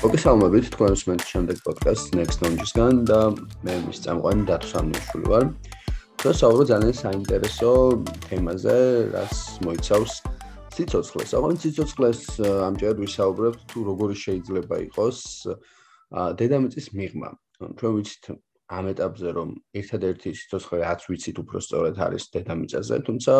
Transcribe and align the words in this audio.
მოგესალმებით 0.00 0.70
თქვენ 0.72 0.94
უსმენთ 0.96 1.22
შემდეგ 1.28 1.58
პოდკასტს 1.60 2.12
Next 2.16 2.40
Knowledge-გან 2.40 3.00
და 3.04 3.18
მე 3.68 3.72
მის 3.84 3.98
წამყვანი 4.00 4.46
დათო 4.48 4.68
სამნიშვილი 4.70 5.26
ვარ. 5.28 5.44
და 6.24 6.30
საუბრო 6.40 6.64
ძალიან 6.70 6.96
საინტერესო 6.96 7.72
თემაზე, 8.24 8.76
რაც 9.12 9.34
მოიცავს 9.60 10.12
ციცოცხლეს. 10.72 11.30
აღარ 11.36 11.52
ციცოცხლეს 11.60 12.20
ამჯერად 12.40 12.98
ვისაუბრებთ 13.04 13.60
თუ 13.68 13.78
როგორი 13.90 14.16
შეიძლება 14.24 14.76
იყოს 14.88 15.18
დედამიწის 16.40 16.86
მიღმა. 16.96 17.30
ჩვენ 17.76 17.92
ვიცით 18.00 18.24
ამ 18.72 18.84
ეტაპზე 18.96 19.28
რომ 19.36 19.48
ერთადერთი 19.84 20.28
ციცოცხლე 20.32 20.76
რაც 20.80 21.00
ვიცით 21.12 21.36
უფრო 21.44 21.58
სწორად 21.60 21.96
არის 22.00 22.24
დედამიწაზე, 22.32 22.96
თუმცა 23.04 23.32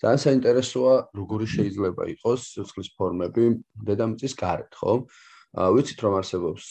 ძალიან 0.00 0.20
საინტერესოა 0.24 0.94
როგორი 1.20 1.46
შეიძლება 1.52 2.02
იყოს 2.16 2.40
ციცოცხლის 2.48 2.88
ფორმები 2.96 3.44
დედამიწის 3.84 4.32
გარეთ, 4.40 4.72
ხო? 4.80 4.94
ვიცით 5.54 6.00
რომ 6.02 6.14
არსებობს 6.18 6.64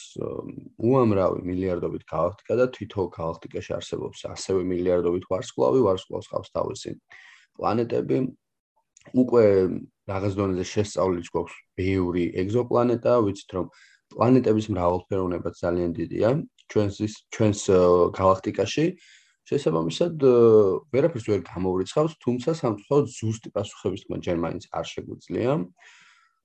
უამრავი 0.84 1.40
მილიარდობით 1.48 2.04
galaktika 2.04 2.58
და 2.60 2.66
თითო 2.76 3.08
galaktika-ში 3.16 3.72
არსებობს 3.80 4.26
ასევე 4.28 4.64
მილიარდობით 4.68 5.28
ვარსკვლავი, 5.32 5.80
ვარსკვლავს 5.88 6.28
ხავს 6.28 6.50
თავისი 6.52 6.92
პლანეტები. 7.56 8.18
უკვე 9.24 9.46
რაღაც 10.08 10.34
დონეზე 10.36 10.66
შესწავლილი 10.68 11.32
გვაქვს 11.32 11.56
ბევრი 11.80 12.26
ეგზოპლანეტა, 12.44 13.14
ვიცით 13.24 13.50
რომ 13.56 13.66
პლანეტების 14.12 14.68
მრავალფეროვნება 14.76 15.50
ძალიან 15.64 15.92
დიდია 15.96 16.30
ჩვენს 16.72 16.96
ჩვენს 17.32 17.62
galaktika-ში. 18.20 18.86
შესაბამისად, 19.44 20.24
ვერაფერს 20.92 21.28
ვერ 21.28 21.42
გამოვრიცხავთ, 21.44 22.12
თუმცა 22.24 22.50
სამწუხაროდ 22.64 23.08
ზუსტი 23.12 23.50
პასუხების 23.52 24.04
თქმა 24.08 24.18
ჯერ 24.24 24.38
მაინც 24.40 24.64
არ 24.72 24.86
შეგვიძლია. 24.88 25.52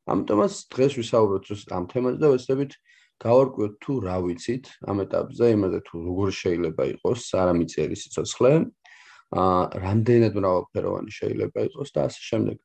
ამიტომაც 0.08 0.52
დღეს 0.72 0.92
ვისაუბროთ 0.98 1.72
ამ 1.78 1.84
თემაზე 1.92 2.18
და 2.22 2.28
ვეცდებით 2.32 2.72
გავარკვიოთ 3.18 3.74
თუ 3.82 3.92
რა 4.06 4.16
ვიცით 4.22 4.66
ამ 4.86 5.02
ეტაპზე 5.02 5.46
იმაზე 5.56 5.78
თუ 5.88 5.94
როგორ 6.06 6.28
შეიძლება 6.38 6.84
იყოს 6.94 7.22
არამიწიერი 7.42 7.96
სიცოცხლე, 7.98 8.52
აა 9.42 9.62
რამდენად 9.84 10.32
მრავალფეროვანი 10.38 11.12
შეიძლება 11.18 11.58
იყოს 11.68 11.88
და 11.94 12.00
ასე 12.06 12.20
შემდეგ. 12.30 12.56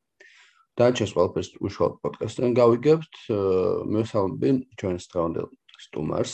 დაჩეს 0.77 1.11
ყველაფერს 1.13 1.49
უშუალოდ 1.57 1.97
პოდკასტიდან 2.05 2.51
გავიგებთ. 2.61 3.13
მესალმები 3.93 4.49
ჩვენს 4.77 5.05
დღევანდელ 5.09 5.47
სტუმარს, 5.85 6.33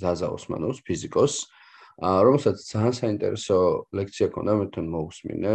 ზაზა 0.00 0.28
ოსმანოვს, 0.36 0.78
ფიზიკოს, 0.86 1.34
აა 2.06 2.18
რომელსაც 2.26 2.56
ძალიან 2.70 2.94
საინტერესო 3.02 3.58
ლექცია 3.98 4.26
ქონდა 4.30 4.52
მე 4.62 4.66
თან 4.74 4.86
მოусმინე. 4.94 5.54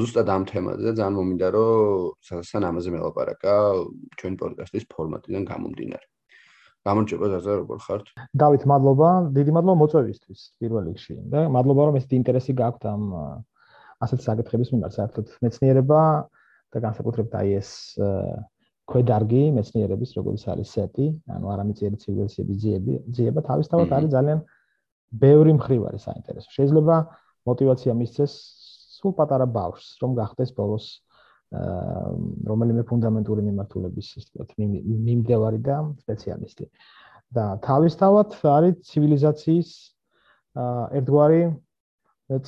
ზუსტად 0.00 0.28
ამ 0.32 0.42
თემაზე 0.50 0.82
და 0.86 0.92
ძალიან 0.98 1.14
მომინდა 1.18 1.48
რომ 1.56 2.42
სან 2.50 2.62
ამაზე 2.70 2.90
მელაპარაკა 2.94 3.54
ჩვენი 4.18 4.36
პოდკასტის 4.42 4.84
ფორმატიდან 4.94 5.42
გამომდინარე. 5.50 6.06
გამარჯობა 6.82 7.26
ზაზა, 7.32 7.52
როგორ 7.62 7.78
ხართ? 7.86 8.06
დავით, 8.42 8.62
მადლობა, 8.66 9.08
დიდი 9.38 9.50
მადლობა 9.54 9.76
მოწვევისთვის 9.82 10.40
პირველ 10.58 10.84
რიგში 10.90 11.14
და 11.30 11.40
მადლობა 11.56 11.82
რომ 11.88 11.98
ესეთი 11.98 12.14
ინტერესი 12.18 12.52
გაქვთ 12.58 12.82
ამ 12.90 13.02
ასეთ 14.02 14.20
საკითხების 14.26 14.72
მიმართ, 14.74 14.92
საერთოდ 14.98 15.26
მეცნიერება 15.46 16.00
და 16.74 16.78
განსაკუთრებით 16.82 17.32
აი 17.38 17.48
ეს 17.62 17.70
ქვედარგი 18.90 19.42
მეცნიერების, 19.56 20.10
როგორც 20.18 20.42
არის 20.52 20.68
სეტი, 20.74 21.06
ანუ 21.30 21.46
არამიწიერი 21.54 21.96
ცივილიზაციების 22.02 22.56
ძიება, 22.62 22.96
ძიება 23.14 23.40
თავისთავად 23.46 23.94
არის 23.94 24.10
ძალიან 24.16 24.38
ბევრი 25.22 25.52
მხრივარი 25.58 25.98
საინტერესო. 26.02 26.48
შეიძლება 26.50 26.96
мотивация 27.46 27.94
მისცეს 27.94 28.32
სულ 29.02 29.14
პატარა 29.18 29.46
ბავშვს, 29.50 29.98
რომ 30.02 30.14
გახდეს 30.18 30.54
ბოლოს 30.54 30.86
რომელიმე 32.48 32.82
ფუნდამენტური 32.88 33.42
მიმართულების 33.44 34.06
ის 34.16 34.28
თქვათ 34.30 34.54
მიმდევარი 34.56 35.58
და 35.60 35.76
სპეციალისტი. 36.00 36.70
და 37.32 37.44
თავისთავად 37.64 38.34
არის 38.44 38.74
ცივილიზაციის 38.88 39.68
ერთგვარი 41.00 41.42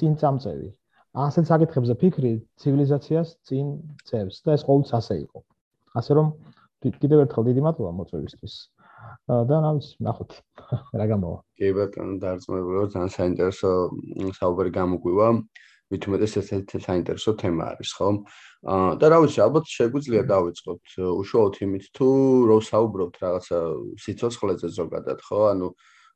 წინწამწევი. 0.01 0.69
ასეთ 1.25 1.45
საკითხებზე 1.53 1.95
ფიქრი 2.03 2.33
ცივილიზაციას 2.61 3.29
წინ 3.49 3.67
წევს 4.09 4.37
და 4.45 4.57
ეს 4.57 4.63
ყოველთვის 4.69 4.93
ასე 5.01 5.15
იყო. 5.25 5.39
ასე 6.01 6.13
რომ 6.21 6.27
კიდევ 7.01 7.19
ერთხელ 7.25 7.45
დიდი 7.49 7.61
მადლობა 7.65 7.93
მოწვევისთვის. 7.97 8.55
და 9.29 9.57
ნამის 9.65 9.89
ნახოთ 10.05 10.31
რა 11.01 11.05
გამოვა. 11.13 11.39
კი 11.57 11.69
ბატონო, 11.77 12.15
დარწმუნებული 12.21 12.77
ვარ, 12.81 12.89
ძალიან 12.93 13.13
საინტერესო 13.17 13.71
საუბარი 14.37 14.71
გამოგვივა. 14.81 15.29
მით 15.93 16.07
უმეტეს 16.09 16.35
ეს 16.41 16.49
ერთ 16.57 16.71
საინტერესო 16.85 17.33
თემა 17.41 17.65
არის, 17.75 17.91
ხო? 17.99 18.09
აა 18.75 18.93
და 19.01 19.07
რა 19.13 19.19
ვიცი, 19.25 19.41
ალბათ 19.45 19.65
შეგვიძლია 19.69 20.23
დავიწყოთ 20.31 20.95
უშუალოდ 21.05 21.59
იმით 21.67 21.85
თუ 21.99 22.09
რო 22.49 22.57
საუბრობთ 22.69 23.15
რაღაცა 23.25 23.59
სიცოცხლეზე 24.05 24.69
ზოგადად, 24.79 25.19
ხო? 25.29 25.41
ანუ 25.53 25.69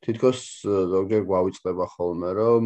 თითქოს 0.06 0.40
ზოგჯერ 0.64 1.22
გვავიწყდება 1.28 1.86
ხოლმე, 1.94 2.30
რომ 2.40 2.64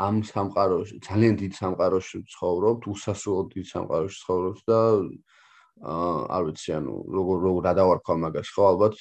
ამ 0.00 0.16
სამყაროში, 0.26 0.96
ძალიან 1.06 1.34
დიდ 1.38 1.52
სამყაროში 1.60 2.18
ცხოვრობთ, 2.34 2.82
უსასრულოდ 2.90 3.46
დიდ 3.54 3.66
სამყაროში 3.70 4.16
ცხოვრობთ 4.24 4.60
და 4.70 4.80
აა 5.80 6.18
არ 6.34 6.42
ვიცი, 6.50 6.70
ანუ 6.80 6.94
როგორ 7.14 7.36
როგორ 7.46 7.62
რა 7.68 7.72
დავარქვა 7.78 8.14
მაგას, 8.26 8.48
ხო? 8.54 8.62
ალბათ 8.74 8.96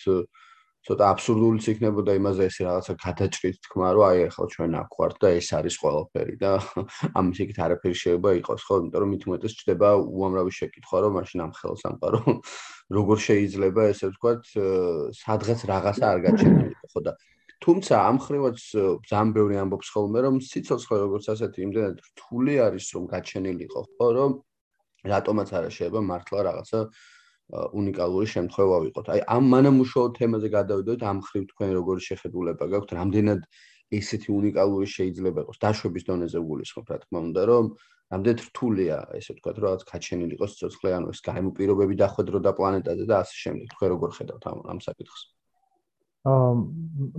ცოტა 0.88 1.08
აბსურდულიც 1.14 1.66
იქნებოდა 1.74 2.14
იმაზე 2.20 2.46
ესე 2.50 2.66
რაღაცა 2.66 2.94
გადაჭრით 3.04 3.58
თქმა 3.66 3.90
რომ 3.96 4.04
აი 4.10 4.20
ახლა 4.30 4.46
ჩვენ 4.54 4.78
აქ 4.80 4.94
ვართ 5.00 5.16
და 5.20 5.30
ეს 5.40 5.50
არის 5.60 5.76
ყველაფერი 5.84 6.36
და 6.40 6.52
ამის 7.20 7.42
იქით 7.44 7.60
არაფერი 7.66 7.96
შეიძლება 8.00 8.30
იყოს 8.40 8.62
ხო? 8.64 8.76
იმიტომ 8.80 9.02
რომ 9.04 9.10
მით 9.14 9.24
უმეტეს 9.28 9.54
ჩდება 9.60 9.90
უამრავი 10.00 10.52
შეკითხვა 10.60 10.98
რომ 11.04 11.12
მაშინ 11.20 11.40
ამ 11.46 11.52
ხელს 11.60 11.84
ამყარო. 11.90 12.22
როგორ 12.96 13.18
შეიძლება 13.28 13.82
ესე 13.92 14.06
ვთქვათ 14.10 14.44
სადღაც 15.20 15.60
რაღაცა 15.68 16.06
არ 16.10 16.20
გაჩერდება 16.26 16.88
ხო 16.96 17.00
და 17.06 17.14
თუმცა 17.60 17.94
ამ 18.00 18.18
ხრივაც 18.24 18.60
ძალიან 19.04 19.30
ბევრი 19.36 19.56
ამბობს 19.60 19.88
ხოლმე 19.94 20.20
რომ 20.26 20.36
სიცოცხლე 20.48 20.98
როგორც 21.04 21.26
ასეთი 21.36 21.60
იმდენად 21.68 21.98
რთული 22.08 22.54
არის 22.66 22.86
რომ 22.96 23.04
გაჩენილიყო 23.14 23.82
ხო 24.00 24.08
რომ 24.16 24.32
რატომაც 25.12 25.50
არა 25.60 25.70
შეიძლება 25.76 26.02
მართლა 26.08 26.40
რაღაცა 26.50 26.80
უნიკალური 27.50 28.28
შემთხვევა 28.30 28.78
ვიყოთ. 28.86 29.06
აი 29.14 29.22
ამ 29.36 29.46
მანამუშაო 29.54 30.08
თემაზე 30.18 30.50
გადავიდეთ, 30.54 31.00
ამ 31.12 31.18
ხრივ 31.26 31.44
თქვენ 31.52 31.70
როგორი 31.80 32.02
შეხედულება 32.10 32.66
გაქვთ, 32.74 32.90
რამდენად 33.00 33.42
ესეთი 33.90 34.30
უნიკალური 34.40 34.86
შეიძლება 34.86 35.40
იყოს 35.46 35.58
დაშვების 35.66 36.04
დონეზე 36.10 36.40
გულისხმობ, 36.50 36.86
რა 36.94 36.98
თქმა 37.04 37.20
უნდა, 37.30 37.42
რომ 37.50 37.66
რამდენად 38.14 38.40
რთულია, 38.50 38.98
ესე 39.18 39.34
ვთქვათ, 39.34 39.58
რაღაც 39.66 39.82
კაჩენილი 39.90 40.34
იყოს 40.38 40.54
ცოცხლე, 40.62 40.90
ანუ 40.98 41.08
ეს 41.14 41.20
გამო 41.26 41.50
პირობები 41.58 41.94
დახვედრო 41.98 42.40
და 42.46 42.52
პლანეტაზე 42.54 43.06
და 43.10 43.16
ასე 43.26 43.36
შემდეგ. 43.44 43.66
თქვენ 43.74 43.90
როგორ 43.98 44.10
ხედავთ 44.18 44.44
ამ 44.50 44.58
ამ 44.70 44.80
საკითხს? 44.86 45.22
აა 46.30 46.54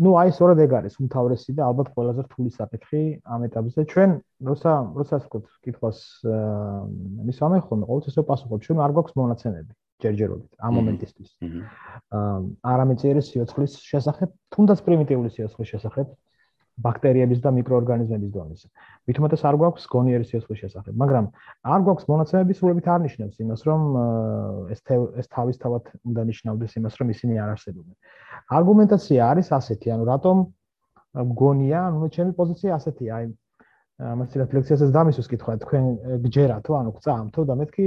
ну 0.04 0.10
აი 0.20 0.30
სწორედ 0.36 0.58
ეგ 0.60 0.72
არის 0.78 0.94
უმთავრესი 1.00 1.50
და 1.56 1.62
ალბათ 1.72 1.88
ყველაზე 1.96 2.20
რთული 2.26 2.50
საკითხი 2.52 3.02
ამ 3.24 3.40
ეტაპზე. 3.48 3.80
ჩვენ 3.92 4.10
როცა 4.44 4.72
როცა 5.00 5.14
ვთქვათ, 5.24 5.46
კითხვას 5.64 5.98
აა 6.28 7.26
მისვამე 7.26 7.58
ხოლმე, 7.66 7.84
ყოველთვის 7.90 8.18
ეს 8.20 8.26
პასუხობ, 8.30 8.58
ჩვენ 8.66 8.78
არ 8.84 8.90
გვაქვს 8.94 9.16
მონაცემები. 9.16 9.72
ჯერჯერობით 10.04 10.50
ამ 10.66 10.72
მომენტისთვის. 10.78 11.30
აა 12.18 12.38
არამეწიერი 12.72 13.22
სიოცხლის 13.28 13.72
შესახებ, 13.90 14.28
თუნდაც 14.54 14.78
პრიმიტიული 14.86 15.30
სიოცხლის 15.36 15.68
შესახებ, 15.74 16.06
ბაქტერიების 16.80 17.40
და 17.44 17.50
მიკროორგანიზმების 17.56 18.30
დონეზე. 18.34 18.68
მithumetes 19.08 19.42
არ 19.44 19.56
გვაქვს 19.60 19.84
გონიერი 19.94 20.24
სიოცხლის 20.30 20.60
შესახებ, 20.64 20.94
მაგრამ 21.02 21.26
არ 21.74 21.80
გვაქვს 21.86 22.06
მონაცემები 22.10 22.56
სულებით 22.56 22.86
არ 22.94 23.00
ნიშნავს 23.04 23.36
იმას, 23.44 23.60
რომ 23.68 23.80
ეს 24.72 24.80
ეს 25.20 25.26
თავისთავად 25.34 25.82
უნდა 26.08 26.22
ნიშნავდეს 26.30 26.72
იმას, 26.80 26.94
რომ 27.00 27.06
ისინი 27.14 27.34
არ 27.42 27.48
არსებობენ. 27.54 27.94
არგუმენტაცია 28.58 29.20
არის 29.30 29.48
ასეთი, 29.60 29.88
ანუ 29.94 30.04
რატომ 30.12 30.36
გონია, 31.42 31.80
ანუ 31.90 32.08
ჩემი 32.16 32.32
პოზიცია 32.38 32.70
ასეთია, 32.78 33.10
აი 33.18 33.24
ამას 34.00 34.32
რეფლექსიასაც 34.40 34.90
დამისვს 34.96 35.28
კითხვა, 35.28 35.52
თქვენ 35.60 35.84
გჯერათო, 36.24 36.72
ანუ 36.80 36.90
გწამთო 36.96 37.40
და 37.44 37.54
მეთქი 37.60 37.84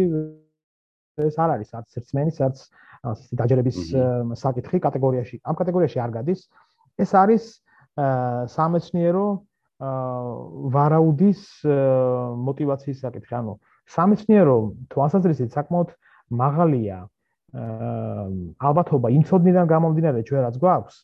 ეს 1.22 1.36
არ 1.38 1.50
არის 1.56 1.70
არც 1.78 1.90
რწმენის, 2.02 2.38
არც 2.42 2.58
დაჯერების 3.38 3.78
საკითხი 4.40 4.80
კატეგორიაში. 4.82 5.36
ამ 5.44 5.56
კატეგორიაში 5.56 6.00
არ 6.00 6.12
გადის. 6.18 6.40
ეს 6.98 7.12
არის 7.14 7.44
სამეცნიერო 8.56 9.28
ვარაუდის 10.74 11.42
мотиваციის 12.48 13.00
საკითხი. 13.04 13.34
ანუ 13.36 13.54
სამეცნიერო 13.94 14.58
თვალსაზრისით 14.90 15.50
საკმაოდ 15.54 15.90
მაღალია 16.32 16.98
ალბათობა 17.54 19.08
იმ 19.14 19.24
ცოდნიდან 19.30 19.66
გამომდინარე 19.70 20.20
ჩვენ 20.26 20.42
რაც 20.48 20.56
გვაქვს 20.58 20.96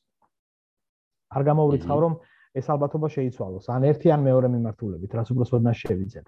არ 1.30 1.44
გამოვრიცხავ 1.46 1.98
რომ 2.02 2.14
ეს 2.58 2.66
ალბათობა 2.74 3.08
შეიცვალოს 3.14 3.70
ან 3.70 3.86
ერთი 3.90 4.10
ან 4.10 4.22
მეორე 4.26 4.48
მიმართულებით, 4.50 5.12
რაც 5.14 5.28
უბრალოდ 5.34 5.62
უნდა 5.62 5.74
შევიძეთ. 5.82 6.28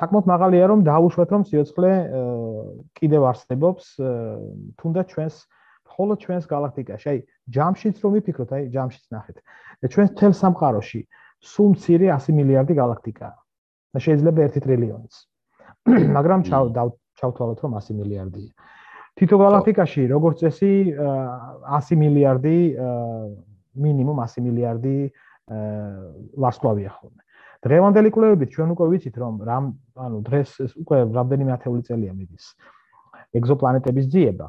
საკმაოდ 0.00 0.26
მაღალია 0.28 0.64
რომ 0.68 0.80
დაუშვათ 0.84 1.30
რომ 1.32 1.42
სიოცხლე 1.48 1.92
კიდევ 3.00 3.22
არსებობს 3.30 3.84
თუნდაც 4.76 5.06
ჩვენს 5.16 5.36
მხოლოდ 5.86 6.18
ჩვენს 6.20 6.44
galaktikაში. 6.50 7.06
აი, 7.08 7.18
ჯამშიც 7.56 7.96
რომ 8.04 8.10
ვიფიქროთ, 8.16 8.50
აი, 8.52 8.62
ჯამშიც 8.74 9.04
ნახეთ. 9.16 9.36
ჩვენს 9.88 10.10
თელ 10.18 10.32
სამყაროში 10.36 11.00
სულ 11.40 11.68
მცირე 11.72 12.06
100 12.12 12.36
მილიარდი 12.36 12.74
galaktikაა. 12.76 13.36
და 13.96 13.98
შეიძლება 14.04 14.40
1 14.44 14.60
ტრილიონიც. 14.60 15.14
მაგრამ 16.16 16.40
ჩავ 16.44 16.64
ჩავთვალოთ 17.16 17.58
რომ 17.64 17.72
100 17.80 17.96
მილიარდია. 17.96 18.50
თითო 19.16 19.36
galaktikაში 19.40 20.02
როგორც 20.12 20.36
წესი 20.44 20.72
100 20.92 21.96
მილიარდი 21.96 22.58
მინიმუმ 23.80 24.18
100 24.20 24.44
მილიარდი 24.44 24.96
ვარსკვლავია 25.46 26.90
ხოლმე. 26.96 27.22
დღევანდელი 27.66 28.10
კვლევებით 28.14 28.50
ჩვენ 28.54 28.68
უკვე 28.74 28.86
ვიცით 28.92 29.16
რომ 29.22 29.34
რამ 29.46 29.64
ანუ 29.96 30.18
დღეს 30.28 30.50
უკვე 30.82 30.96
რამდენიმე 31.18 31.50
ათეული 31.56 31.82
წელია 31.86 32.12
მიდის 32.14 32.44
ეგზოპლანეტების 33.38 34.06
ძიება. 34.12 34.46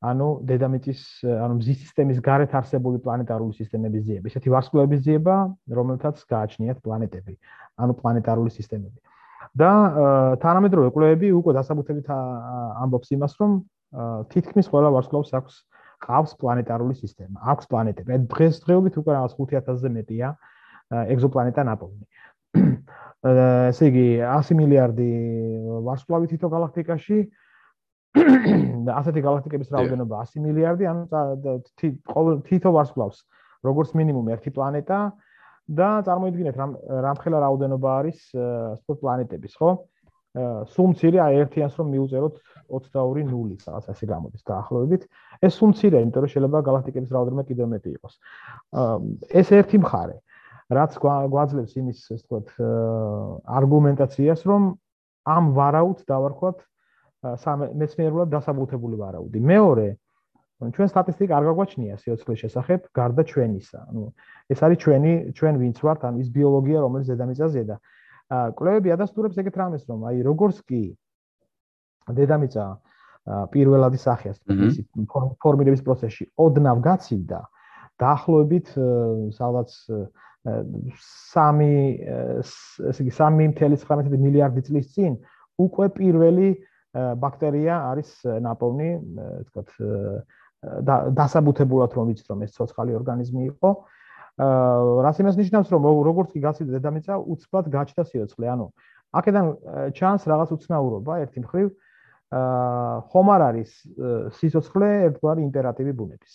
ანუ 0.00 0.26
დედამიწის 0.48 1.00
ანუ 1.28 1.54
მზის 1.60 1.78
სისტემის 1.84 2.18
გარეთ 2.24 2.52
არსებული 2.56 2.98
პლანეტარული 3.04 3.52
სისტემების 3.60 4.02
ძიება. 4.06 4.26
ესეთი 4.32 4.48
ვარსკვლავების 4.54 5.00
ძიება, 5.06 5.34
რომელთაც 5.68 6.16
გააჩნიათ 6.24 6.78
პლანეტები, 6.80 7.34
ანუ 7.76 7.92
პლანეტარული 8.00 8.50
სისტემები. 8.50 8.98
და 9.56 9.70
თანამედროვე 10.38 10.88
კვლევები 10.94 11.28
უკვე 11.34 11.52
დასაბუთებით 11.58 12.06
ამბობს 12.10 13.08
იმას, 13.16 13.32
რომ 13.40 13.50
თითქმის 14.30 14.66
ყველა 14.70 14.88
ვარსკვლავს 14.94 15.30
აქვს 15.34 15.54
ყავს 16.00 16.32
პლანეტარული 16.40 16.94
სისტემა, 16.96 17.38
აქვს 17.52 17.68
პლანეტები. 17.70 18.08
აი 18.14 18.20
დღესდღეობით 18.32 18.94
უკვე 19.00 19.12
რაღაც 19.16 19.32
5000-ზე 19.40 19.90
მეტია 19.96 20.28
ეგზოპლანეტა 21.14 21.62
ნაპოვნი. 21.70 22.04
ესე 23.70 23.84
იგი 23.90 24.06
100 24.24 24.56
მილიარდი 24.58 25.10
ვარსკვლავი 25.86 26.26
თითო 26.32 26.48
galaktikაში 26.50 27.18
და 28.86 28.96
ასეთი 28.98 29.20
galaktikების 29.22 29.68
რაოდენობა 29.76 30.22
100 30.24 30.40
მილიარდი, 30.46 30.84
ანუ 30.90 31.02
თითო 32.48 32.70
ვარსკვლავს 32.74 33.18
როგორც 33.68 33.92
მინიმუმ 34.00 34.32
ერთი 34.34 34.50
პლანეტა 34.56 35.00
და 35.70 35.88
წარმოიდგინეთ 36.08 36.56
რამ 36.58 36.72
რამხელა 37.06 37.38
რაოდენობა 37.44 37.90
არის 38.00 38.18
სპორტ 38.80 38.98
პლანეტების, 39.04 39.52
ხო? 39.60 39.70
მცირე 40.94 41.18
აი 41.26 41.34
ერთიანს 41.42 41.74
რომ 41.80 41.88
მიუწეროთ 41.90 42.34
22 42.70 43.24
0 43.26 43.56
რაღაც 43.66 43.86
ასე 43.90 44.04
გამოდის 44.06 44.42
დაახლოებით. 44.46 45.02
ეს 45.42 45.52
სულ 45.58 45.68
მცირე, 45.74 45.96
იმიტომ 46.06 46.22
რომ 46.22 46.30
შეიძლება 46.30 46.58
galaktikების 46.70 47.10
რაოდენობა 47.10 47.44
კიდევ 47.50 47.66
მეტი 47.74 47.90
იყოს. 47.98 48.14
ეს 49.40 49.48
ერთი 49.58 49.78
მხარე. 49.82 50.16
რაც 50.70 50.92
გვაძლევს 51.02 51.72
იმის, 51.82 51.98
ასე 51.98 52.14
ვთქვათ, 52.22 52.48
არგუმენტაციას, 53.58 54.40
რომ 54.46 54.62
ამ 55.26 55.44
ვარაუდს 55.58 56.06
დავარქვათ 56.06 56.58
მეცნიერულად 57.74 58.28
დასაბუთებული 58.30 58.96
ვარაუდი. 59.02 59.38
მეორე, 59.42 59.88
ჩვენ 60.60 60.88
სტატისტიკა 60.92 61.32
არ 61.36 61.44
გაგვაჩნია 61.50 61.94
სიოცხლის 61.98 62.38
შესახებ 62.44 62.80
გარდა 62.94 63.22
ჩვენისა. 63.26 63.80
ანუ 63.90 64.02
ეს 64.52 64.60
არის 64.62 64.78
ჩვენი 64.84 65.12
ჩვენ 65.34 65.54
ვინც 65.58 65.78
ვართ, 65.82 66.00
ანუ 66.06 66.16
ის 66.22 66.28
ბიოლოგია, 66.30 66.78
რომელიც 66.84 67.06
დედამიწაზე 67.12 67.62
და 67.66 67.76
კვლევები 68.30 68.92
ადასტურებს 68.94 69.38
ეგეთ 69.42 69.56
რამეს, 69.58 69.82
რომ 69.90 70.06
აი 70.06 70.22
როგორც 70.22 70.62
კი 70.70 70.82
დედამიწა 72.14 72.66
პირველადი 73.54 73.98
სახე 74.00 74.32
ასე 74.32 74.56
ისე 74.70 74.82
ფორმირების 75.42 75.82
პროცესში 75.86 76.24
ოდნავ 76.44 76.78
გაცივდა, 76.86 77.40
დაახლოებით 78.00 78.72
სადაც 79.36 79.70
3 80.46 81.68
ესე 82.90 83.00
იგი 83.04 83.12
3.19 83.18 84.24
მილიარდი 84.24 84.62
წლის 84.70 84.86
წინ 84.94 85.18
უკვე 85.60 85.90
პირველი 85.98 86.48
ბაქტერია 86.94 87.74
არის 87.92 88.14
ნაპოვნი, 88.46 88.90
თქო, 89.50 89.60
დასაბუთებულად 91.18 91.90
რომ 91.98 92.04
ვიცით 92.10 92.26
რომ 92.30 92.46
ეს 92.46 92.56
ცოცხალი 92.56 92.96
ორგანიზმი 92.98 93.42
იყო. 93.52 93.70
აა 93.70 93.99
რას 94.40 95.20
იმას 95.20 95.36
ნიშნავს 95.36 95.68
რომ 95.74 95.82
როგორც 96.06 96.32
კი 96.32 96.40
გაცივდა 96.40 96.72
დედამიწა, 96.78 97.14
უცბად 97.20 97.66
გაჩნდა 97.68 98.04
სიოცხლე. 98.08 98.46
ანუ 98.48 98.66
აქედან 99.12 99.46
ჩანს 99.96 100.22
რაღაც 100.32 100.48
უცნაურობა 100.56 101.12
ერთი 101.26 101.40
მხრივ. 101.44 101.68
აა 102.30 103.10
ხომ 103.10 103.26
არ 103.34 103.42
არის 103.50 103.70
სიცოცხლე 104.38 104.88
ერთგვარი 105.10 105.40
იმპერატივი 105.50 105.92
ბუნების. 105.98 106.34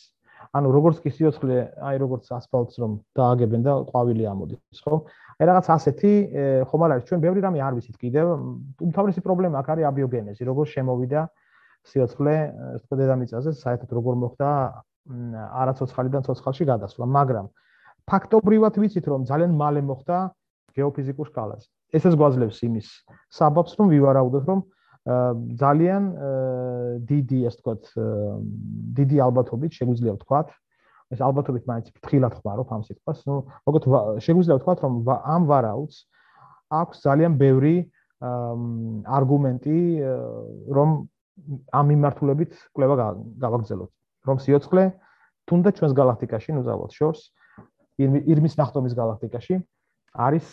ანუ 0.53 0.67
როგორც 0.75 0.97
კი 1.01 1.09
სიოცხლე, 1.15 1.57
აი 1.81 1.95
როგორც 2.03 2.25
ასფალტს 2.35 2.75
რომ 2.83 2.91
დააგებენ 3.15 3.61
და 3.63 3.73
ყვავილი 3.89 4.23
ამოდის, 4.27 4.79
ხო? 4.83 4.95
აი 5.39 5.45
რაღაც 5.49 5.65
ასეთი 5.71 6.11
ხომ 6.67 6.81
არ 6.85 6.91
არის 6.95 7.05
ჩვენ 7.09 7.19
ბევრი 7.25 7.39
რამე 7.47 7.59
არ 7.63 7.73
ვიცით 7.79 7.97
კიდევ. 7.97 8.25
უმთავრესი 8.85 9.21
პრობლემა 9.23 9.55
აქ 9.63 9.67
არის 9.71 9.85
აბიოგენეზი, 9.89 10.41
როგორ 10.45 10.65
შემოვიდა 10.75 11.21
ასე 11.85 11.97
ვთქვათ, 12.05 12.97
დედამიწაზე, 12.99 13.49
საერთოდ 13.55 13.89
როგორ 13.93 14.13
მოხდა 14.19 14.49
არაცოცხალიდან 15.63 16.21
ცოცხალში 16.27 16.65
გადასვლა, 16.65 17.05
მაგრამ 17.05 17.45
ფაქტობრივად 18.09 18.77
ვიცით 18.81 19.05
რომ 19.11 19.25
ძალიან 19.29 19.51
მალე 19.61 19.81
მოხდა 19.89 20.17
გეოფიზიკურ 20.77 21.27
სკალაზე. 21.31 21.67
ესეც 21.95 22.13
გვაძლევს 22.19 22.59
იმის 22.67 22.87
საბაბს 23.31 23.73
რომ 23.79 23.87
ვივარაუდოთ 23.93 24.45
რომ 24.49 24.59
ძალიან 25.61 26.03
დიდი 27.05 27.39
ასე 27.45 27.57
ვთქვათ 27.61 27.83
დიდი 28.99 29.17
ალბათობით 29.25 29.71
შეგვიძლია 29.77 30.13
ვთქვათ 30.17 30.47
ეს 31.13 31.19
ალბათობით 31.21 31.67
მაინც 31.69 31.85
ფრთხილად 31.93 32.33
ხმარობ 32.41 32.73
ამ 32.73 32.81
სიტყვას 32.89 33.19
ნუ 33.29 33.35
მოგეთ 33.69 33.83
შეგვიძლია 34.25 34.57
ვთქვათ 34.57 34.79
რომ 34.81 34.93
ამ 35.05 35.41
ვარაუდს 35.45 35.97
აქვს 36.81 36.97
ძალიან 37.05 37.37
ბევრი 37.37 37.75
არგუმენტი 38.25 39.79
რომ 40.73 40.89
ამ 41.69 41.85
მიმართულებით 41.93 42.51
კვლევა 42.73 42.95
გავაგრძელოთ 43.45 43.91
რომ 44.25 44.37
სიოცხლე 44.41 44.83
თუნდაც 45.45 45.73
ჩვენს 45.77 45.93
galaktikაში 45.93 46.57
ნუ 46.57 46.61
ზავოთ 46.65 46.91
შორს 46.97 47.21
ირმის 48.01 48.57
ნახტომის 48.59 48.93
galaktikაში 48.97 49.59
არის 50.15 50.47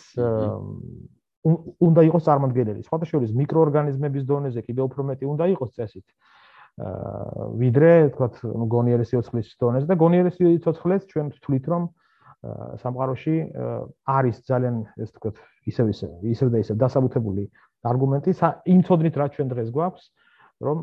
უნდა 1.82 2.02
იყოს 2.06 2.22
წარმოქმნილი. 2.28 2.82
სხვათა 2.86 3.06
შორის 3.10 3.30
მიკროორგანიზმების 3.34 4.24
დონეზე 4.26 4.60
კიდევ 4.62 4.84
უფრო 4.90 5.02
მეტი 5.10 5.26
უნდა 5.26 5.44
იყოს 5.58 5.70
წესით. 5.74 6.06
აა 6.82 7.46
ვიდრე, 7.60 7.90
თქვათ, 8.14 8.34
ნუ 8.46 8.66
გონიერი 8.72 9.04
სიცოცხლის 9.04 9.48
დონეზე 9.60 9.86
და 9.90 9.96
გონიერი 9.98 10.30
სიცოცხლეს 10.32 11.02
ჩვენ 11.10 11.26
ვთვლით, 11.36 11.64
რომ 11.68 11.82
სამყაროში 12.82 13.36
არის 14.08 14.36
ძალიან, 14.48 14.76
ეს 14.98 15.10
თქვათ, 15.14 15.36
ისევ 15.70 15.86
ისევ, 15.94 16.10
ისევ 16.26 16.48
და 16.50 16.58
ისევ 16.62 16.76
დასაბუთებული 16.80 17.44
არგუმენტი 17.86 18.32
იმ 18.72 18.80
წოდნით, 18.86 19.14
რაც 19.18 19.30
ჩვენ 19.36 19.48
დღეს 19.52 19.68
გვაქვს, 19.74 20.04
რომ 20.62 20.78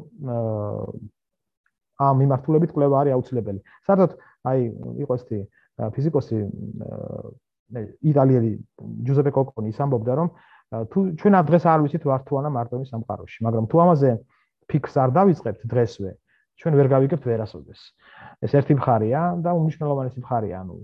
აა 1.99 2.11
მიმართულებით 2.19 2.71
კვლევა 2.75 2.95
არის 3.01 3.13
აუცილებელი. 3.15 3.59
საერთოდ, 3.87 4.11
აი, 4.47 4.59
იყო 5.03 5.13
ესეთი 5.19 5.39
ფიზიკოსი 5.95 6.37
იტალიელი 8.11 8.51
ჯუზეპე 9.07 9.31
კოკონი 9.35 9.73
ის 9.73 9.79
ამბობდა 9.85 10.13
რომ 10.19 10.29
თუ 10.91 10.97
ჩვენ 11.19 11.33
ამ 11.39 11.45
დღეს 11.49 11.65
არ 11.69 11.79
ვიცით 11.85 12.03
ვარ 12.09 12.21
თუ 12.27 12.39
არა 12.39 12.49
მარტო 12.57 12.81
ის 12.83 12.89
სამყაროში 12.93 13.39
მაგრამ 13.45 13.65
თუ 13.71 13.75
ამაზე 13.83 14.11
ფიქს 14.69 14.93
არ 15.03 15.09
დავიწყებთ 15.17 15.61
დღესვე 15.73 16.11
ჩვენ 16.59 16.73
ვერ 16.75 16.87
გავიგებთ 16.91 17.23
ვერასოდეს. 17.23 17.79
ეს 18.43 18.51
ერთი 18.59 18.73
მხარეა 18.75 19.21
და 19.43 19.49
უმნიშვნელოვანესი 19.55 20.19
მხარეა 20.23 20.57
ანუ 20.59 20.75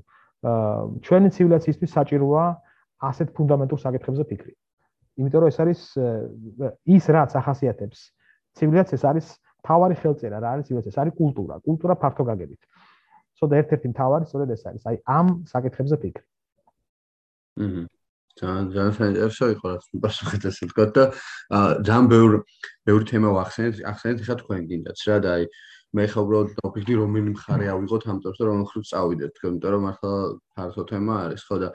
ჩვენი 1.04 1.30
ცივილიზაციისთვის 1.36 1.92
საჭიროა 1.98 2.46
ასეთ 3.10 3.28
ფუნდამენტურ 3.36 3.80
საკითხებზე 3.86 4.24
ფიქრი. 4.30 4.54
იმიტომ 5.20 5.40
რომ 5.42 5.50
ეს 5.52 5.58
არის 5.64 5.82
ის 6.96 7.04
რაც 7.16 7.32
ახასიათებს 7.40 8.00
ცივილიზაციას 8.56 9.04
არის 9.10 9.26
თავარი 9.68 9.96
ხელწერა 10.00 10.38
რა 10.44 10.48
არის 10.56 10.66
ცივილიზაცია 10.68 10.92
ეს 10.96 11.00
არის 11.04 11.14
კულტურა 11.20 11.56
კულტურა 11.68 11.94
ფართო 12.04 12.24
გაგებით 12.30 12.62
სოდა 13.40 13.60
ერთ-ერთი 13.62 13.88
მთავარი 13.94 14.26
სწორედ 14.30 14.50
ეს 14.56 14.64
არის 14.70 14.84
აი 14.90 14.98
ამ 15.18 15.28
საკითხებზე 15.52 15.98
ფიქრი 16.04 16.26
აჰა. 17.56 17.88
ძალიან 18.36 18.66
ძალიან 18.76 18.94
საინტერესო 19.00 19.46
იყო 19.56 19.66
რაც 19.72 19.84
პასუხით 20.04 20.44
ასე 20.50 20.62
ვთქვა 20.68 20.86
და 20.96 21.04
ძალიან 21.88 22.08
ბევრ 22.12 22.32
ბევრ 22.84 23.02
თემა 23.08 23.30
ვახსენეთ, 23.32 23.76
ახსენეთ 23.92 24.20
ხა 24.28 24.36
თქვენ 24.44 24.62
გინდათ 24.70 24.98
რა 25.08 25.18
და 25.24 25.30
აი 25.40 25.44
მე 25.96 26.04
ხა 26.12 26.20
უბრალოდ 26.20 26.50
დავფიქრი 26.60 26.94
რომელი 27.00 27.32
მხარე 27.32 27.66
ავიღოთ 27.72 28.04
ამ 28.12 28.18
წელს 28.24 28.38
და 28.40 28.44
რომელ 28.50 28.68
ხრით 28.72 28.86
წავიდეთ 28.92 29.32
თქვენ, 29.40 29.54
იმიტომ 29.56 29.72
რომ 29.72 29.84
ახლა 29.92 30.14
ფართო 30.56 30.84
თემა 30.92 31.16
არის 31.26 31.42
ხო 31.48 31.56
და 31.64 31.70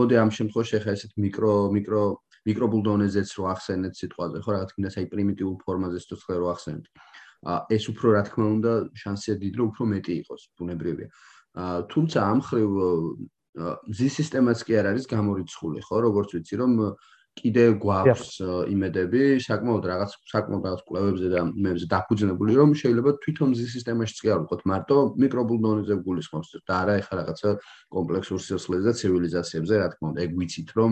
მოდი 0.00 0.14
ამ 0.16 0.30
შემთხვევაში 0.32 0.80
ხა 0.80 0.90
ესეთ 0.96 1.12
მიკრო 1.20 1.52
მიკრო 1.76 2.02
მიკრობულდონეზეც 2.48 3.28
რო 3.36 3.44
ახსენეთ 3.52 3.94
სიტყვაზე 4.00 4.36
ხო 4.40 4.50
რაღაც 4.56 4.70
გინდა 4.76 4.90
საი 4.96 5.06
პრიმიტიულ 5.12 5.54
ფორმაზე 5.60 5.98
სიტყვა 6.00 6.34
რო 6.40 6.46
ახსენეთ. 6.56 6.84
ეს 7.76 7.84
უფრო 7.92 8.14
რა 8.16 8.22
თქმა 8.28 8.46
უნდა 8.56 8.72
შანსია 9.02 9.34
დიდი 9.42 9.56
რომ 9.60 9.68
უფრო 9.72 9.84
მეტი 9.92 10.12
იყოს 10.22 10.42
ბუნებრივია. 10.58 11.08
თუმცა 11.92 12.18
ამ 12.30 12.40
ხრივ 12.46 12.70
მზის 13.56 14.12
სისტემაც 14.20 14.58
კი 14.68 14.72
არ 14.80 14.86
არის 14.92 15.04
გამორიცხული, 15.08 15.80
ხო, 15.86 15.96
როგორც 16.06 16.28
ვიცი, 16.36 16.54
რომ 16.60 16.72
კიდე 17.36 17.64
გვაქვს 17.80 18.28
იმედები, 18.72 19.22
საკმაოდ 19.44 19.84
რაღაც 19.90 20.12
საკმაოდ 20.32 20.62
რაღაც 20.66 20.82
კვლევებზე 20.88 21.28
და 21.32 21.40
მეებზე 21.52 21.86
დაფუძნებული, 21.92 22.52
რომ 22.56 22.70
შეიძლება 22.80 23.10
თვითონ 23.24 23.52
მზის 23.52 23.70
სისტემაშიც 23.76 24.18
კი 24.24 24.28
არ 24.32 24.40
ვიყოთ 24.44 24.62
მარტო 24.72 24.96
მიკრობულ 25.20 25.58
დონეზე 25.66 25.94
გულისხმობს 26.06 26.48
და 26.64 26.74
არა 26.80 26.94
ეხლა 27.00 27.14
რაღაცა 27.20 27.50
კომპლექსურ 27.96 28.40
სიცოცხლეზე 28.40 28.84
და 28.88 28.94
ცივილიზაციებზე, 29.00 29.74
რა 29.84 29.88
თქმა 29.92 30.06
უნდა, 30.12 30.20
ეგ 30.24 30.32
ვიცით, 30.40 30.68
რომ 30.80 30.90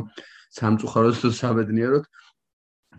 სამწუხაროდ 0.61 1.15
თუ 1.25 1.29
სამედნიეროდ 1.43 2.05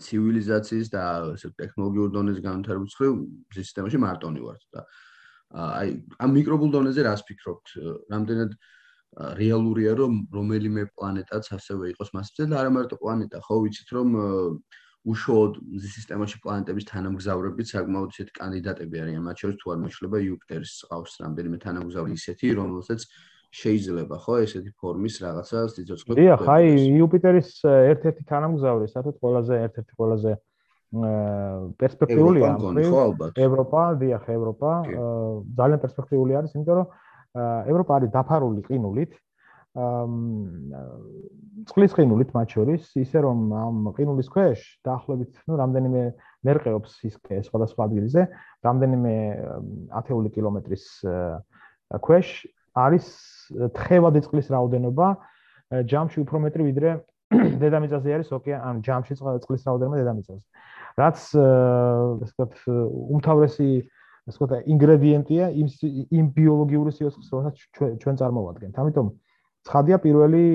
ცივილიზაციის 0.04 0.88
და 0.94 1.04
ესე 1.36 1.52
ტექნოლოგიურ 1.60 2.10
დონეზე 2.16 2.42
განვითარების 2.46 2.96
ხრივ 3.00 3.14
მზის 3.20 3.68
სისტემაში 3.70 4.02
მარტონი 4.06 4.42
ვართ 4.46 4.64
და 4.76 4.86
აი 5.56 5.92
ამ 6.26 6.32
მიკრობულ 6.36 6.70
დონეზე 6.76 7.06
რას 7.06 7.22
ფიქრობთ? 7.30 7.76
რამდენად 8.12 8.56
რეალურია 9.40 9.94
რომ 9.96 10.14
რომელიმე 10.36 10.84
პლანეტაც 11.00 11.48
ასევე 11.56 11.94
იყოს 11.96 12.10
მასზე 12.18 12.50
და 12.52 12.60
არა 12.60 12.72
მარტო 12.76 12.96
პლანეტა 13.00 13.40
ხო 13.48 13.56
ვიცით 13.64 13.90
რომ 13.96 14.10
უშუალოდ 15.06 15.60
მზის 15.62 15.94
სისტემაში 16.00 16.42
პლანეტების 16.44 16.88
თანამგზავრებით 16.90 17.68
საკმაოდ 17.72 18.16
ისეთი 18.16 18.34
კანდიდატები 18.40 19.02
არიან, 19.06 19.22
მათ 19.22 19.42
შორის 19.44 19.58
თუ 19.62 19.74
არ 19.76 19.80
მეშლება 19.86 20.22
იუპიტერის 20.26 20.74
ყავს 20.90 21.14
რამდენიმე 21.22 21.58
თანამგზავრი 21.66 22.18
ისეთი, 22.18 22.48
რომელსაც 22.60 23.06
შეიძლება 23.56 24.16
ხო 24.20 24.34
ესეთი 24.44 24.72
ფორმის 24.82 25.16
რაღაცა 25.24 25.58
სიცოცხლე. 25.76 26.14
დიახ, 26.20 26.42
აი 26.56 26.66
იუპიტერის 27.00 27.50
ერთ-ერთი 27.64 28.24
თანამგზავრი, 28.32 28.86
საერთოდ 28.92 29.16
ყველაზე 29.24 29.54
ერთ-ერთი 29.66 29.94
ყველაზე 29.96 30.32
პერსპექტიულია 31.82 32.50
ევროპა, 33.46 33.82
დიახ, 34.00 34.24
ევროპა 34.38 34.72
ძალიან 35.60 35.80
პერსპექტიული 35.84 36.32
არის, 36.40 36.52
იმიტომ 36.56 36.76
რომ 36.80 36.88
ევროპა 37.72 37.92
არის 38.00 38.10
დაფარული 38.16 38.62
ყინულით. 38.68 39.14
წყლის 41.68 41.92
ყინულით 41.98 42.30
მათ 42.32 42.48
შორის, 42.56 42.84
ისე 42.96 43.20
რომ 43.28 43.40
ამ 43.52 43.76
ყინულის 43.92 44.30
ქვეშ 44.32 44.60
დაახლოებით, 44.88 45.32
ну, 45.52 45.54
რამდენიმე 45.60 46.02
მერყეობს 46.48 46.92
ის 47.12 47.16
სხვადასხვა 47.20 47.82
ადგილზე, 47.88 48.22
რამდენიმე 48.64 49.14
ათეული 50.00 50.32
კილომეტრის 50.32 50.86
ქვეშ 51.92 52.28
არის 52.72 53.06
თხევადი 53.78 54.22
წყლის 54.26 54.48
რაოდენობა 54.56 55.08
ჯამში 55.92 56.22
უფრო 56.24 56.38
მეტრი 56.46 56.64
ვიდრე 56.70 56.90
დედამიწაზე 57.64 58.16
არის 58.16 58.30
ოკეანე, 58.38 58.62
ან 58.70 58.76
ჯამში 58.86 59.18
წყლის 59.18 59.64
რაოდენობა 59.66 59.98
დედამიწაზე. 60.02 60.44
რაც 60.96 61.18
ასე 61.20 62.32
ვთქვათ, 62.32 62.54
უმთავრესი 63.16 63.70
ასე 64.30 64.38
ვთქვათ, 64.38 64.52
ინგრედიენტია 64.74 65.46
იმ 65.62 65.68
იმ 66.20 66.26
ბიოლოგიური 66.38 66.92
სიოცხლის, 66.98 67.30
რომელსაც 67.34 67.56
ჩვენ 68.02 68.16
წარმოვადგენთ. 68.22 68.74
ამიტომ 68.80 69.08
ცხადია 69.66 69.98
პირველი 70.06 70.46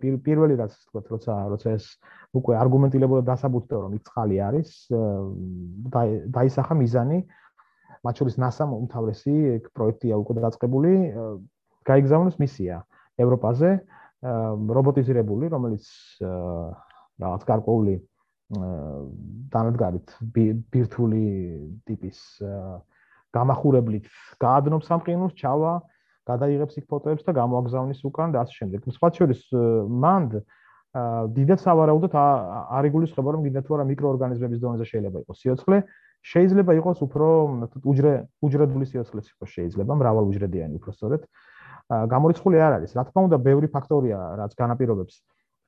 პირველი 0.00 0.54
რაც 0.60 0.70
ასე 0.76 0.84
ვთქვათ, 0.84 1.06
როცა 1.14 1.34
როცა 1.52 1.68
ეს 1.78 1.84
უკვე 2.36 2.54
არგუმენტირებულად 2.62 3.24
დასაბუთდება, 3.24 3.80
რომ 3.88 3.92
ის 3.96 4.02
წყალი 4.08 4.36
არის, 4.48 4.68
დაისახა 6.36 6.74
მიზანი 6.76 7.18
მათ 8.04 8.14
შორის 8.20 8.34
NASA-მ 8.38 8.70
უმთავრესი 8.78 9.36
პროექტია 9.74 10.14
უკვე 10.22 10.40
დაწყებული, 10.44 10.92
გაიგზავნოს 11.88 12.36
მისია 12.42 12.82
ევროპაზე, 13.18 13.70
რობოტიზირებული, 14.78 15.50
რომელიც 15.52 15.84
რაღაც 17.22 17.42
გარკვეული 17.48 17.94
დანადგარით 19.52 20.14
ბირთვული 20.34 21.24
ტიპის 21.88 22.18
გამახურებლით 23.36 24.06
გაადნობს 24.40 24.88
ამ 24.88 25.00
ყინულს, 25.04 25.34
ჩავა, 25.36 25.72
გადაიღებს 26.28 26.78
იქ 26.80 26.84
ფოტოებს 26.88 27.26
და 27.28 27.32
გამოაგზავნის 27.36 28.00
უკან 28.08 28.32
და 28.32 28.44
ასე 28.44 28.54
შემდეგ. 28.60 28.88
სხვა 28.88 29.08
შორის 29.16 29.40
მანდ 29.88 30.40
დიდად 31.36 31.60
სავარაუდოდ 31.60 32.12
არ 32.16 32.84
იგულისხმება 32.88 33.30
რომ 33.36 33.42
კიდევ 33.44 33.62
თუ 33.68 33.76
არა 33.76 33.84
მიკროორგანიზმების 33.92 34.60
დონეზე 34.64 34.86
შეიძლება 34.88 35.18
იყოს 35.24 35.38
სიოცხლე, 35.44 35.78
შეიძლება 36.32 36.72
იყოს 36.80 36.98
უფრო 37.04 37.28
უჯრე 37.84 38.12
უჯრედული 38.44 38.86
სიოცხლეც 38.88 39.26
იყოს 39.36 39.50
შეიძლება, 39.56 39.92
მრავალუჯრედიანი 40.00 40.74
უფრო 40.80 40.90
სწორედ. 40.96 41.22
გამორიცხული 41.88 42.60
არ 42.60 42.72
არის. 42.78 42.92
რა 42.96 43.02
თქმა 43.08 43.20
უნდა, 43.28 43.36
ბევრი 43.40 43.68
ფაქტორია, 43.72 44.18
რაც 44.36 44.52
განაპირობებს 44.58 45.14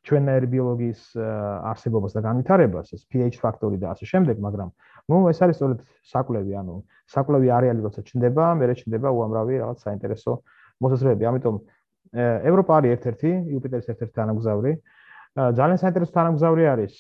ჩვენნაირი 0.05 0.49
ბიოლოგიის 0.49 1.01
არსებობას 1.17 2.13
და 2.17 2.21
განვითარებას, 2.25 2.93
ეს 2.97 3.03
pH 3.05 3.41
ფაქტორი 3.41 3.77
და 3.81 3.93
ასე 3.93 4.05
შემდეგ, 4.09 4.37
მაგრამ 4.41 4.69
ნუ 5.13 5.17
ეს 5.29 5.39
არის 5.45 5.57
სწორედ 5.61 5.79
საკვლევი, 6.13 6.53
ანუ 6.61 6.77
საკვლევი 7.05 7.49
არეალი 7.53 7.81
როცა 7.85 8.01
ჩნდება, 8.09 8.45
მე 8.57 8.65
ჩნდება 8.81 9.09
უამრავი 9.13 9.55
რაღაც 9.61 9.79
საინტერესო 9.85 10.33
მოსაზრებები. 10.81 11.25
ამიტომ 11.31 11.57
ევროპა 12.49 12.73
არის 12.81 12.91
ერთ-ერთი, 12.97 13.31
იუპიტერის 13.53 13.89
ერთ-ერთი 13.93 14.15
თანამგზავრი. 14.17 14.73
ძალიან 15.37 15.79
საინტერესო 15.85 16.13
თანამგზავრი 16.17 16.65
არის 16.75 16.95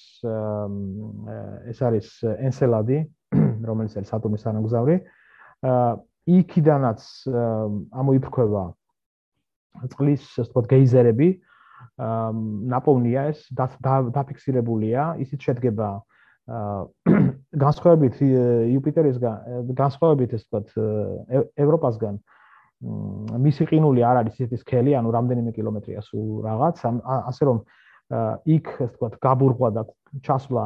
ეს 1.73 1.79
არის 1.83 2.07
ენსელადი, 2.47 2.99
რომელიც 3.69 3.93
არის 3.97 4.09
სატურნის 4.13 4.45
თანამგზავრი. 4.45 4.95
იქიდანაც 6.31 7.01
ამოიფრქვევა 7.91 8.65
წყლის 9.91 10.23
ასე 10.25 10.49
ვთქვათ 10.49 10.67
გეიზერები 10.71 11.29
ნაპოვნია 12.01 13.23
ეს 13.33 13.39
დაფიქსირებულია. 13.57 15.17
ისიც 15.25 15.41
შედგება 15.47 15.89
განსხვავებით 17.65 18.17
იუპიტერისგან 18.21 19.35
განსხვავებით 19.79 20.31
ასე 20.37 20.45
ვთქვათ 20.45 20.69
ევროპასგან 21.65 22.15
მისი 23.45 23.65
ყინული 23.71 24.01
არ 24.03 24.25
არის 24.25 24.35
ისეთი 24.41 24.57
სქელი 24.65 24.97
ანუ 24.97 25.09
რამდენიმე 25.13 25.51
კილომეტრია 25.53 26.01
სულ 26.01 26.29
რაღაც. 26.49 26.77
ასე 27.31 27.43
რომ 27.45 27.59
იქ 28.57 28.67
ასე 28.67 28.87
ვთქვათ 28.91 29.15
გაბურღვა 29.21 29.69
და 29.77 29.83
ჩასვლა 30.27 30.65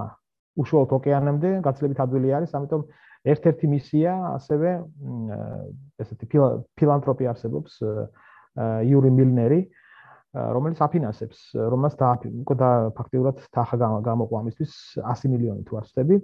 უშუალოდ 0.63 0.91
ოკეანემდე 0.99 1.51
გაცილებით 1.67 1.99
ადვილი 2.05 2.29
არის 2.39 2.55
ამიტომ 2.55 2.83
ერთ-ერთი 3.25 3.67
მისია 3.73 4.13
ასევე 4.39 4.71
ესეთი 6.05 6.27
ფილანთროპი 6.79 7.25
არსებობს 7.33 7.81
იური 8.91 9.11
მილნერი 9.19 9.61
რომელიც 10.35 10.81
აფინანსებს 10.83 11.43
რომელს 11.55 11.95
და 12.01 12.09
ფაქტიურად 12.99 13.43
თანხა 13.55 13.77
გამოყვა 14.09 14.41
ამისთვის 14.45 14.73
100 15.03 15.31
მილიონი 15.35 15.63
თუ 15.69 15.79
არ 15.79 15.87
ვცდები 15.87 16.17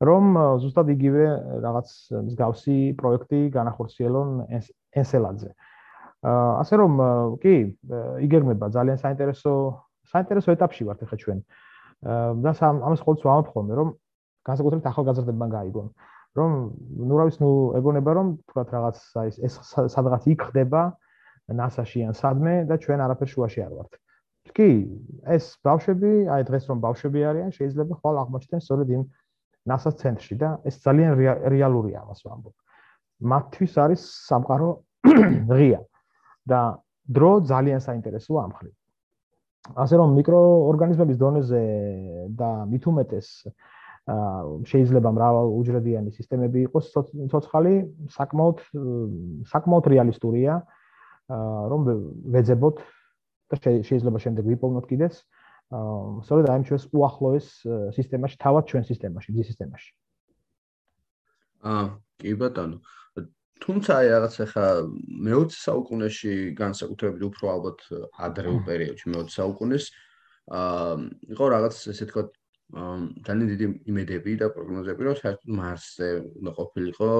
რომ 0.00 0.24
ზუსტად 0.60 0.92
იგივე 0.96 1.24
რაღაც 1.64 1.88
მსგავსი 2.28 2.76
პროექტი 3.00 3.40
განახორციელონ 3.56 4.30
ენსელაძე 4.96 5.50
ასე 6.24 6.74
რომ 6.80 6.92
კი 7.40 7.54
იგერმება 8.28 8.68
ძალიან 8.76 9.00
საინტერესო 9.00 9.52
საინტერესო 10.12 10.52
ეტაპში 10.56 10.84
ვართ 10.88 11.04
ახლა 11.06 11.18
ჩვენ. 11.22 11.38
და 12.44 12.50
ამას 12.56 13.00
ყოველთვის 13.04 13.24
ვამბობ 13.28 13.48
ხოლმე 13.52 13.74
რომ 13.76 13.88
განსაკუთრებით 14.48 14.86
ახალგაზრდებმა 14.88 15.46
გაიგონ 15.52 15.88
რომ 16.38 16.50
ნუ 17.08 17.14
რა 17.20 17.24
ვიცი 17.28 17.40
ნუ 17.44 17.50
ეგონება 17.80 18.10
რომ 18.16 18.28
თქვა 18.48 18.62
რაღაც 18.72 18.98
აი 19.20 19.28
ეს 19.44 19.54
სადღაც 19.68 20.22
იქ 20.32 20.40
ხდება 20.48 20.82
NASA-ში 21.54 22.00
ან 22.08 22.14
სადმე 22.14 22.54
და 22.70 22.78
ჩვენ 22.78 23.00
არაფერ 23.06 23.28
შუაში 23.34 23.60
არ 23.66 23.72
ვართ. 23.78 23.92
კი, 24.50 24.70
ეს 25.30 25.44
ბავშვები, 25.62 26.12
აი 26.34 26.42
დღეს 26.48 26.64
რომ 26.70 26.78
ბავშვები 26.82 27.20
არიან, 27.30 27.50
შეიძლება 27.54 27.98
ხვალ 28.00 28.16
აღმოჩნდეს 28.24 28.64
სწორედ 28.66 28.88
იმ 28.96 29.02
NASA-ს 29.70 29.96
ცენტრში 30.00 30.34
და 30.40 30.48
ეს 30.66 30.80
ძალიან 30.82 31.12
რეალურია 31.54 32.02
ამას 32.02 32.20
ვამბობ. 32.26 32.54
მათთვის 33.20 33.72
არის 33.84 34.02
სამყარო 34.26 34.70
ღია 35.56 35.80
და 36.50 36.60
დრო 37.06 37.32
ძალიან 37.46 37.80
საინტერესოა 37.84 38.40
ამ 38.48 38.52
ხრი. 38.58 38.70
ასე 39.76 39.94
რომ 40.00 40.16
მიკროორგანიზმების 40.18 41.18
დონეზე 41.20 41.62
და 42.32 42.50
მით 42.70 42.84
უმეტეს 42.90 43.28
შეიძლება 44.66 45.10
მრავალ 45.14 45.46
უჯრედიანი 45.60 46.10
სისტემები 46.16 46.64
იყოს 46.66 46.86
ცოცხალი, 47.30 47.74
საკმაოდ 48.16 48.62
საკმაოდ 49.52 49.84
რეალისტურია. 49.92 50.54
რომ 51.30 51.80
ვეძებოთ 52.34 52.82
და 53.50 53.56
შეიძლება 53.86 54.18
შემდეგ 54.24 54.44
ვიპოვნოთ 54.50 54.86
კიდეც 54.90 55.14
სწორედ 55.70 56.46
აი 56.50 56.62
ჩვენს 56.66 56.84
უახლოეს 56.90 57.48
სისტემაში, 57.94 58.36
თავად 58.42 58.64
ჩვენ 58.70 58.84
სისტემაში, 58.90 59.34
ძი 59.38 59.42
სისტემაში. 59.50 59.90
აა, 61.62 61.84
კი 62.18 62.34
ბატონო. 62.40 62.78
თუმცა 63.60 63.90
აი 64.00 64.06
რაღაც 64.10 64.34
ახლა 64.40 64.66
მე-20 65.28 65.56
საუკუნეში 65.60 66.34
განსაკუთრებით 66.58 67.22
უფრო 67.28 67.44
ალბათ 67.54 67.80
ადრეულ 68.26 68.60
პერიოდში 68.66 69.06
მე-20 69.12 69.34
საუკუნეს 69.36 69.84
აა 70.50 70.94
იყო 71.36 71.44
რაღაც 71.54 71.74
ესე 71.92 72.04
თქვა 72.10 72.22
ძალიან 73.26 73.48
დიდი 73.52 73.66
იმედები 73.92 74.32
და 74.40 74.48
პროგნოზები 74.54 75.06
რომ 75.06 75.16
საერთოდ 75.20 75.50
მარსზე 75.60 76.08
უნდა 76.40 76.52
ყოფილიყო 76.58 77.10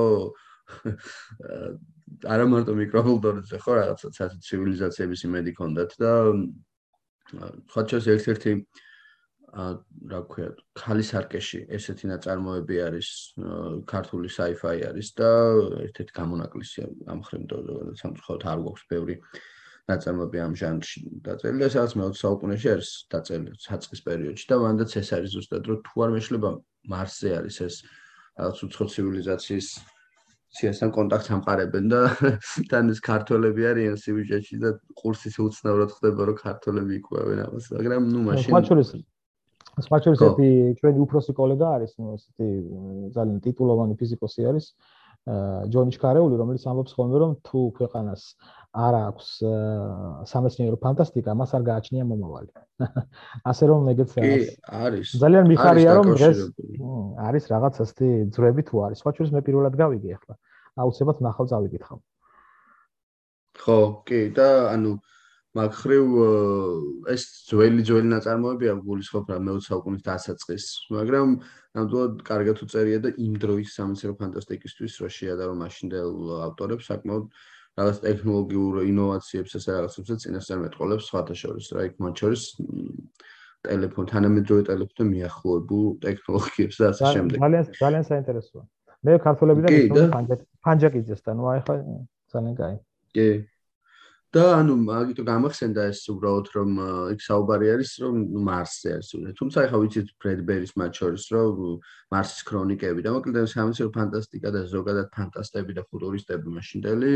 არა 2.34 2.46
მარტო 2.52 2.76
მიკროფონდორზე 2.78 3.58
ხო 3.64 3.72
რაღაცა 3.80 4.12
ცაც 4.16 4.38
ცივილიზაციების 4.46 5.24
იმედი 5.28 5.52
ქონდათ 5.58 5.96
და 6.02 6.12
ხო 7.70 7.82
ჩას 7.90 8.08
ერთ-ერთი 8.14 8.54
ა 9.50 9.64
რა 10.10 10.20
ქვია 10.30 10.50
ქალის 10.78 11.10
არკეში 11.18 11.60
ესეთი 11.74 12.10
ნაწარმოები 12.10 12.76
არის 12.86 13.08
ქართული 13.90 14.30
sci-fi 14.30 14.76
არის 14.90 15.08
და 15.18 15.30
ერთ-ერთი 15.86 16.12
გამონაკლისია 16.18 16.86
ამ 17.10 17.22
ხრემდო 17.26 17.58
სამწუხაროდ 17.98 18.46
არ 18.46 18.62
გვაქვს 18.62 18.84
ბევრი 18.94 19.16
ნაწარმოები 19.90 20.38
ამ 20.46 20.54
ჟანრში 20.60 21.00
დაწერილი 21.26 21.64
და 21.66 21.70
სადაც 21.74 21.96
მე-20 21.98 22.20
საუკუნეში 22.22 22.68
არის 22.74 22.90
დაწერილი 23.10 23.58
საწყის 23.66 24.04
პერიოდში 24.06 24.46
და 24.50 24.56
მანდაც 24.62 24.90
ეს 25.02 25.10
არის 25.18 25.34
ზუსტად 25.34 25.70
რომ 25.70 25.80
თუ 25.88 26.04
არ 26.06 26.10
მეშლება 26.14 26.50
მარსზე 26.94 27.30
არის 27.40 27.56
ეს 27.66 27.74
რაღაც 28.38 28.58
უცხო 28.70 28.84
ცივილიზაციის 28.94 29.68
სიასთან 30.50 30.90
კონტაქტს 30.95 31.30
ამყარებენ 31.37 31.90
და 31.92 32.00
თან 32.71 32.90
ეს 32.90 33.00
ქართველები 33.07 33.66
არიან 33.71 33.97
სიუჟეტში 34.02 34.57
და 34.64 34.73
კურსის 34.99 35.38
უცნაურად 35.38 35.95
ხდება 35.95 36.26
რომ 36.30 36.38
ქართველები 36.42 36.97
იყვნენ 37.00 37.42
ამას 37.47 37.69
მაგრამ 37.76 38.09
ნუ 38.11 38.23
მაშინ 38.26 38.50
სპაჩურის 38.50 38.90
სპაჩურის 39.87 40.25
ერთი 40.26 40.49
ჩვენი 40.80 41.04
უფროსი 41.07 41.35
კოლეგა 41.38 41.69
არის 41.76 41.92
ნუ 42.02 42.16
ესეთი 42.16 42.49
ძალიან 43.14 43.38
ტიტულოვანი 43.47 43.95
ფიზიკოსი 44.00 44.49
არის 44.50 44.66
ჯონი 45.71 45.95
შკარეული 45.95 46.35
რომელიც 46.40 46.66
ამბობს 46.66 46.97
ხოლმე 46.99 47.19
რომ 47.23 47.33
თუ 47.47 47.61
ქვეყანას 47.78 48.23
არ 48.70 48.94
აქვს 49.10 49.28
სამეცნიერო 50.30 50.78
ფანტასტიკა, 50.78 51.34
მას 51.34 51.54
არ 51.58 51.62
გააჩნია 51.66 52.04
მომავალი. 52.06 52.50
ასე 53.50 53.64
რომ 53.66 53.88
ეგეც 53.92 54.14
არის. 54.14 55.08
ძალიან 55.18 55.44
მიხარია 55.50 55.90
რომ 55.98 56.06
დღეს 56.14 56.38
არის 57.18 57.44
რაღაც 57.50 57.74
ასეთი 57.82 58.08
ძრები 58.30 58.62
თუ 58.70 58.76
არის. 58.86 59.02
სხვა 59.02 59.10
ჩვენს 59.18 59.30
მე 59.34 59.40
პირველად 59.42 59.74
გავიგე 59.74 60.10
ახლა. 60.14 60.34
აუცილებლად 60.78 61.18
ნახავ 61.26 61.46
წავიკითხავ. 61.50 61.98
ხო, 63.58 63.80
კი 64.06 64.20
და 64.38 64.48
ანუ 64.70 64.92
მაგხრივ 65.50 66.06
ეს 67.10 67.22
ძველი 67.50 67.82
ძველი 67.82 68.08
ნაწარმოებია 68.14 68.74
გულისხმობ 68.86 69.32
რა 69.34 69.38
მე-20 69.42 69.66
საუკუნის 69.66 70.04
დასაწყის, 70.06 70.64
მაგრამ 70.94 71.28
ნამდვილად 71.74 72.22
კარგად 72.22 72.62
უწერია 72.62 73.02
და 73.02 73.10
იმ 73.18 73.34
დროის 73.42 73.74
სამეცნიერო 73.74 74.14
ფანტასტიკისთვის 74.22 74.94
რო 75.02 75.08
შეადარო 75.10 75.54
მაშინდელ 75.58 76.14
ავტორებს 76.46 76.86
საკმაოდ 76.86 77.26
რაღაც 77.78 77.96
ტექნოლოგიურ 78.06 78.74
ინოვაციებს 78.90 79.52
ესე 79.60 79.70
რაღაცებს 79.76 80.22
წინასწარ 80.24 80.58
მეტყოლებს 80.64 81.04
სხვათა 81.10 81.34
შორის 81.42 81.66
რა 81.76 81.84
იქ 81.90 81.94
მათ 82.04 82.14
შორის 82.22 82.42
ტელეფონ 83.66 84.10
თანამედროვე 84.10 84.62
ტელეფონთან 84.70 85.08
მიახლოებულ 85.14 85.86
ტექნოლოგიებს 86.04 86.76
და 86.80 86.84
ასე 86.90 87.04
შემდეგ. 87.14 87.38
ძალიან 87.44 87.64
ძალიან 87.80 88.04
საინტერესოა. 88.10 88.64
მე 89.04 89.12
ქართველებიდან 89.26 89.70
ისე 89.80 90.34
ფანჯაკიძესთან, 90.64 91.34
ნუ 91.40 91.44
აი 91.52 91.60
ხა 91.66 91.74
ძალიან 92.32 92.54
კაი. 92.60 92.76
კი. 93.16 93.28
და 94.30 94.42
ანუ 94.62 94.74
მაგითო 94.86 95.22
გამახსენდა 95.26 95.84
ეს 95.90 96.00
უბრალოდ 96.06 96.46
რომ 96.54 96.70
იქ 97.14 97.20
საუბარი 97.26 97.66
არის 97.74 97.90
რომ 97.98 98.14
მარსზე 98.46 98.90
არის 98.94 99.08
უბრალოდ 99.18 99.38
თუმცა 99.40 99.58
ახლა 99.66 99.78
ვიცით 99.82 100.08
ფრედბერის 100.22 100.72
მათ 100.78 100.92
შორის 101.00 101.24
რომ 101.34 101.56
მარსის 102.14 102.40
ქრონიკები 102.46 103.00
და 103.02 103.10
მოკლედ 103.10 103.50
სამეცნიერო 103.50 103.90
ფანტასტიკა 103.98 104.48
და 104.54 104.60
ზოგადად 104.70 105.08
ფანტასტები 105.16 105.72
და 105.74 105.82
ფუტურისტები 105.90 106.46
მაშინდელი 106.46 107.12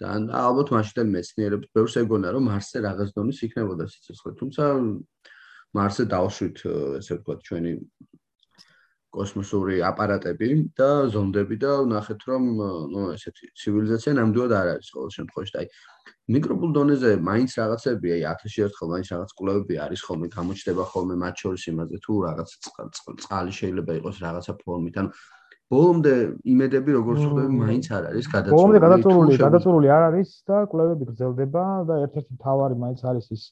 ძალიან 0.00 0.24
ალბათ 0.44 0.72
მაშინდელი 0.74 1.10
მეცნიერებს 1.16 1.72
ბევრს 1.76 1.94
ეგონა 2.02 2.28
რომ 2.36 2.48
მარსზე 2.50 2.78
რაღაც 2.86 3.10
დონის 3.16 3.42
იქნებოდა 3.46 3.84
სიცოცხლე 3.94 4.32
თუმცა 4.40 4.64
მარსზე 5.78 6.04
დავშვით 6.14 6.56
ესე 7.00 7.12
ვთქვათ 7.18 7.40
ჩვენი 7.48 7.72
კოსმოსური 9.14 9.80
აპარატები 9.82 10.48
და 10.78 10.88
ზონდები 11.14 11.56
და 11.62 11.72
ნახეთ 11.92 12.20
რომ 12.30 12.44
ნუ 12.94 13.06
ესეთი 13.16 13.48
ცივილიზაცია 13.58 14.12
ნამდვილად 14.18 14.52
არ 14.54 14.68
არის 14.74 14.90
ყოველ 14.94 15.10
შემთხვევაში. 15.16 15.52
და 15.54 15.62
აი 15.62 15.68
მიკრობულ 16.30 16.70
დონეზე 16.78 17.10
მაინც 17.26 17.50
რაღაცები 17.58 18.12
აი 18.14 18.22
1000-ში 18.22 18.62
ერთხელ 18.66 18.88
მაინც 18.94 19.08
რაღაც 19.14 19.30
კვლევები 19.40 19.74
არის 19.86 20.00
ხოლმე 20.06 20.28
გამოჩნდება 20.36 20.84
ხოლმე 20.94 21.14
მათ 21.24 21.34
შორის 21.42 21.64
იმაზე 21.74 21.96
თუ 22.06 22.12
რაღაც 22.26 22.50
წყალი 23.26 23.52
შეიძლება 23.58 23.92
იყოს 23.98 24.16
რაღაცა 24.26 24.52
ფორმით 24.62 24.96
ანუ 25.02 25.10
ბოლომდე 25.70 26.12
იმედები 26.50 26.94
როგორც 26.98 27.20
ხვდები 27.22 27.58
მაინც 27.62 27.86
არ 27.94 28.06
არის 28.10 28.26
გადაწყვეტილი 28.30 28.58
ბოლომდე 28.58 28.80
გადაწყვეტილი 28.84 29.40
გადაწყვეტილი 29.42 29.90
არ 29.96 30.04
არის 30.10 30.30
და 30.50 30.56
კვლევები 30.72 31.08
გრძელდება 31.10 31.64
და 31.90 31.98
ერთ-ერთი 32.06 32.38
თავარი 32.44 32.78
მაინც 32.84 33.04
არის 33.10 33.26
ის 33.36 33.44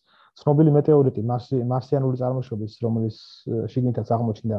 ცნობილი 0.42 0.74
მეტეორიტი 0.78 1.22
მარსიანული 1.72 2.20
წარმოშობის 2.22 2.74
რომელიც 2.86 3.16
შიგნითაც 3.74 4.10
აღმოჩნდა 4.18 4.58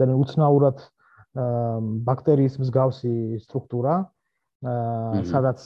ძალიან 0.00 0.24
უცნაურად 0.24 0.82
ბაქტერიის 2.08 2.56
მსგავსი 2.64 3.14
სტრუქტურა 3.44 3.94
სადაც 5.32 5.60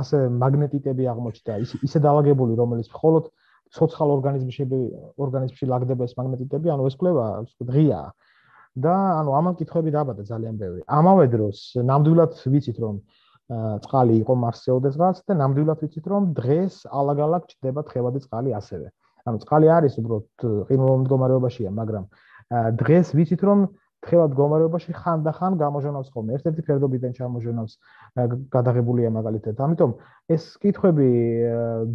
ასე 0.00 0.18
მაგნეტიტები 0.42 1.08
აღმოჩნდა 1.12 1.60
ისე 1.88 1.98
დაალაგებული 2.08 2.56
რომელიც 2.56 2.88
მხოლოდ 2.88 3.28
ცოცხალ 3.76 4.08
ორგანიზმში 4.16 4.64
ორგანიზმში 5.24 5.68
ლაგდება 5.72 6.08
ეს 6.08 6.16
მაგნეტიტები 6.16 6.72
ანუ 6.72 6.88
ეს 6.88 6.96
კვლევა 7.00 7.26
დღია 7.68 8.00
და 8.76 8.94
ანუ 9.20 9.30
ამან 9.36 9.54
კითხვები 9.60 9.90
დაბადა 9.92 10.22
ძალიან 10.24 10.56
ბევრი. 10.56 10.80
ამავე 10.88 11.26
დროს 11.28 11.58
ნამდვილად 11.76 12.32
ვიცით 12.52 12.78
რომ 12.80 12.96
წყალი 13.84 14.14
იყო 14.22 14.34
მარსზე 14.44 14.70
ოდესღაც 14.72 15.16
და 15.28 15.32
ნამდვილად 15.36 15.78
ვიცით 15.84 16.06
რომ 16.08 16.32
დღეს 16.32 16.74
ალაგ-ალაგ 16.88 17.42
ჩდება 17.52 17.80
თხევადი 17.84 18.18
წყალი 18.24 18.50
ასევე. 18.56 18.86
ანუ 19.28 19.36
წყალი 19.44 19.66
არის 19.76 19.98
უბრალოდ 20.00 20.26
ყინულოვან 20.68 21.00
მდგომარეობაშია 21.04 21.70
მაგრამ 21.70 22.04
დღეს 22.80 23.12
ვიცით 23.12 23.42
რომ 23.44 23.58
თხევად 24.02 24.32
მდგომარეობაში 24.34 24.92
ხანდახან 24.98 25.52
გამოჟონავს 25.62 26.08
ხოლმე. 26.10 26.34
ერთ-ერთი 26.36 26.62
ფერდობიდან 26.66 27.12
ჩამოჟონავს 27.18 27.72
გადაღებულია 28.50 29.10
მაგალითად. 29.14 29.54
ამიტომ 29.62 29.90
ეს 30.34 30.42
კითხვები 30.58 31.08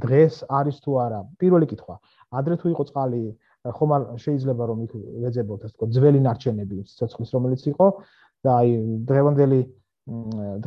დღეს 0.06 0.36
არის 0.48 0.78
თუ 0.84 0.92
არა? 1.04 1.20
პირველი 1.42 1.68
კითხვა. 1.68 1.96
ადრე 2.32 2.56
თუ 2.62 2.68
იყო 2.72 2.84
წყალი 2.88 3.24
ხომ 3.76 3.92
არ 3.98 4.04
შეიძლება 4.24 4.64
რომ 4.72 4.80
იქ 4.86 4.94
ვეძებოთ 5.24 5.66
ასე 5.68 5.76
თქო 5.76 5.86
ძველი 5.96 6.20
ნარჩენები 6.28 6.76
სიცოცხლის 6.92 7.34
რომელიც 7.36 7.62
იყო 7.74 7.88
და 8.46 8.52
აი 8.62 8.70
დღევანდელი 9.10 9.60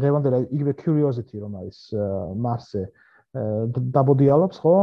დღევანდელი 0.00 0.38
იგივე 0.56 0.72
curiosity 0.82 1.36
რომ 1.40 1.52
არის 1.60 1.78
მარსზე 2.44 2.82
დაბოდიალობს 3.96 4.56
ხო 4.60 4.74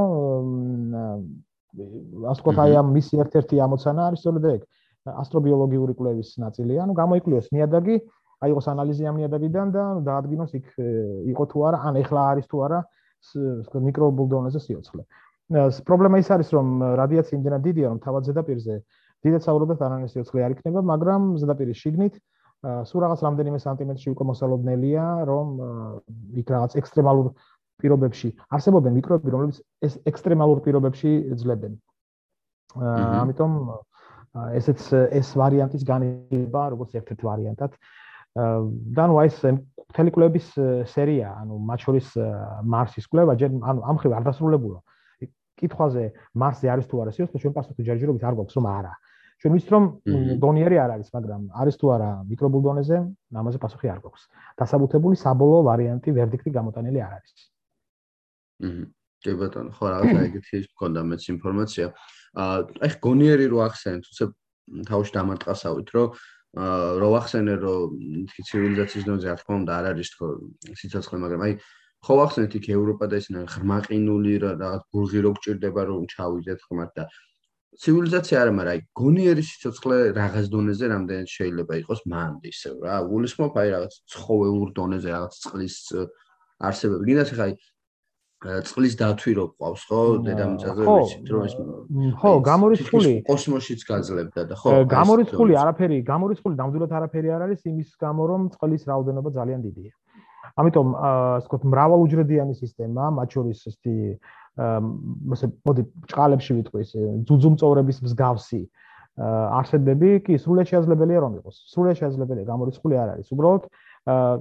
ასე 2.32 2.42
თქო 2.42 2.52
აი 2.66 2.74
ამ 2.82 2.88
მისი 2.98 3.14
ერთ-ერთი 3.24 3.56
ამოცანა 3.68 4.02
არის 4.10 4.20
სწორედ 4.24 4.46
ეგ 4.56 4.62
ასტრობიოლოგიური 5.08 5.96
კვლევის 5.96 6.30
ნაწილია. 6.44 6.84
ანუ 6.84 6.94
გამოიკვლიოს 6.98 7.48
ნიადაგი, 7.56 7.96
აიღოს 8.44 8.68
ანალიზი 8.74 9.08
ამ 9.08 9.16
ნიადაგიდან 9.22 9.68
და 9.72 9.84
დაადგინოს 10.08 10.52
იქ 10.60 10.68
იყო 11.32 11.44
თუ 11.52 11.58
არა, 11.70 11.78
ან 11.88 11.94
ეხლა 12.04 12.22
არის 12.34 12.46
თუ 12.52 12.58
არა 12.68 12.80
მიკრობულ 13.88 14.28
დონეზე 14.34 14.60
სიოცხლე. 14.68 15.04
პრობლემა 15.48 16.20
ის 16.20 16.30
არის, 16.32 16.50
რომ 16.52 16.68
რადიაცია 17.00 17.38
იმდენად 17.40 17.62
დიდია, 17.64 17.88
რომ 17.92 18.00
თავად 18.04 18.28
ზედაპირზე 18.28 18.76
დიდად 19.24 19.42
საუბრობთ 19.48 19.82
ანალიზი 19.88 20.14
სიოცხლე 20.14 20.44
არ 20.44 20.56
იქნება, 20.58 20.82
მაგრამ 20.92 21.22
ზედაპირის 21.42 21.78
შიგნით 21.84 22.16
სულ 22.90 23.00
რაღაც 23.06 23.20
რამდენიმე 23.24 23.60
სანტიმეტრში 23.64 24.10
უკვე 24.12 24.26
მოსალოდნელია, 24.32 25.06
რომ 25.30 25.48
იქ 26.42 26.48
რაღაც 26.52 26.72
ექსტრემალურ 26.82 27.28
პირობებში 27.78 28.30
არსებობენ 28.58 28.96
მიკრობები, 28.98 29.34
რომლებიც 29.36 29.58
ეს 29.86 29.94
ექსტრემალურ 30.10 30.62
პირობებში 30.66 31.12
ძლევენ. 31.38 31.78
ამიტომ 32.78 33.52
ესეც 34.58 34.82
ეს 35.14 35.28
ვარიანტის 35.38 35.84
განება 35.88 36.62
როგორც 36.74 36.98
ერთ-ერთ 37.00 37.22
ვარიანტად 37.24 37.72
და 38.98 39.04
ნუ 39.10 39.16
აი 39.22 39.30
ეს 39.32 39.38
მთელი 39.88 40.12
კვლევების 40.14 40.48
სერია, 40.92 41.32
ანუ 41.42 41.58
მათ 41.70 41.80
შორის 41.86 42.08
მარსის 42.74 43.06
კვლევა, 43.08 43.34
ჯერ 43.40 43.56
ანუ 43.56 43.82
ამ 43.88 43.98
ხრივ 44.02 44.14
არ 44.18 44.24
დასრულებულა. 44.28 44.80
კითხვაზე 45.58 46.04
მარსზე 46.38 46.67
არის 46.74 46.86
თუ 46.88 46.96
არა 47.04 47.12
სიოცხლე, 47.17 47.38
ჩვენ 47.43 47.54
პასუხი 47.58 47.82
ჯერჯერობით 47.88 48.24
არ 48.28 48.36
გვაქვს, 48.38 48.58
რომ 48.58 48.65
არა. 48.72 48.93
ჩვენ 49.38 49.52
ვიცით 49.54 49.72
რომ 49.74 49.84
დონიერი 50.41 50.78
არ 50.82 50.91
არის, 50.98 51.10
მაგრამ 51.13 51.41
არის 51.62 51.76
თუ 51.78 51.86
არა 51.93 52.10
მიკრობულ 52.26 52.62
დონეზე, 52.67 52.98
ამაზე 53.38 53.58
პასუხი 53.62 53.88
არ 53.93 54.00
გვაქვს. 54.02 54.24
დასაბუთებული 54.58 55.15
საბოლოო 55.22 55.62
ვარიანტი, 55.70 56.10
ვერდიქტი 56.17 56.50
გამოტანილი 56.58 57.00
არ 57.06 57.13
არის. 57.17 57.34
აჰა. 58.65 58.86
კი 59.22 59.34
ბატონო, 59.38 59.72
ხო 59.74 59.86
რაღაცა 59.93 60.20
ეგეთი 60.30 60.58
გქონდა 60.74 61.02
მეც 61.10 61.24
ინფორმაცია. 61.34 61.86
აა 62.38 62.58
აი 62.86 62.91
გონიერი 63.02 63.46
რო 63.50 63.60
ახსენე, 63.65 64.00
თუცა 64.06 64.26
თავში 64.89 65.12
დამარტყასავით, 65.17 65.88
რომ 65.98 66.08
აა 66.58 66.89
რო 67.02 67.10
ახსენე, 67.17 67.54
რომ 67.62 67.89
თი 68.30 68.39
ცივილიზაციის 68.48 69.06
დონეზე 69.10 69.28
რა 69.30 69.38
თქმა 69.41 69.56
უნდა 69.62 69.74
არ 69.78 69.86
არის 69.91 70.10
თქო 70.13 70.26
სიცოცხლე, 70.82 71.17
მაგრამ 71.26 71.41
აი 71.46 71.54
ხო 72.08 72.17
ახსენეთ 72.24 72.54
იქ 72.60 72.67
ევროპა 72.72 73.06
და 73.12 73.20
ისინი 73.22 73.46
ღრმაყინული 73.52 74.34
რაღაც 74.43 74.84
ბურღი 74.96 75.24
რო 75.28 75.32
გჭირდება 75.38 75.82
რომ 75.91 76.04
ჩავიდეთ 76.15 76.60
ხმად 76.67 76.91
და 76.96 77.04
ცივილიზაცია 77.78 78.38
არა, 78.41 78.52
მაგრამ 78.58 78.74
აი 78.74 78.80
გონიერი 78.98 79.43
სიცოცხლე 79.48 79.98
რაღაც 80.17 80.46
დონეზე 80.54 80.86
რამდენად 80.93 81.28
შეიძლება 81.36 81.74
იყოს 81.84 82.02
მანდ 82.13 82.48
ისევ 82.50 82.76
რა. 82.88 82.96
გულისხმობ 83.12 83.60
აი 83.62 83.67
რაღაც 83.76 83.93
ცხოველურ 84.13 84.70
დონეზე 84.80 85.10
რაღაც 85.13 85.34
წყლის 85.43 85.76
არსებები. 86.58 87.04
გინდათ 87.12 87.34
ხა 87.38 87.46
აი 87.48 87.54
წყლის 88.38 88.93
დათვი 89.02 89.32
რო 89.34 89.46
ყავს 89.58 89.84
ხო 89.89 90.02
დედამიწაზე 90.26 90.84
ვიცით 90.86 91.30
რომ 91.34 91.46
ეს 91.48 91.54
ხო 92.22 92.32
გამორიცხული 92.46 93.13
კოსმოსშიც 93.26 93.82
გაძლებდა 93.89 94.41
და 94.46 94.58
ხო 94.62 94.74
გამორიცხული 94.93 95.58
არაფერი 95.58 95.98
გამორიცხული 96.06 96.60
ნამდვილად 96.62 96.93
არაფერი 97.02 97.34
არ 97.34 97.46
არის 97.48 97.65
იმის 97.65 97.89
გამო 97.98 98.28
რომ 98.30 98.41
წყლის 98.54 98.86
რაოდენობა 98.93 99.30
ძალიან 99.41 99.65
დიდია 99.65 99.91
ამიტომ 100.62 100.88
ასე 100.98 101.46
ვთქვათ 101.46 101.63
მრავალუჯრედიანი 101.74 102.54
სისტემა 102.58 103.06
მათ 103.17 103.38
შორის 103.38 103.60
ესეთი 103.72 103.96
ასე 105.38 105.50
მოდი 105.70 105.84
ჭყალებში 106.12 106.58
ვიტყვი 106.58 106.84
ეს 106.86 106.91
ძუძუმწოვრების 107.30 107.98
მსგავსი 108.08 108.62
არსებები 109.17 110.10
კი 110.26 110.38
სრულად 110.41 110.70
შესაძლებელია 110.72 111.20
რომ 111.26 111.39
იყოს 111.41 111.56
სრულად 111.74 111.98
შესაძლებელია 112.02 112.50
გამორიცხული 112.50 112.96
არ 113.02 113.13
არის 113.17 113.34
უბრალოდ 113.38 113.63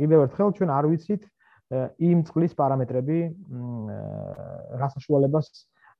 კიდევ 0.00 0.24
ერთხელ 0.26 0.50
ჩვენ 0.56 0.72
არ 0.78 0.88
ვიცით 0.92 1.22
იმ 2.08 2.18
წყლის 2.28 2.52
პარამეტრები 2.54 3.18
რასაშუალებას 4.80 5.48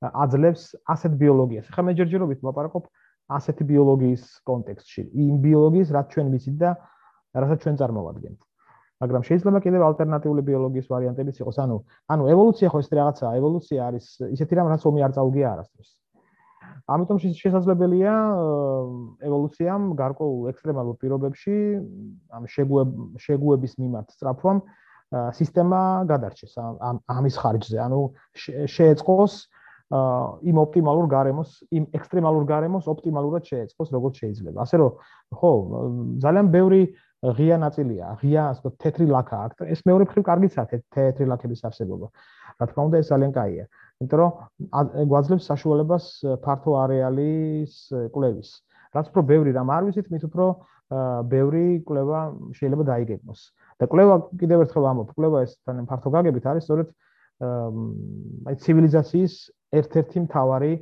აძლევს 0.05 0.65
ასეთ 0.93 1.13
ბიოლოგიას. 1.19 1.67
ხა 1.73 1.83
მე 1.83 1.93
ჯერჯერობით 1.99 2.41
ვაპარაკობ 2.45 2.85
ასეთი 3.33 3.65
ბიოლოგიის 3.67 4.23
კონტექსტში, 4.47 5.03
იმ 5.11 5.35
ბიოლოგიის, 5.43 5.89
რაც 5.97 6.07
ჩვენ 6.15 6.27
ვიცით 6.37 6.57
და 6.61 6.71
რასაც 7.35 7.59
ჩვენ 7.65 7.77
წარმოვადგენთ. 7.81 8.39
მაგრამ 9.03 9.23
შეიძლება 9.29 9.59
კიდევ 9.67 9.83
ალტერნატიული 9.91 10.43
ბიოლოგიის 10.49 10.87
ვარიანტებიც 10.93 11.37
იყოს. 11.43 11.57
ანუ, 11.65 11.77
ანუ 12.13 12.23
ევოლუცია 12.33 12.69
ხო 12.73 12.79
ეს 12.81 12.89
რაღაცაა, 12.97 13.33
ევოლუცია 13.41 13.81
არის 13.89 14.07
ისეთი 14.37 14.53
რამ, 14.57 14.69
რაც 14.73 14.83
ომი 14.89 15.01
არ 15.07 15.13
წაუგია 15.17 15.47
არასდროს. 15.53 15.91
ამიტომ 16.87 17.19
შესაძლებელია 17.19 18.15
ევოლუციამ 19.27 19.83
გარკვეულ 19.99 20.51
ექსტრემალურ 20.55 20.95
პირობებში 21.03 21.57
ამ 22.31 22.45
შეგუების 23.27 23.73
მიმართ 23.83 24.15
სწრაფვამ 24.15 24.59
სისტემა 25.39 25.81
გადარჩეს 26.11 26.55
ამ 26.59 26.97
ამის 27.11 27.37
ხარჯზე. 27.43 27.79
ანუ 27.87 28.01
შეეწყოს 28.77 29.35
იმ 30.51 30.57
ოპტიმალურ 30.63 31.07
გარემოს, 31.07 31.51
იმ 31.71 31.85
ექსტრემალურ 31.95 32.45
გარემოს 32.47 32.87
ოპტიმალურად 32.91 33.43
შეეწყოს 33.47 33.89
როგორც 33.95 34.15
შეიძლება. 34.23 34.59
ასე 34.67 34.77
რომ 34.83 34.91
ხო, 35.31 35.53
ძალიან 36.23 36.47
ბევრი 36.51 36.83
ღია 37.35 37.57
ნაწილია, 37.59 38.07
ღია 38.21 38.43
ასე 38.53 38.61
ვთქვათ, 38.61 38.77
თეთრი 38.83 39.07
ლაქა 39.11 39.37
აქ. 39.47 39.53
ეს 39.73 39.81
მეორე 39.89 40.05
მხრივ 40.07 40.23
კარგიცაა 40.31 40.67
თეთრი 40.95 41.27
ლაქების 41.33 41.61
არსებობა. 41.67 42.07
რა 42.61 42.65
თქმა 42.71 42.83
უნდა, 42.87 42.97
ეს 43.03 43.09
ძალიან 43.11 43.33
კაია. 43.35 43.65
იმიტომ 44.01 44.19
რომ 44.21 44.31
გვაძლევს 45.11 45.45
საშუალებას 45.51 46.05
ფართო 46.45 46.71
არეალის 46.85 47.75
კვლევის. 48.15 48.51
რაც 48.95 49.07
უფრო 49.11 49.21
ბევრი 49.33 49.51
რამ 49.57 49.69
არ 49.73 49.83
ვიცით, 49.89 50.07
მით 50.13 50.23
უფრო 50.29 50.45
ბევრი 51.33 51.67
კვლევა 51.89 52.21
შეიძლება 52.55 52.85
დაიგეგმოს. 52.91 53.41
და 53.77 53.85
კვლევა 53.93 54.15
კიდევ 54.41 54.59
ერთხელ 54.65 54.85
ამბობ, 54.89 55.09
კვლევა 55.17 55.39
ეს 55.45 55.53
თან 55.67 55.85
ფართო 55.85 56.09
გაგებით 56.15 56.45
არის 56.49 56.65
სწორედ 56.65 56.89
აი 58.49 58.55
ცივილიზაციის 58.65 59.35
ერთ-ერთი 59.77 60.19
მთავარი 60.25 60.73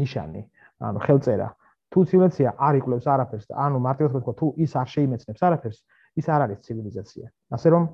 ნიშანი, 0.00 0.42
ანუ 0.82 0.98
ხელწერა. 1.06 1.48
თუ 1.90 1.98
ცივილიზაცია 2.10 2.50
არ 2.66 2.74
იკვლევს 2.80 3.06
არაფერს, 3.10 3.46
ანუ 3.50 3.78
მარტივად 3.86 4.12
ვთქვა, 4.14 4.34
თუ 4.40 4.46
ის 4.64 4.72
არ 4.78 4.88
შეიმეცნებს 4.94 5.42
არაფერს, 5.46 5.78
ის 6.20 6.26
არ 6.30 6.40
არის 6.46 6.58
ცივილიზაცია. 6.66 7.26
ასე 7.56 7.68
რომ 7.74 7.84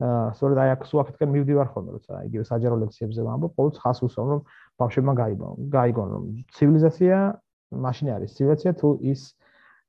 სწორედ 0.00 0.58
აი 0.62 0.70
აქ 0.74 0.82
სუახეთკენ 0.90 1.28
მივდივარ 1.34 1.68
ხოლმე, 1.74 1.90
როცა 1.98 2.12
იგივე 2.30 2.44
საჯარო 2.48 2.76
ლექციებზე 2.82 3.20
ვამბობ, 3.26 3.52
ყოველთვის 3.58 3.80
ხას 3.84 3.98
უსვამ, 4.06 4.28
რომ 4.32 4.40
ბავშვებმა 4.80 5.14
გაიგონ, 5.20 5.52
გაიგონ, 5.76 6.08
რომ 6.14 6.22
ცივილიზაცია 6.56 7.16
მაშინ 7.84 8.06
არის 8.16 8.30
ცივილიზაცია 8.36 8.72
თუ 8.80 8.88
ის 9.12 9.20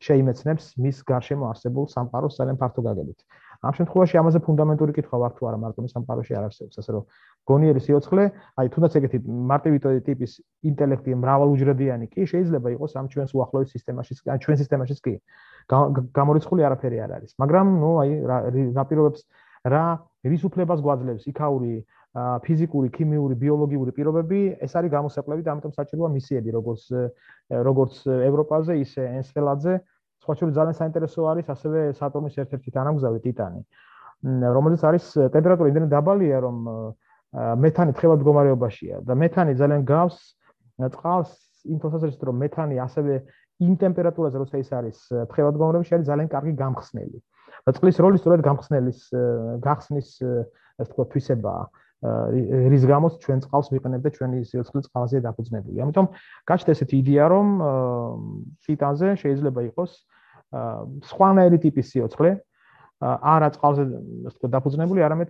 შეიმეცნებს 0.02 0.66
მის 0.82 0.98
გარშემო 1.06 1.46
არსებულ 1.52 1.86
სამყაროს 1.94 2.38
ძალიან 2.42 2.58
ფართო 2.62 2.82
გაგებით. 2.82 3.20
ამ 3.62 3.74
შემთხვევაში 3.78 4.18
ამაზე 4.22 4.40
ფუნდამენტური 4.46 4.94
კითხვა 4.98 5.18
ვარ 5.22 5.34
თუ 5.38 5.48
არა 5.50 5.58
მარტო 5.62 5.86
სამყაროში 5.94 6.34
არ 6.34 6.46
არსებობს, 6.50 6.76
ასე 6.82 6.92
რომ 6.98 7.04
გონიერი 7.46 7.82
სიოცხლე, 7.86 8.24
აი 8.58 8.68
თუნდაც 8.74 8.92
ეგეთი 8.98 9.18
მარტივი 9.52 9.78
ტიპის 10.08 10.32
ინტელექტი 10.66 11.12
მრავალუჯრედიანი 11.22 12.06
კი 12.10 12.22
შეიძლება 12.32 12.74
იყოს 12.76 12.92
ამ 12.98 13.06
ჩვენს 13.14 13.32
უახლოეს 13.38 13.70
სისტემაში, 13.76 14.14
ჩვენ 14.42 14.58
სისტემაშიც 14.62 15.00
კი. 15.06 15.14
გამორიცხული 16.18 16.62
არაფერი 16.66 16.98
არ 17.06 17.12
არის, 17.22 17.32
მაგრამ 17.38 17.66
ნუ 17.82 17.92
აი 18.02 18.12
რა 18.26 18.84
პირობებს 18.90 19.22
რა 19.70 19.86
რის 20.26 20.44
უფლებას 20.46 20.80
გვაძლევს 20.82 21.30
იქაური 21.30 21.86
ფიზიკური, 22.12 22.90
ქიმიური, 22.92 23.36
ბიოლოგიური 23.40 23.92
პირობები, 23.96 24.40
ეს 24.60 24.74
არის 24.76 24.92
გამოსაკლები 24.92 25.46
და 25.46 25.52
ამიტომ 25.54 25.74
საჭიროა 25.78 26.10
მისიები, 26.12 26.50
როგორც 26.52 26.84
როგორც 27.68 27.96
ევროპაზე, 28.10 28.74
ისე 28.84 29.02
ენსელაძე. 29.22 29.80
სხვა 30.22 30.34
შორის 30.40 30.54
ძალიან 30.58 30.78
საინტერესო 30.78 31.28
არის 31.32 31.48
ასევე 31.54 31.80
სატურნის 31.98 32.36
ერთ-ერთი 32.44 32.70
თანამგზავრი 32.78 33.20
ტიტანი, 33.26 33.62
რომელიც 34.58 34.82
არის 34.86 35.06
ტემპერატურა 35.34 35.72
იმდენი 35.72 35.88
დაბალია, 35.92 36.38
რომ 36.46 36.58
მეთანი 37.64 37.96
თხევად 37.98 38.22
მდგომარეობაშია 38.22 39.02
და 39.08 39.14
მეთანი 39.18 39.56
ძალიან 39.58 39.82
გავს 39.88 40.18
წყალს 40.94 41.32
იმ 41.66 41.78
თვალსაზრისით, 41.82 42.24
რომ 42.28 42.36
მეთანი 42.44 42.76
ასევე 42.86 43.14
იმ 43.62 43.74
ტემპერატურაზე, 43.82 44.38
როცა 44.42 44.62
ის 44.62 44.70
არის 44.74 44.98
თხევად 45.32 45.54
მდგომარეობაში, 45.58 45.94
არის 45.96 46.08
ძალიან 46.12 46.30
კარგი 46.34 46.54
გამხსნელი. 46.62 47.20
და 47.66 47.74
წყლის 47.78 47.98
როლი 48.02 48.18
სწორედ 48.18 48.42
გამხსნელის 48.42 49.00
გახსნის, 49.62 50.10
ასე 50.82 50.90
ვთქვათ, 50.90 51.10
თვისებაა. 51.14 51.64
რის 52.02 52.84
გამოც 52.90 53.14
ჩვენ 53.22 53.40
წყალს 53.46 53.68
ვიყენებ 53.70 54.02
და 54.02 54.10
ჩვენი 54.10 54.38
სიცხლის 54.50 54.86
წყალზე 54.90 55.22
დაფუძნებული. 55.22 55.78
ამიტომ 55.86 56.06
გაჩნდა 56.50 56.72
ესეთი 56.74 56.96
იდეა, 56.98 57.26
რომ 57.30 57.48
ტიტანზე 58.66 59.08
შეიძლება 59.22 59.62
იყოს 59.70 59.92
სხვანაირი 61.06 61.58
ტიპის 61.62 61.88
სიცხლე, 61.94 62.32
არა 63.06 63.48
წყალზე 63.54 63.84
დაფუძნებული, 64.50 65.00
არამედ 65.06 65.30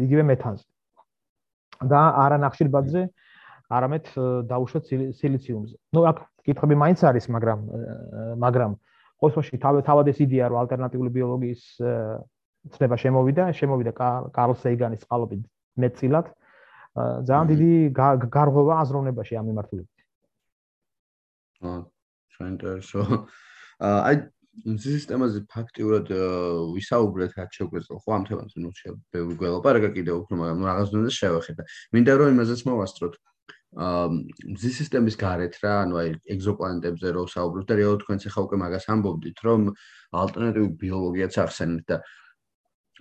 იგივე 0.00 0.22
მეთანზე. 0.32 0.64
და 1.84 2.00
არა 2.24 2.36
ნახშირბადზე, 2.40 3.00
არამედ 3.68 4.04
დაუშვათ 4.48 4.84
სილიციუმზე. 5.20 5.76
ნუ 5.92 6.00
აქ 6.08 6.16
კითხები 6.46 6.72
მაინც 6.72 7.04
არის, 7.04 7.24
მაგრამ 7.28 7.60
მაგრამ 8.40 8.72
ყოველში 9.20 9.60
თავად 9.60 10.06
ეს 10.08 10.18
იდეა 10.24 10.48
რომ 10.48 10.58
ალტერნატიული 10.64 11.10
ბიოლოგიის 11.12 11.62
ცნება 12.72 12.96
შემოვიდა, 12.96 13.44
შემოვიდა 13.52 13.92
კარლ 14.32 14.54
სეიგანის 14.56 15.04
წყალობით 15.04 15.44
მეტწილად 15.82 16.26
ძალიან 16.96 17.46
დიდი 17.52 17.70
გარღვევა 18.32 18.74
აზროვნებაში 18.82 19.36
ამ 19.36 19.46
მიმართულებით. 19.50 19.96
აა, 21.66 21.80
საინტერესო. 22.36 23.00
აი 23.84 24.16
სისტემაზე 24.80 25.44
ფაქტიურად 25.52 26.08
ვისაუბრეთ 26.72 27.32
რაც 27.36 27.50
შეგვეძლო 27.60 27.96
ხო 28.00 28.10
ამ 28.16 28.22
თემაზე 28.24 28.56
ნუ 28.64 28.70
შეიძლება 28.72 29.36
გველაპარაკა 29.40 29.90
კიდევ 29.92 30.14
უფრო 30.24 30.34
მაგრამ 30.40 30.64
რაღაც 30.64 30.88
დონეზე 30.96 31.12
შევახედა. 31.20 31.62
მინდა 31.92 32.12
რომ 32.16 32.28
იმაზეც 32.32 32.60
მოვასწროთ. 32.64 33.14
აა 33.20 34.06
მზის 34.56 34.74
სისტემის 34.80 35.16
გარეთ 35.20 35.54
რა, 35.60 35.72
ანუ 35.84 35.94
აი 36.00 36.08
ეგზოპლანეტებზე 36.32 37.08
რო 37.12 37.24
საუბრობთ 37.28 37.68
და 37.68 37.74
რეალურად 37.76 38.00
თქვენც 38.06 38.22
ახლა 38.30 38.40
უკვე 38.46 38.56
მაგას 38.64 38.86
ამბობდით, 38.88 39.38
რომ 39.44 39.60
ალტერნატიული 40.16 40.72
ბიოლოგიაც 40.80 41.34
ახსენეთ 41.44 41.84
და 41.84 41.96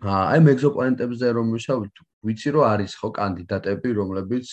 აი 0.04 0.40
მეგზოპლანეტებზე 0.44 1.28
რომ 1.40 1.52
ვისაუბრეთ, 1.56 2.00
ვიცი 2.28 2.50
რომ 2.52 2.64
არის 2.68 2.94
ხო 3.00 3.10
კანდიდატები, 3.16 3.90
რომლებიც 3.96 4.50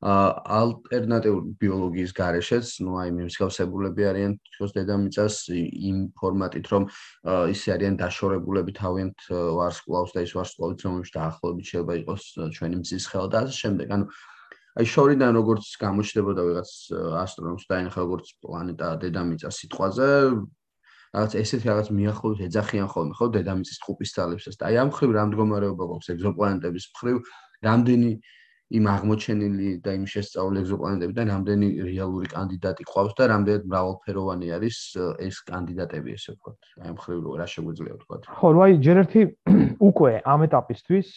ალტერნატიული 0.00 1.56
ბიოლოგიის 1.56 2.12
გარეშეც, 2.16 2.66
ну 2.84 3.00
აი 3.00 3.10
მიმსგავსებულები 3.16 4.02
არიან 4.12 4.32
თქოს 4.56 4.72
დედამიწას 4.76 5.36
იმ 5.56 5.98
ფორმატით, 6.20 6.66
რომ 6.68 6.88
ისე 7.52 7.68
არიან 7.76 7.96
დაშორებულები 8.00 8.72
თავიანთ 8.76 9.28
ვარსკვლავს 9.32 10.12
და 10.12 10.20
ის 10.28 10.32
ვარსკვლავიც 10.36 10.80
რომლებიც 10.84 11.10
დაახლოებით 11.16 11.66
შეიძლება 11.72 11.94
იყოს 12.04 12.22
ჩვენი 12.56 12.76
მზის 12.84 13.04
ხელ 13.08 13.26
და 13.32 13.38
ასე 13.44 13.56
შემდეგ. 13.56 13.88
ანუ 13.96 14.04
აი 14.76 14.84
შორიდან 14.84 15.32
როგორც 15.40 15.64
გამოჩნდებოდა 15.80 16.42
ვიღაც 16.44 16.70
ასტრონომს 17.24 17.64
და 17.64 17.74
აი 17.80 17.84
როგორც 17.96 18.26
პლანეტა 18.44 18.88
დედამიწა 19.00 19.48
სიტყვაზე 19.48 20.08
რაღაც 21.16 21.32
ესეთი 21.40 21.68
რაღაც 21.72 21.88
მიახლოებით 21.96 22.46
ეძახიან 22.46 22.88
ხოლმე 22.92 23.14
ხო 23.16 23.26
დედამიწის 23.36 23.78
ტყუპის 23.80 24.10
ძალებსაც 24.16 24.54
და 24.60 24.64
აი 24.68 24.76
ამ 24.84 24.90
ხრივ 24.96 25.10
რა 25.16 25.22
მდგომარეობა 25.32 25.84
გვაქვს 25.88 26.10
ეგზოპლანეტების 26.12 26.84
ხრივ 27.00 27.16
რამდენი 27.64 28.10
იმ 28.66 28.84
აღმოჩენილი 28.90 29.68
და 29.78 29.90
იმ 29.94 30.04
შესწავლილი 30.10 30.60
ეგზოპლანეტებიდან 30.66 31.26
რამდენი 31.32 31.66
რეალური 31.86 32.26
კანდიდატი 32.34 32.82
ყავს 32.90 33.12
და 33.14 33.28
რამდენად 33.30 33.68
მრავალფეროვანი 33.70 34.46
არის 34.58 34.78
ეს 35.22 35.36
კანდიდატები 35.46 36.16
ესე 36.18 36.34
ვთქვათ 36.34 36.58
აი 36.82 36.88
ამ 36.90 36.98
ხრივ 36.98 37.28
რა 37.40 37.46
შეგვიძლია 37.46 37.94
ვთქვათ. 37.94 38.22
ხო 38.26 38.48
ну 38.52 38.58
აი 38.66 38.72
ჯერ 38.82 38.96
ერთი 39.06 39.22
უკვე 39.90 40.12
ამ 40.26 40.40
ეტაპისთვის 40.50 41.08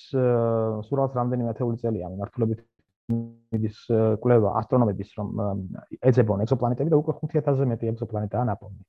სულაც 0.88 1.12
რამდენი 1.20 1.50
ათეული 1.50 1.82
წელია 1.82 2.14
მიმართულებით 2.14 2.60
მიდის 3.10 3.78
კვლევა 4.22 4.50
ასტრონომების 4.62 5.10
რომ 5.18 5.28
ეძებონ 6.06 6.46
ეგზოპლანეტები 6.46 6.90
და 6.94 6.98
უკვე 7.02 7.14
5000-ზე 7.18 7.66
მეტი 7.74 7.92
ეგზოპლანეტაა 7.98 8.46
ნაპოვნი 8.54 8.82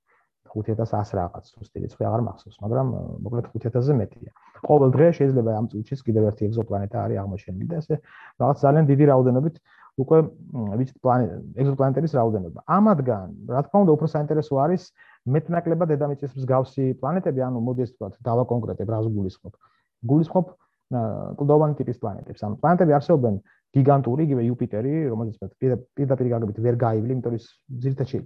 5100 0.54 1.14
რაღაც 1.18 1.44
სუსტი 1.54 1.78
რიცხვი 1.84 2.04
აღარ 2.08 2.22
მახსოვს, 2.28 2.56
მაგრამ 2.64 2.86
მოკლედ 3.24 3.46
5000-ზე 3.54 3.94
მეტია. 4.00 4.30
ყოველ 4.68 4.90
დღე 4.96 5.06
შეიძლება 5.18 5.50
ამ 5.60 5.66
წუთშიც 5.70 6.00
კიდევ 6.06 6.22
ერთი 6.30 6.42
ეგზოპლანეტა 6.48 6.96
არის 7.04 7.18
აღმოჩენილი 7.22 7.66
და 7.70 7.76
ესე 7.80 7.94
რაღაც 8.40 8.56
ძალიან 8.64 8.84
დიდი 8.90 9.04
რაოდენობით 9.10 9.54
უკვე 10.00 10.18
ვიცით 10.80 10.98
პლანეტ 11.04 11.30
ეგზოპლანეტების 11.60 12.12
რაოდენობა. 12.18 12.60
ამადგან, 12.76 13.26
რა 13.54 13.60
თქმა 13.66 13.78
უნდა, 13.84 13.92
უფრო 13.96 14.06
საინტერესო 14.14 14.54
არის 14.64 14.82
მეტნაკლებად 15.34 15.88
დედამიწის 15.92 16.32
მსგავსი 16.38 16.84
პლანეტები, 17.00 17.40
ანუ 17.46 17.58
მოდი 17.68 17.80
ეს 17.84 17.90
ვთქვათ, 17.92 18.14
დავა 18.24 18.44
კონკრეტებ 18.52 18.88
რას 18.94 19.06
გულისხმობ. 19.16 19.54
გულისხმობ 20.10 20.46
კლდოვანი 21.38 21.74
ტიპის 21.78 21.96
პლანეტებს. 22.02 22.40
ამ 22.46 22.52
პლანეტები 22.62 22.92
არსებობენ 22.98 23.34
გიგანტური, 23.76 24.22
იგივე 24.26 24.42
იუპიტერი, 24.48 24.94
რომელზეც 25.12 25.52
პირდაპირ 25.94 26.26
გაგებით 26.34 26.58
ვერ 26.58 26.76
გაივლი, 26.80 27.12
იმიტომ 27.14 27.32
რომ 27.34 27.42
ზირთაში 27.84 28.18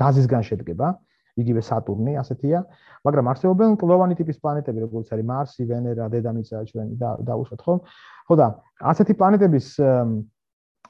გაზისგან 0.00 0.42
შედგება. 0.48 0.86
იგივე 1.38 1.62
სატურნი 1.62 2.16
ასეთია, 2.22 2.62
მაგრამ 3.06 3.30
არსებობენ 3.32 3.76
კლდოვანი 3.80 4.14
ტიპის 4.18 4.40
პლანეტები, 4.42 4.78
როგორც 4.86 5.12
არის 5.14 5.26
მარსი, 5.30 5.62
ვენერა, 5.70 6.08
დედამიწა 6.14 6.56
ჩვენი 6.70 6.94
და 6.98 7.10
დაუშვათ 7.28 7.60
ხო? 7.66 7.74
ხო 8.26 8.34
და 8.38 8.46
ასეთი 8.92 9.12
პლანეტების 9.18 9.66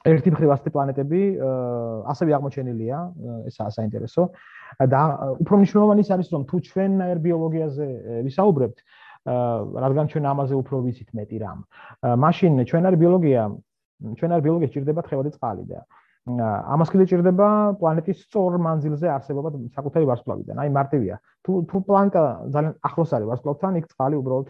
ერთი 0.09 0.29
მხრივ 0.31 0.49
ასეთი 0.55 0.71
პლანეტები 0.75 1.21
ასევე 2.13 2.31
აღმოჩენილია, 2.37 2.97
ესაა 3.51 3.71
საინტერესო. 3.77 4.23
და 4.79 5.01
უფრო 5.43 5.55
მნიშვნელოვანი 5.59 6.01
ის 6.05 6.09
არის, 6.13 6.27
რომ 6.33 6.43
თუ 6.49 6.57
ჩვენ 6.69 6.91
ბიოლოგიაზე 7.25 7.87
ვისაუბრებთ, 8.25 8.77
რადგან 9.83 10.05
ჩვენ 10.13 10.23
ამაზე 10.31 10.55
უფრო 10.61 10.75
ვიცით 10.85 11.09
მეტი 11.17 11.37
რამ. 11.43 11.59
მაშინ 12.05 12.51
ჩვენ 12.69 12.83
არის 12.87 12.99
ბიოლოგია, 13.03 13.41
ჩვენ 14.17 14.29
არის 14.33 14.43
ბიოლოგია 14.45 14.69
ჭირდება 14.73 15.01
თხევადი 15.03 15.29
წყალი 15.35 15.63
და 15.67 15.79
ამას 16.27 16.89
კიდე 16.93 17.05
ჭირდება 17.09 17.47
პლანეტის 17.79 18.17
სწორ 18.27 18.57
მანძილზე 18.61 19.07
არსებობა 19.09 19.49
საკუთარი 19.75 20.05
ვარსკვლავიდან. 20.09 20.55
აი 20.61 20.69
მარტივია. 20.69 21.15
თუ 21.43 21.51
თუ 21.69 21.77
პლანეტა 21.87 22.23
ძალიან 22.53 22.73
ახლოს 22.83 23.09
არის 23.15 23.27
ვარსკვლავთან, 23.29 23.71
იქ 23.79 23.85
წყალი 23.93 24.15
უბრალოდ 24.19 24.47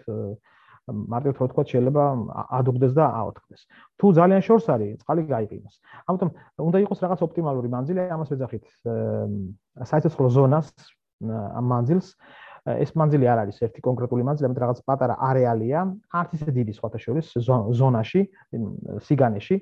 მარტივად 0.89 1.37
რო 1.39 1.47
თქვა 1.53 1.63
შეიძლება 1.69 2.03
ადუგდეს 2.59 2.93
და 2.97 3.05
აოთხდეს. 3.21 3.61
თუ 4.01 4.05
ძალიან 4.17 4.41
შორს 4.41 4.65
არის, 4.73 4.97
წყალი 5.05 5.21
გაიყინოს. 5.29 5.75
ამიტომ 6.09 6.29
უნდა 6.57 6.77
იყოს 6.83 6.99
რაღაც 7.05 7.19
ოპტიმალური 7.29 7.69
მანძილი, 7.69 8.01
ამას 8.09 8.29
ვეძახით 8.33 8.65
საიცოცხლო 9.85 10.29
ზონას 10.33 10.67
ამ 11.29 11.65
მანძილს 11.69 12.07
ეს 12.69 12.91
მანძილი 12.97 13.25
არ 13.29 13.39
არის 13.45 13.57
ერთი 13.65 13.81
კონკრეტული 13.81 14.23
მანძილი, 14.27 14.45
ამიტომ 14.49 14.63
რაღაც 14.65 14.79
პატარა 14.83 15.15
არეალია, 15.29 15.79
არც 16.11 16.29
ისე 16.37 16.51
დიდი 16.57 16.73
სხვათა 16.75 16.99
შორის 17.05 17.27
ზონაში, 17.79 18.21
სიგანეში. 19.07 19.57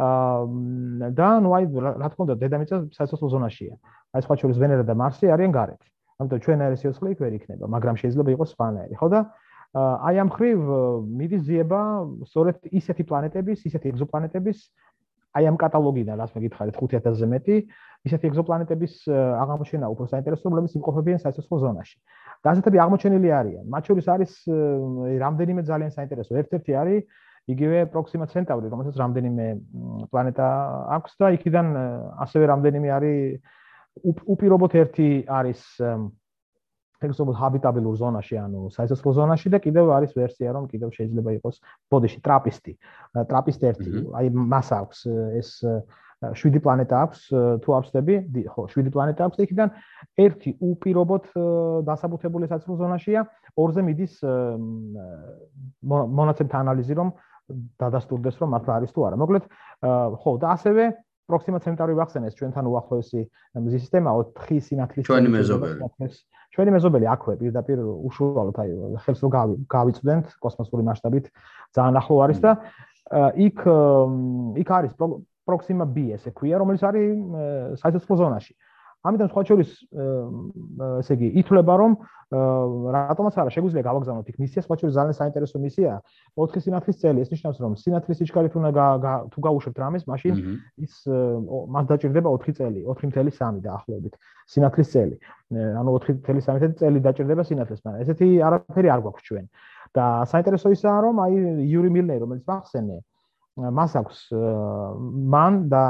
და 0.00 1.28
ნუ 1.44 1.50
აი 1.56 1.64
რა 2.00 2.08
თქმა 2.10 2.22
უნდა 2.26 2.36
დედამიწა 2.40 2.76
სასოფლო 2.96 3.28
ზონაშია. 3.34 3.74
აი 4.16 4.20
სხვა 4.24 4.34
შორის 4.40 4.56
ვენერა 4.62 4.84
და 4.88 4.94
მარსი 4.96 5.26
არიან 5.34 5.52
გარეთ. 5.52 5.82
ამიტომ 6.20 6.38
ჩვენ 6.44 6.58
არის 6.66 6.78
სიოცხლე 6.84 7.08
იქ 7.14 7.18
ვერ 7.24 7.32
იქნება, 7.38 7.64
მაგრამ 7.74 7.94
შეიძლება 8.00 8.30
იყოს 8.36 8.48
სხვანაირი, 8.54 8.94
ხო 9.00 9.08
და 9.12 9.20
აი 9.80 10.14
ამ 10.20 10.30
ხრივ 10.34 10.58
მიდის 11.20 11.42
ზიება 11.46 11.80
სწორედ 12.26 12.56
ისეთი 12.80 13.02
პლანეტების, 13.06 13.58
ისეთი 13.70 13.86
ეგზოპლანეტების 13.92 14.58
აი 15.30 15.44
ამ 15.46 15.56
კატალოგიდან 15.62 16.16
რაც 16.18 16.30
მე 16.34 16.40
გითხარით 16.42 16.74
5000-ზე 16.74 17.26
მეტი 17.30 17.56
ისეთი 18.08 18.24
ეგზოპლანეტების 18.30 18.92
აღმოჩენა 19.14 19.86
უფრო 19.94 20.04
საინტერესო, 20.10 20.44
რომლებიც 20.50 20.72
იმყოფებიან 20.74 21.18
სასწავლო 21.22 21.56
ზონაში. 21.62 21.96
და 22.40 22.46
ასეთები 22.56 22.78
აღმოჩენილი 22.80 23.28
არიან. 23.40 23.64
მათ 23.68 23.82
შორის 23.88 24.06
არის 24.08 24.30
რამდენიმე 25.22 25.62
ძალიან 25.70 25.90
საინტერესო. 25.92 26.32
ერთ-ერთი 26.40 26.72
არის 26.82 27.00
იგივე 27.48 27.88
პროქსიმა 27.92 28.26
ცენტავრი, 28.30 28.68
რომელსაც 28.68 28.96
რამდენიმე 29.00 29.46
პლანეტა 30.12 30.48
აქვს 30.96 31.12
და 31.20 31.26
იქიდან 31.40 31.66
ასევე 32.26 32.44
რამდენიმე 32.52 32.88
არის 32.98 33.40
უპირობოდ 34.04 34.72
ერთი 34.80 35.08
არის 35.26 35.60
ეგზოპლ 37.00 37.32
ჰაბიტაბელურ 37.32 37.96
ზონაში, 37.96 38.36
ანუ 38.44 38.68
საერთო 38.76 39.12
ზონაში 39.16 39.48
და 39.52 39.58
კიდევ 39.64 39.88
არის 39.96 40.12
ვერსია, 40.20 40.52
რომ 40.52 40.68
კიდევ 40.68 40.92
შეიძლება 40.92 41.30
იყოს 41.40 41.56
ბოდიში 41.88 42.20
ტრაპისტი. 42.20 42.72
ტრაპისტი 43.30 43.64
ერთი, 43.72 43.90
აი 44.20 44.26
მას 44.36 44.68
აქვს 44.76 44.98
ეს 45.40 45.50
7 46.20 46.60
პლანეტა 46.60 46.96
აქვს 47.00 47.20
თუ 47.64 47.70
აფსდები, 47.80 48.14
ხო, 48.52 48.68
7 48.68 48.92
პლანეტა 48.92 49.24
აქვს 49.24 49.36
და 49.40 49.44
იქიდან 49.48 49.68
ერთი 50.20 50.50
უპირობოდ 50.60 51.24
დასაბუთებული 51.88 52.44
საერთო 52.52 52.76
ზონაშია, 52.76 53.24
ორზე 53.56 53.80
მიდის 53.88 54.20
მონაცემთა 55.88 56.56
ანალიზი, 56.60 56.94
რომ 57.00 57.08
დადასტურდეს, 57.80 58.36
რომ 58.40 58.48
მართლა 58.54 58.72
არის 58.80 58.90
თუ 58.94 59.00
არა. 59.06 59.16
მოკლედ, 59.20 59.44
ხო, 60.20 60.30
და 60.40 60.48
ასევე 60.56 60.84
პროქსიმა 61.30 61.58
ცენტარი 61.62 61.94
ვახსენეს 61.94 62.34
ჩვენთან 62.38 62.64
უახლოესი 62.66 63.20
მზის 63.62 63.82
სისტემა 63.86 64.10
4 64.34 64.60
სინათლის 64.66 65.06
ჩვენი 65.06 65.30
მეზობელი. 65.30 65.78
ჩვენი 66.50 66.70
მეზობელი 66.74 67.06
აქვე 67.14 67.32
პირდაპირ 67.38 67.78
უშუალოდ 67.86 68.56
აი 68.58 68.70
ხელს 69.06 69.20
რო 69.22 69.28
გავიწვდენთ 69.70 70.26
კოსმოსური 70.42 70.82
მასშტაბით 70.90 71.26
ძალიან 71.78 71.94
ახლო 72.02 72.16
არის 72.26 72.38
და 72.42 72.50
იქ 73.46 73.58
იქ 74.58 74.68
არის 74.80 74.92
პროქსიმა 75.46 75.86
B 75.94 76.10
ესე 76.14 76.30
ქვია, 76.34 76.58
რომელიც 76.58 76.82
არის 76.90 77.78
საერთო 77.78 78.14
ზონაში. 78.18 78.52
ამიტომ 79.08 79.28
სხვა 79.32 79.42
შორის 79.48 79.70
ესე 81.00 81.14
იგი 81.16 81.28
ითვლება 81.40 81.74
რომ 81.80 81.92
რატომაც 82.30 83.38
არა 83.42 83.50
შეგვიძლია 83.54 83.82
გავაგზავნოთ 83.82 84.28
იქ 84.30 84.36
მისია 84.38 84.62
სხვა 84.62 84.76
შორის 84.80 84.94
ძალიან 84.94 85.16
საინტერესო 85.18 85.58
მისია. 85.58 85.94
4 86.38 86.62
სინათლის 86.62 87.00
წელი 87.00 87.24
ეს 87.24 87.30
ნიშნავს 87.34 87.58
რომ 87.64 87.72
სინათლის 87.80 88.18
სიჩქარით 88.20 88.54
უნდა 88.60 89.14
თუ 89.34 89.38
გაუშვებთ 89.46 89.78
რამეს 89.82 90.04
მაშინ 90.06 90.34
ის 90.84 90.94
მას 91.74 91.84
დაჭირდება 91.90 92.28
4 92.30 92.54
წელი 92.60 92.80
4.3 92.86 93.64
დაახლოებით 93.66 94.14
სინათლის 94.46 94.88
წელი. 94.94 95.16
ანუ 95.80 95.90
4.3 96.06 96.78
წელი 96.78 96.98
დაჭირდება 97.08 97.42
სინათლეს 97.50 97.80
მაგრამ 97.82 98.02
ესეთი 98.06 98.28
არაფერი 98.46 98.88
არ 98.94 99.00
გვაქვს 99.02 99.26
ჩვენ. 99.26 99.46
და 99.90 100.22
საინტერესო 100.30 100.70
ისაა 100.70 100.98
რომ 101.02 101.16
აი 101.18 101.34
იური 101.66 101.88
მილნერი 101.90 102.22
რომელიც 102.22 102.44
ვახსენე 102.46 102.98
მას 103.56 103.96
აქვს 104.00 104.18
მან 105.34 105.68
და 105.72 105.82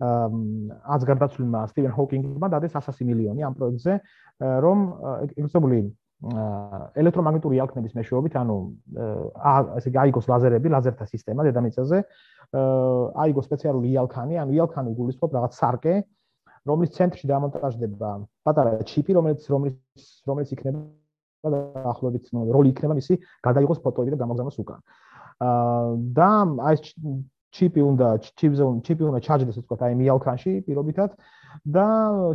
აც 0.00 1.02
გარდაცვლილმა 1.10 1.60
სტივენ 1.70 1.92
ჰოკინგმა 1.94 2.48
დადეს 2.50 2.74
100 2.74 3.06
მილიონი 3.06 3.46
ამ 3.46 3.54
პროექტზე 3.54 3.92
რომ 4.64 4.78
ეგრესებული 5.38 5.78
ელექტრომაგნიტური 6.96 7.60
ალქნების 7.60 7.94
მეშვეობით 7.96 8.36
ანუ 8.40 8.56
ესე 9.78 9.90
გაიგოს 9.92 10.28
ლაზერები 10.32 10.72
ლაზერთა 10.72 11.06
სისტემა 11.12 11.44
დედამიწაზე 11.46 11.98
აიგოს 13.24 13.48
სპეციალური 13.48 13.92
იალქანი 13.92 14.40
ანუ 14.40 14.56
იალქანი 14.56 14.94
გულისხმობ 14.96 15.36
რაღაც 15.36 15.52
სარკე 15.60 15.94
რომლის 16.66 16.94
ცენტრში 16.96 17.28
დამონტაჟდება 17.30 18.10
პატარა 18.48 18.80
ჩიპი 18.90 19.12
რომელიც 19.18 19.44
რომელიც 19.52 19.76
რომელიც 20.26 20.54
იქნება 20.56 20.80
დაახლოებით 21.52 22.32
როლი 22.56 22.72
იქნება 22.72 22.94
მისი 22.96 23.20
გადაიღოს 23.46 23.82
ფოტოები 23.84 24.16
და 24.16 24.20
გამოგზავნოს 24.24 24.58
უკან 24.64 24.80
და 25.40 26.30
აი 26.68 26.76
ჩიპი 27.56 27.80
უნდა 27.80 28.08
ჩიპზე 28.40 28.64
ჩიპი 28.86 29.02
უნდა 29.08 29.20
ჩარჯდეს 29.26 29.52
ასე 29.52 29.60
ვთქვათ 29.64 29.80
აი 29.86 29.94
მიალქანში 30.00 30.52
პირობითად. 30.66 31.10
და 31.64 31.86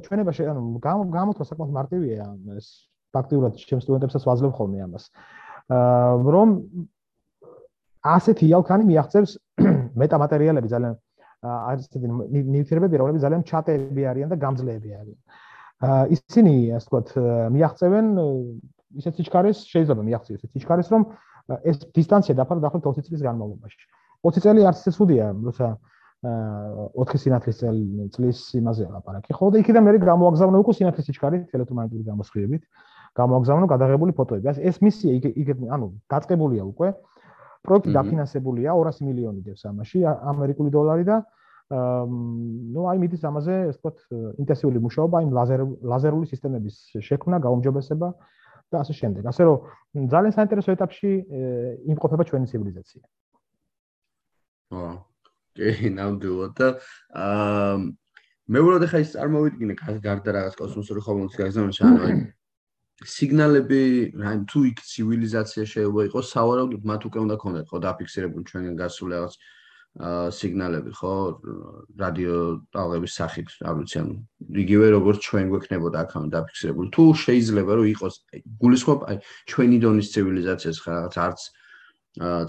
ჩვენება 0.06 0.32
ანუ 0.34 1.04
გამოთქვა 1.14 1.46
საკმაოდ 1.46 1.72
მარტივია 1.78 2.26
ეს 2.58 2.68
ფაქტიურად 3.14 3.54
ჩემ 3.70 3.82
სტუდენტებსაც 3.86 4.24
ვაძლევ 4.26 4.52
ხოლმე 4.58 4.80
ამას. 4.86 5.04
რომ 6.36 6.50
ასეთი 8.02 8.46
იალქანი 8.50 8.84
მიაღწევს 8.90 9.32
მეტამატერიალები 10.02 10.68
ძალიან 10.74 10.94
არის 11.42 11.86
ესეთი 11.90 12.08
ნიუტრიენტები 12.54 12.96
რომლებიც 13.02 13.22
ძალიან 13.26 13.44
ჩატები 13.50 14.02
არიან 14.12 14.30
და 14.34 14.38
გამძლეები 14.42 14.90
არიან. 15.02 15.20
ისინი 16.16 16.54
ასე 16.78 16.86
ვთქვათ 16.86 17.08
მიაღწევენ 17.54 18.08
ისეთ 19.02 19.14
სიჩქარეს 19.18 19.58
შეიძლება 19.70 20.02
მიაღწიოს 20.10 20.42
ისეთ 20.42 20.52
სიჩქარეს 20.54 20.90
რომ 20.94 21.04
ეს 21.64 21.78
დისტანცია 21.96 22.36
დაფარდა 22.40 22.62
დაახლოებით 22.68 22.86
20 22.88 23.08
წლის 23.08 23.22
განმავლობაში. 23.26 23.82
20 24.28 24.46
წელი 24.46 24.62
არც 24.70 24.78
ისე 24.82 24.92
სუდია, 24.98 25.26
როცა 25.48 25.68
4 26.22 27.18
სინათლის 27.18 27.60
წლის 28.14 28.40
იმაზე 28.62 28.84
ლაპარაკი. 28.94 29.34
ხო 29.34 29.46
და 29.52 29.58
იქიდან 29.62 29.84
მე 29.84 29.92
გამოაგზავნე 30.06 30.58
უკვე 30.62 30.74
სინათლის 30.78 31.06
სიჩქარით 31.10 31.56
ელექტრომაგნიტური 31.58 32.04
გამოსხივებით. 32.12 32.64
გამოაგზავნე 33.18 33.66
გადაღებული 33.74 34.12
ფოტოები. 34.16 34.46
ეს 34.70 34.78
მისია 34.86 35.12
იგი 35.42 35.54
ანუ 35.76 35.88
დაწყებულია 36.12 36.64
უკვე. 36.64 36.88
პროექტი 37.66 37.94
დაფინანსებულია 37.94 38.74
200 38.74 39.06
მილიონი 39.06 39.42
დევს 39.46 39.64
ამაში 39.70 40.02
ამერიკული 40.06 40.74
დოლარი 40.74 41.06
და 41.06 41.18
ну 41.72 42.88
აი 42.92 42.98
მიდის 43.04 43.22
ამაზე 43.30 43.56
ასე 43.70 43.78
ვთქვათ 43.78 43.98
ინტენსიური 44.44 44.80
მუშაობა 44.86 45.22
აი 45.22 45.28
ლაზერ 45.38 45.62
ლაზერული 45.92 46.26
სისტემების 46.32 46.76
შექმნა, 47.06 47.38
გაუმჯობესება 47.46 48.08
და 48.72 48.78
ასე 48.84 48.94
შემდეგ. 49.00 49.24
ასე 49.32 49.42
რომ 49.48 49.58
ძალიან 50.14 50.34
საინტერესო 50.38 50.70
ეტაპში 50.76 51.12
იმყოფება 51.92 52.24
ჩვენი 52.30 52.46
ცივილიზაცია. 52.52 53.02
ო, 54.72 54.84
კი, 55.56 55.70
ნამდვილად 56.00 56.54
და 56.56 56.68
აა 57.12 57.76
მე 58.52 58.60
ვუყოდ 58.64 58.84
ახლა 58.88 59.00
ის 59.04 59.12
წარმოვიდგინე 59.16 59.74
გარდა 60.04 60.30
რაღაც 60.36 60.56
კოსმოსური 60.60 61.02
ხომალდის 61.04 61.40
გაგზავნის 61.40 61.80
ანუ 61.88 62.08
სიგნალები, 63.02 63.82
აი 64.22 64.38
თუ 64.52 64.60
იქ 64.70 64.82
ცივილიზაცია 64.86 65.64
შეიძლება 65.72 66.02
იყოს, 66.12 66.26
სავარაუდოდ 66.36 66.84
მათ 66.92 67.02
უკვე 67.10 67.20
უნდა 67.26 67.36
ქონდეთ 67.42 67.66
ხო 67.72 67.78
დაფიქსირებული 67.86 68.44
ჩვენი 68.52 68.74
გასული 68.82 69.16
რაღაც 69.18 69.34
სიგნალები 70.00 70.92
ხო? 70.96 71.14
რადიო 72.00 72.36
ტალღების 72.72 73.12
სახით 73.20 73.50
არ 73.68 73.76
ვიცი 73.76 73.98
ანუ 74.00 74.14
იგივე 74.64 74.88
როგორც 74.96 75.20
ჩვენ 75.28 75.50
გვექნებოდა 75.52 75.98
აქამდე 76.08 76.32
დაფიქსირებული. 76.32 76.88
თუ 76.96 77.04
შეიძლება 77.12 77.72
რომ 77.76 77.88
იყოს 77.92 78.16
გულისხმობ 78.64 79.00
აი 79.12 79.18
ჩვენი 79.52 79.78
დონის 79.84 80.08
ცივილიზაციას 80.16 80.78
ხა 80.80 80.92
რაღაც 80.96 81.16
არც 81.28 81.40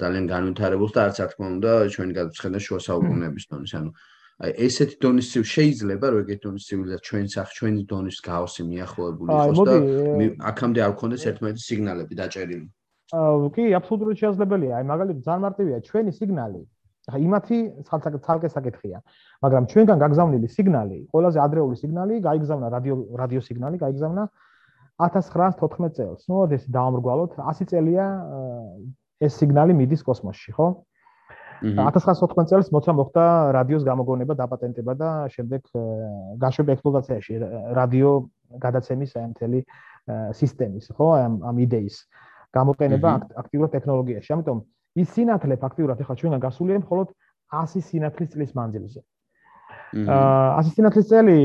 ძალიან 0.02 0.26
განვითარებულს 0.30 0.92
და 0.94 1.00
არც 1.02 1.16
რა 1.18 1.26
თქმა 1.34 1.46
უნდა 1.58 1.72
ჩვენი 1.94 2.12
გადაწყვეტა 2.18 2.58
შუა 2.62 2.80
საუკუნეების 2.86 3.44
დონის 3.50 3.72
ანუ 3.78 3.90
აი 4.42 4.50
ესეთი 4.66 4.96
დონის 5.02 5.26
შეიძლება 5.54 6.06
რომ 6.14 6.22
ეგეთი 6.22 6.42
დონის 6.46 6.64
ცივილიზაცია 6.70 7.06
ჩვენ 7.10 7.26
სახ 7.34 7.48
ჩვენი 7.58 7.82
დონის 7.90 8.18
გაოსი 8.22 8.62
მიახლოებული 8.70 9.30
იყოს 9.34 9.58
და 9.66 9.74
აქამდე 10.50 10.80
არ 10.86 10.92
გქონდეს 10.94 11.26
ერთმანეთის 11.30 11.66
სიგნალები 11.70 12.14
დაჭერილი. 12.22 12.66
აა 13.18 13.50
კი 13.54 13.62
აბსოლუტურად 13.82 14.16
შესაძლებელია 14.22 14.72
აი 14.78 14.84
მაგალითად 14.92 15.26
ძალიან 15.26 15.42
მარტივია 15.46 15.78
ჩვენი 15.90 16.10
სიგნალი 16.18 16.62
ახლა 17.08 17.18
იმათი 17.18 17.58
ცალკე 17.88 18.48
საკითხია. 18.52 18.98
მაგრამ 19.42 19.64
ჩვენგან 19.70 19.98
გაგზავნილი 19.98 20.48
სიგნალი, 20.54 20.98
ყველაზე 21.10 21.38
ადრეული 21.42 21.76
სიგნალი, 21.82 22.14
გაიგზავნა 22.22 22.66
რადიო 22.74 22.94
რადიო 23.18 23.40
სიგნალი, 23.42 23.76
გაიგზავნა 23.82 24.22
1914 25.02 25.92
წელს. 25.98 26.22
ნუ 26.30 26.36
ეს 26.54 26.64
დაამრგვალოთ, 26.70 27.32
100 27.42 27.66
წელია 27.66 28.06
ეს 29.18 29.32
სიგნალი 29.40 29.72
მიდის 29.74 30.02
კოსმოსში, 30.06 30.50
ხო? 30.54 30.66
1914 31.62 32.50
წელს 32.50 32.70
მოცა 32.74 32.92
მოხდა 32.98 33.24
რადიოს 33.54 33.84
გამოგონება, 33.86 34.34
დაპატენტება 34.34 34.92
და 34.98 35.10
შემდეგ 35.34 35.62
გაშვება 36.42 36.70
ექსპლუატაციაში 36.74 37.34
რადიო 37.78 38.10
გადაცემის 38.62 39.10
აი 39.18 39.26
მთელი 39.32 39.60
სისტემის, 40.38 40.86
ხო? 40.94 41.06
ამ 41.22 41.34
ამ 41.50 41.56
იდეის 41.66 41.96
გამოყენება 42.52 43.10
აქტიურ 43.42 43.66
ტექნოლოგიაში. 43.74 44.30
ამიტომ 44.34 44.58
ის 45.00 45.08
სინათლე 45.16 45.56
ფაქტიურად 45.62 46.00
ახლა 46.04 46.14
ჩვენგან 46.20 46.40
გასულია 46.42 46.78
მხოლოდ 46.84 47.08
100 47.52 47.80
სინათლის 47.88 48.30
წლის 48.32 48.50
მანძილზე. 48.56 49.00
აა 49.92 50.60
100 50.64 50.72
სინათლის 50.76 51.06
წელი 51.12 51.36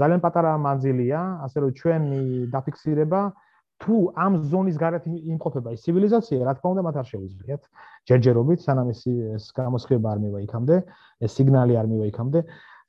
ძალიან 0.00 0.20
პატარა 0.24 0.52
მანძილია, 0.66 1.20
ასე 1.44 1.56
რომ 1.64 1.70
ჩვენი 1.80 2.20
დაფიქსირება 2.52 3.20
თუ 3.80 3.94
ამ 4.24 4.32
ზონის 4.52 4.76
გარეთ 4.76 5.04
იმყოფება 5.08 5.72
ის 5.72 5.80
ცივილიზაცია, 5.84 6.44
რა 6.44 6.52
თქმა 6.56 6.68
უნდა, 6.74 6.82
მათ 6.84 6.96
არ 7.00 7.06
შეუძლიათ 7.12 7.62
ჯერჯერობით, 8.08 8.58
სანამ 8.60 8.88
ეს 8.92 9.00
ეს 9.08 9.44
გამოსხება 9.56 10.06
არ 10.12 10.18
მივა 10.24 10.38
იქამდე, 10.44 10.76
ეს 11.24 11.30
სიგნალი 11.36 11.74
არ 11.80 11.86
მივა 11.92 12.04
იქამდე. 12.12 12.40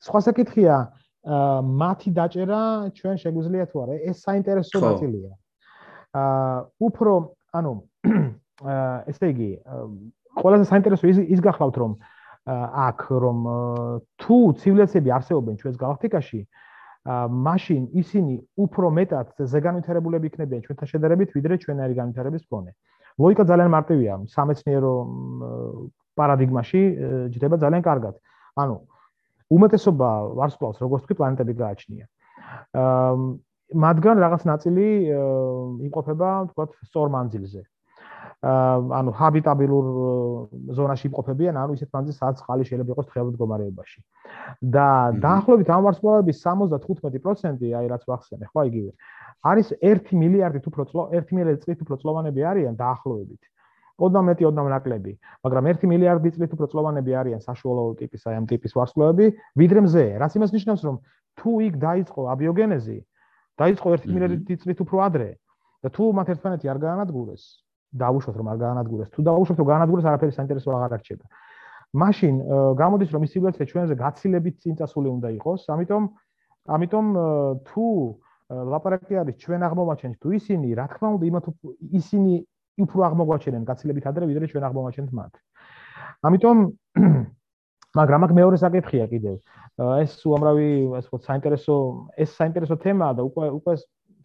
სხვა 0.04 0.20
საკითხია, 0.28 0.74
აა 1.22 1.58
მათი 1.80 2.10
დაჭერა 2.18 2.60
ჩვენ 2.98 3.16
შეგვიძლია 3.24 3.64
თუ 3.72 3.76
არა? 3.84 3.94
ეს 4.10 4.16
საინტერესო 4.26 4.78
ნაწილია. 4.84 5.32
აა 6.12 6.56
უფრო 6.88 7.12
ანუ 7.56 7.72
ესე 9.12 9.30
იგი 9.32 9.50
ყველაზე 10.40 10.64
საინტერესო 10.70 11.08
ის 11.12 11.18
ის 11.36 11.40
გახლავთ 11.44 11.76
რომ 11.82 11.92
აქ 12.86 13.00
რომ 13.24 13.38
თუ 14.18 14.36
ცივილიზაციები 14.60 15.10
არსებობენ 15.18 15.58
ჩვენს 15.62 15.76
galaktikაში 15.82 16.40
მაშინ 17.46 17.90
ისინი 17.98 18.34
უფრო 18.62 18.90
მეტად 18.94 19.34
ზეგანვითარებულები 19.52 20.30
იქნებიან 20.30 20.62
ჩვენთან 20.66 20.86
შედარებით 20.92 21.34
ვიდრე 21.34 21.58
ჩვენარი 21.62 21.94
განვითარების 21.98 22.42
მქონე. 22.46 22.70
ლოგიკა 23.18 23.44
ძალიან 23.50 23.70
მარტივია, 23.74 24.14
სამეცნიერო 24.34 24.94
პარადიგმაში 26.16 26.82
ჯდება 27.34 27.56
ძალიან 27.58 27.82
კარგად. 27.82 28.14
ანუ 28.62 28.76
უმეტესობა 29.50 30.10
ვარსკვლავს 30.38 30.78
როგორც 30.78 31.02
თქვი 31.04 31.14
პლანეტები 31.18 31.54
გააჩნია. 31.58 32.06
აა 32.78 33.14
მათგან 33.72 34.16
რაღაც 34.20 34.42
ნაწილი 34.44 34.86
იმყოფება, 35.88 36.28
თქვათ, 36.52 36.70
სწორ 36.86 37.08
მანძილზე. 37.16 37.62
ანუ 38.42 39.10
ჰაბიტაბილურ 39.14 39.86
ზონაში 40.74 41.04
იმყოფებიან, 41.08 41.54
ანუ 41.62 41.76
ისეთ 41.78 41.90
მანძილზე, 41.94 42.18
სადაც 42.18 42.38
ხალი 42.42 42.64
შეიძლება 42.66 42.90
იყოს 42.90 43.06
თხევად 43.06 43.30
მდგომარეობაში. 43.38 43.98
და 44.66 44.86
დაახლოებით 45.22 45.68
ამ 45.70 45.82
ვარსკვლავების 45.86 46.36
75% 46.42 47.70
აი 47.78 47.86
რაც 47.86 48.02
ვახსენე, 48.02 48.44
ხო, 48.50 48.60
იგივე. 48.66 48.90
არის 49.46 49.66
1 49.78 50.10
მილიარდით 50.10 50.64
უფრო 50.66 50.82
წლო, 50.90 51.02
1 51.14 51.30
მილიარდი 51.30 51.62
წლით 51.62 51.80
უფრო 51.86 51.94
წლოვანები 52.02 52.40
არიან 52.42 52.74
დაახლოებით. 52.82 53.42
ოდნავ 54.02 54.22
მეტი, 54.26 54.42
ოდნავ 54.50 54.66
ნაკლები, 54.74 55.12
მაგრამ 55.46 55.64
1 55.70 55.86
მილიარდი 55.86 56.28
წლით 56.34 56.50
უფრო 56.58 56.66
წლოვანები 56.72 57.12
არიან 57.22 57.40
საშუალო 57.46 57.94
ტიპის 58.02 58.22
აი 58.26 58.34
ამ 58.42 58.46
ტიპის 58.50 58.72
ვარსკვლავები, 58.74 59.26
ვიდრე 59.54 59.80
მზე. 59.86 60.04
რაც 60.18 60.32
იმას 60.34 60.50
ნიშნავს, 60.50 60.82
რომ 60.82 60.96
თუ 61.38 61.50
იქ 61.62 61.74
დაიწყო 61.78 62.20
აბიოგენეზი, 62.34 62.98
დაიწყო 63.62 63.88
1 63.94 64.10
მილიარდი 64.10 64.54
წლით 64.58 64.78
უფრო 64.82 64.96
ადრე 65.06 65.30
და 65.82 65.88
თუ 65.94 66.02
მათ 66.10 66.26
ერთმანეთი 66.34 66.66
არ 66.66 66.78
გაანადგურეს, 66.82 67.61
დავუშვათ 67.92 68.36
რომ 68.40 68.48
არ 68.52 68.58
გაანადგურეს 68.64 69.08
თუ 69.12 69.20
დავუშვათ 69.28 69.58
რომ 69.60 69.68
გაანადგურეს 69.72 70.06
არაფერი 70.08 70.32
საინტერესო 70.36 70.68
აღარ 70.72 70.92
არჩება. 70.96 71.24
მაშინ 71.92 72.34
გამოდის 72.80 73.10
რომ 73.12 73.22
ის 73.26 73.30
ცივილიზაცია 73.32 73.66
ჩვენზე 73.72 73.94
გაცილებით 74.00 74.56
წინწასული 74.64 75.08
უნდა 75.12 75.28
იყოს 75.36 75.60
ამიტომ 75.74 76.02
ამიტომ 76.76 77.06
თუ 77.68 77.84
ლაპარაკი 78.72 79.14
არის 79.22 79.36
ჩვენ 79.42 79.60
აღმოვაჩენთ 79.68 80.14
თუ 80.22 80.28
ისინი 80.38 80.68
რა 80.78 80.86
თქმა 80.92 81.08
უნდა 81.16 81.24
იმათ 81.28 81.46
ისინი 82.00 82.32
უფრო 82.84 83.00
აღმოვაჩენენ 83.08 83.62
გაცილებით 83.68 84.04
ადრე 84.08 84.24
ვიდრე 84.30 84.46
ჩვენ 84.52 84.64
აღმოვაჩენთ 84.68 85.10
მათ. 85.12 85.32
ამიტომ 86.26 86.56
მაგრამ 87.98 88.20
აქ 88.26 88.32
მეორე 88.40 88.56
საკითხია 88.64 89.06
კიდევ. 89.12 89.36
ეს 90.04 90.12
უამრავი 90.28 90.68
ასე 90.96 91.08
ვთქვათ 91.08 91.22
საინტერესო 91.28 91.74
ეს 92.16 92.30
საინტერესო 92.40 92.76
თემაა 92.84 93.12
და 93.16 93.22
უკვე 93.28 93.46
უკვე 93.58 93.72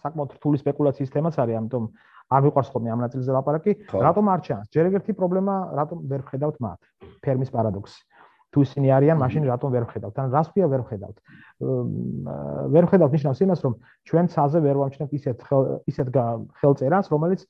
საკმაოდ 0.04 0.30
რთული 0.38 0.58
სპეკულაციის 0.64 1.14
თემაც 1.16 1.36
არის 1.40 1.56
ამიტომ 1.60 1.84
არ 2.28 2.42
მიყვარს 2.44 2.70
ხოლმე 2.74 2.90
ამ 2.92 3.00
ნაწილზე 3.06 3.32
ლაპარაკი, 3.38 3.72
რატომ 3.88 4.26
არ 4.34 4.40
ჩანს? 4.46 4.68
ჯერ 4.74 4.86
ერთი 5.00 5.14
პრობლემა, 5.16 5.56
რატომ 5.80 5.98
ვერ 6.12 6.22
ხედავთ 6.28 6.58
მათ? 6.60 6.80
ფერმის 7.24 7.50
პარადოქსი. 7.56 8.00
თუ 8.52 8.64
ისინი 8.64 8.88
არიან, 8.96 9.18
მაშინ 9.20 9.44
რატომ 9.48 9.70
ვერ 9.76 9.86
ხედავთ? 9.92 10.16
ან 10.24 10.28
რას 10.32 10.48
ქვია 10.52 10.68
ვერ 10.72 10.82
ხედავთ? 10.88 11.18
ვერ 12.74 12.86
ხედავთ 12.88 13.12
ნიშნავს 13.16 13.40
იმას, 13.44 13.60
რომ 13.64 13.74
ჩვენ 14.08 14.26
ცალზე 14.32 14.60
ვერ 14.64 14.76
ვამჩნევთ 14.82 15.12
ისეთ 15.20 15.38
ისეთ 15.92 16.08
ხელწერას, 16.60 17.06
რომელიც 17.12 17.42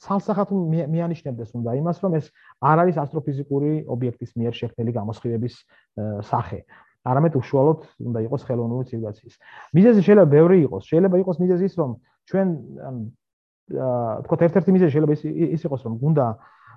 ცალსახად 0.00 0.48
მიანიშნებდეს 0.92 1.50
უნდა 1.56 1.70
იმას, 1.80 1.96
რომ 2.04 2.12
ეს 2.20 2.26
არ 2.60 2.76
არის 2.84 2.96
ასტროფიზიკური 3.04 3.70
ობიექტის 3.88 4.30
მიერ 4.36 4.52
შექმნილი 4.60 4.92
გამოსხივების 4.96 5.54
სახე. 6.24 6.60
არამედ 7.06 7.32
უშუალოდ 7.38 7.80
უნდა 8.02 8.20
იყოს 8.26 8.42
ხელოვნური 8.48 8.84
ცივილიზაციის. 8.90 9.34
მიზეზი 9.76 10.00
შეიძლება 10.04 10.28
ბევრი 10.36 10.56
იყოს. 10.66 10.82
შეიძლება 10.90 11.16
იყოს 11.22 11.36
მიზეზი 11.38 11.64
ის, 11.70 11.74
რომ 11.80 11.90
ჩვენ 12.28 12.48
თქო 13.66 14.34
ერთ-ერთი 14.46 14.70
მიზეზი 14.74 14.92
შეიძლება 14.94 15.14
ის 15.16 15.22
ის 15.26 15.62
იყოს 15.66 15.80
რომ 15.86 15.94
გუნდა 16.02 16.26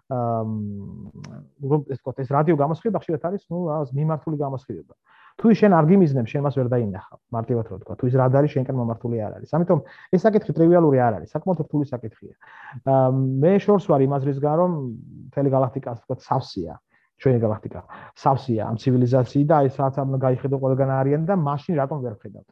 რომ 0.09 1.81
ეს 1.93 1.99
თქო 2.01 2.09
ეს 2.17 2.29
რადიო 2.33 2.55
გამოსხივება 2.57 2.99
ხშირად 3.03 3.21
არის 3.29 3.43
ნუ 3.53 3.57
მიმართული 3.93 4.35
გამოსხივება. 4.41 4.93
თუ 5.39 5.53
შენ 5.55 5.71
არ 5.77 5.85
გიმიზნებ 5.85 6.25
შენ 6.27 6.41
მას 6.43 6.55
ვერ 6.59 6.67
დაინახავ 6.73 7.19
მარტივად 7.31 7.65
რო 7.69 7.77
თქვა 7.79 7.93
თუ 7.95 8.05
ის 8.09 8.15
რად 8.19 8.33
არის 8.35 8.51
შენკენ 8.57 8.75
მომართული 8.75 9.17
არ 9.21 9.31
არის. 9.37 9.49
ამიტომ 9.55 9.79
ეს 10.11 10.21
საკითხი 10.25 10.51
ტრივიალური 10.57 10.97
არ 10.99 11.13
არის 11.21 11.29
საკმაოდ 11.31 11.59
რთული 11.63 11.85
საკითხია. 11.93 12.33
მე 13.39 13.53
შორს 13.63 13.85
ვარ 13.85 14.01
იმაზრისგან 14.09 14.55
რომ 14.59 14.71
თელი 15.31 15.49
galaktika 15.53 15.89
თქო 16.01 16.13
სავსეა. 16.25 16.75
ჩვენი 17.19 17.39
galaktika 17.43 17.79
სავსეა 18.15 18.63
ამ 18.65 18.75
ცივილიზაციი 18.81 19.43
და 19.43 19.57
ეს 19.67 19.75
რაც 19.79 19.95
ამ 19.99 20.15
გაიხედო 20.25 20.55
ყველგან 20.63 20.89
არიან 20.99 21.21
და 21.27 21.35
მაშინ 21.35 21.73
რატომ 21.81 21.97
ვერ 22.03 22.15
ხედავთ 22.23 22.47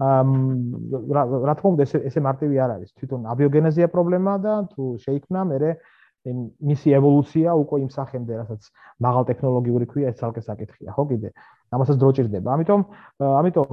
რა 0.00 1.54
თქმა 1.60 1.70
უნდა 1.76 1.84
ეს 1.84 1.92
ესე 2.08 2.20
მარტივი 2.24 2.56
არ 2.64 2.70
არის. 2.76 2.90
თვითონ 2.96 3.20
აბიოგენეზია 3.32 3.86
პრობლემა 3.92 4.32
და 4.40 4.54
თუ 4.72 4.96
შეიქმნა 5.04 5.40
მე 5.50 5.58
მისი 6.28 6.92
ევოლუცია 7.00 7.52
უკვე 7.56 7.80
იმ 7.80 7.90
სახემდე 7.92 8.36
რასაც 8.44 8.66
მაღალ 9.00 9.24
ტექნოლოგიური 9.30 9.86
ქვია 9.88 10.12
ეს 10.12 10.20
ძალკე 10.20 10.42
საკითხია 10.44 10.92
ხო 10.92 11.04
კიდე. 11.08 11.32
ამასაც 11.72 11.96
დრო 11.96 12.10
ჭირდება. 12.12 12.48
ამიტომ 12.56 12.80
ამიტომ 13.24 13.68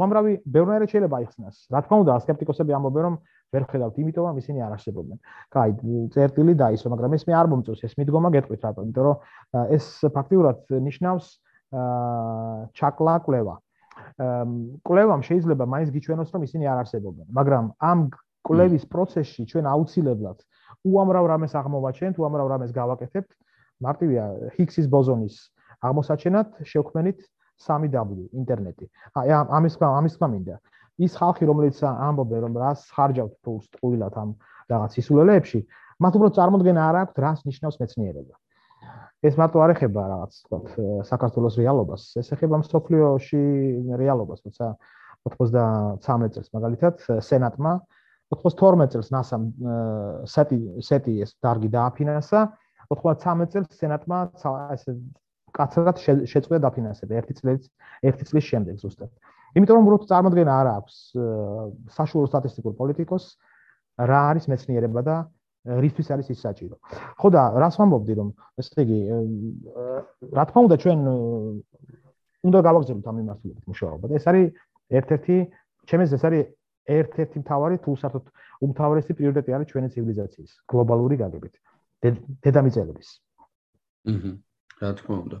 უამრავი 0.00 0.32
ბევრნაირად 0.48 0.88
შეიძლება 0.88 1.16
აიხსნას. 1.20 1.56
რა 1.68 1.80
თქმა 1.84 1.96
უნდა 2.00 2.12
სკეპტიკოსები 2.24 2.72
ამბობენ 2.72 3.02
რომ 3.04 3.14
ვერ 3.52 3.62
ხედავთ 3.68 3.94
იმიტომ 4.00 4.24
რომ 4.24 4.36
ისინი 4.40 4.58
არ 4.64 4.72
არსებობენ. 4.80 5.16
კაი 5.52 5.70
წერტილი 6.14 6.52
დაისო 6.56 6.86
მაგრამ 6.88 7.12
ეს 7.20 7.24
მე 7.28 7.32
არ 7.36 7.46
მომწონს 7.52 7.84
ეს 7.84 7.92
მიდგომა 8.00 8.28
გეტყვით 8.36 8.64
რატო 8.64 8.80
იმიტომ 8.86 9.04
რომ 9.04 9.16
ეს 9.76 9.84
ფაქტიურად 10.16 10.58
ნიშნავს 10.88 11.26
ჩაკლა 12.80 13.14
კვლევა 13.26 13.54
კვლევამ 14.18 15.22
შეიძლება 15.28 15.64
მაინც 15.74 15.88
გიჩვენოს 15.94 16.30
რომ 16.34 16.42
ისინი 16.48 16.64
არ 16.72 16.78
არსებობენ. 16.82 17.26
მაგრამ 17.30 17.64
ამ 17.78 17.98
კვლევის 18.46 18.84
პროცესში 18.92 19.42
ჩვენ 19.50 19.64
აუცილებლად 19.74 20.38
უამრავ 20.90 21.24
რამეს 21.32 21.52
აღმოვაჩენთ 21.60 22.14
უამრავ 22.18 22.46
რამეს 22.52 22.72
გავაკეთებთ. 22.72 23.30
მარტივია 23.80 24.24
ჰიქსის 24.56 24.86
ბოზონის 24.92 25.36
აღმოსაჩენად 25.80 26.48
შევქმნით 26.64 27.20
3W 27.60 28.28
ინტერნეტი. 28.40 28.86
აი 29.20 29.28
ამის 29.56 29.74
ამის 29.80 30.14
გამინდა 30.20 30.56
ის 31.00 31.16
ხალხი 31.16 31.48
რომელიც 31.48 31.80
ამბობენ 31.88 32.40
რომ 32.44 32.54
რას 32.60 32.80
ხარჯავთ 32.92 33.34
ფულს 33.44 33.66
ტყუილად 33.76 34.14
ამ 34.20 34.34
რაღაც 34.72 34.92
ისულელეებში 35.00 35.60
მათ 36.04 36.12
უბრალოდ 36.18 36.36
წარმოქმნა 36.38 36.82
არ 36.88 36.96
აქვს 37.02 37.20
რას 37.24 37.40
ნიშნავს 37.48 37.80
მეცნიერება 37.80 38.34
ეს 39.20 39.36
მარტო 39.36 39.60
არ 39.60 39.74
ეხება 39.74 40.02
რაღაც 40.10 40.36
თქვა 40.46 40.58
საქართველოს 41.08 41.58
რეალობას, 41.60 42.02
ეს 42.20 42.32
ეხება 42.36 42.60
მსოფლიოში 42.62 43.40
რეალობას, 44.00 44.40
თუმცა 44.46 44.66
93 45.28 46.30
წელს 46.34 46.48
მაგალითად 46.56 47.04
სენატმა 47.28 47.72
92 48.32 48.88
წელს 48.94 49.08
ნასამ 49.12 49.44
სეტი 50.24 50.58
სეტი 50.86 51.14
ეს 51.26 51.34
დარგი 51.44 51.68
დააფინანსა, 51.76 52.40
93 52.94 53.50
წელს 53.52 53.76
სენატმა 53.80 54.18
ესე 54.76 54.96
კაცად 55.52 55.98
შეწყვეტა 56.00 56.62
დაფინანსება 56.64 57.18
ერთი 57.20 57.34
წლის 57.40 57.68
ერთი 58.06 58.24
წლის 58.30 58.44
შემდეგ 58.48 58.80
ზუსტად. 58.80 59.10
იმიტომ 59.58 59.76
რომ 59.76 59.86
უბრალოდ 59.86 60.08
წარმოადგენა 60.10 60.52
არ 60.62 60.68
აქვს 60.78 60.96
საშუალო 61.98 62.30
სტატისტიკურ 62.30 62.74
პოლიტიკოს 62.78 63.24
რა 64.10 64.20
არის 64.30 64.46
მეცნიერება 64.52 65.02
და 65.02 65.16
რისთვის 65.64 66.08
არის 66.14 66.26
ის 66.32 66.40
საჭირო. 66.40 66.76
ხო 67.20 67.28
და 67.28 67.42
რას 67.60 67.76
ვამბობდი 67.76 68.12
რომ 68.16 68.28
ესე 68.60 68.80
იგი 68.84 68.98
რა 70.32 70.44
თქმა 70.48 70.60
უნდა 70.66 70.76
ჩვენ 70.80 70.98
უნდა 72.48 72.58
გავაგზავნოთ 72.64 73.06
ამ 73.10 73.16
მიმართულებით 73.20 73.64
მუშაობა 73.68 74.04
და 74.08 74.14
ეს 74.16 74.24
არის 74.30 74.46
ერთ-ერთი 74.98 75.36
ჩემს 75.88 76.10
ეს 76.16 76.24
არის 76.24 76.42
ერთ-ერთი 76.90 77.36
მთავარი 77.44 77.76
თუ 77.84 77.90
საერთოდ 78.00 78.24
უმთავრესი 78.64 79.12
პრიორიტეტი 79.18 79.50
არის 79.56 79.68
ჩვენი 79.70 79.88
ცივილიზაციის 79.94 80.52
გლობალური 80.72 81.16
გაგებით 81.20 81.54
დედამიწელების. 82.44 83.08
აჰა 84.08 84.32
რა 84.80 84.90
თქმა 84.96 85.16
უნდა. 85.24 85.38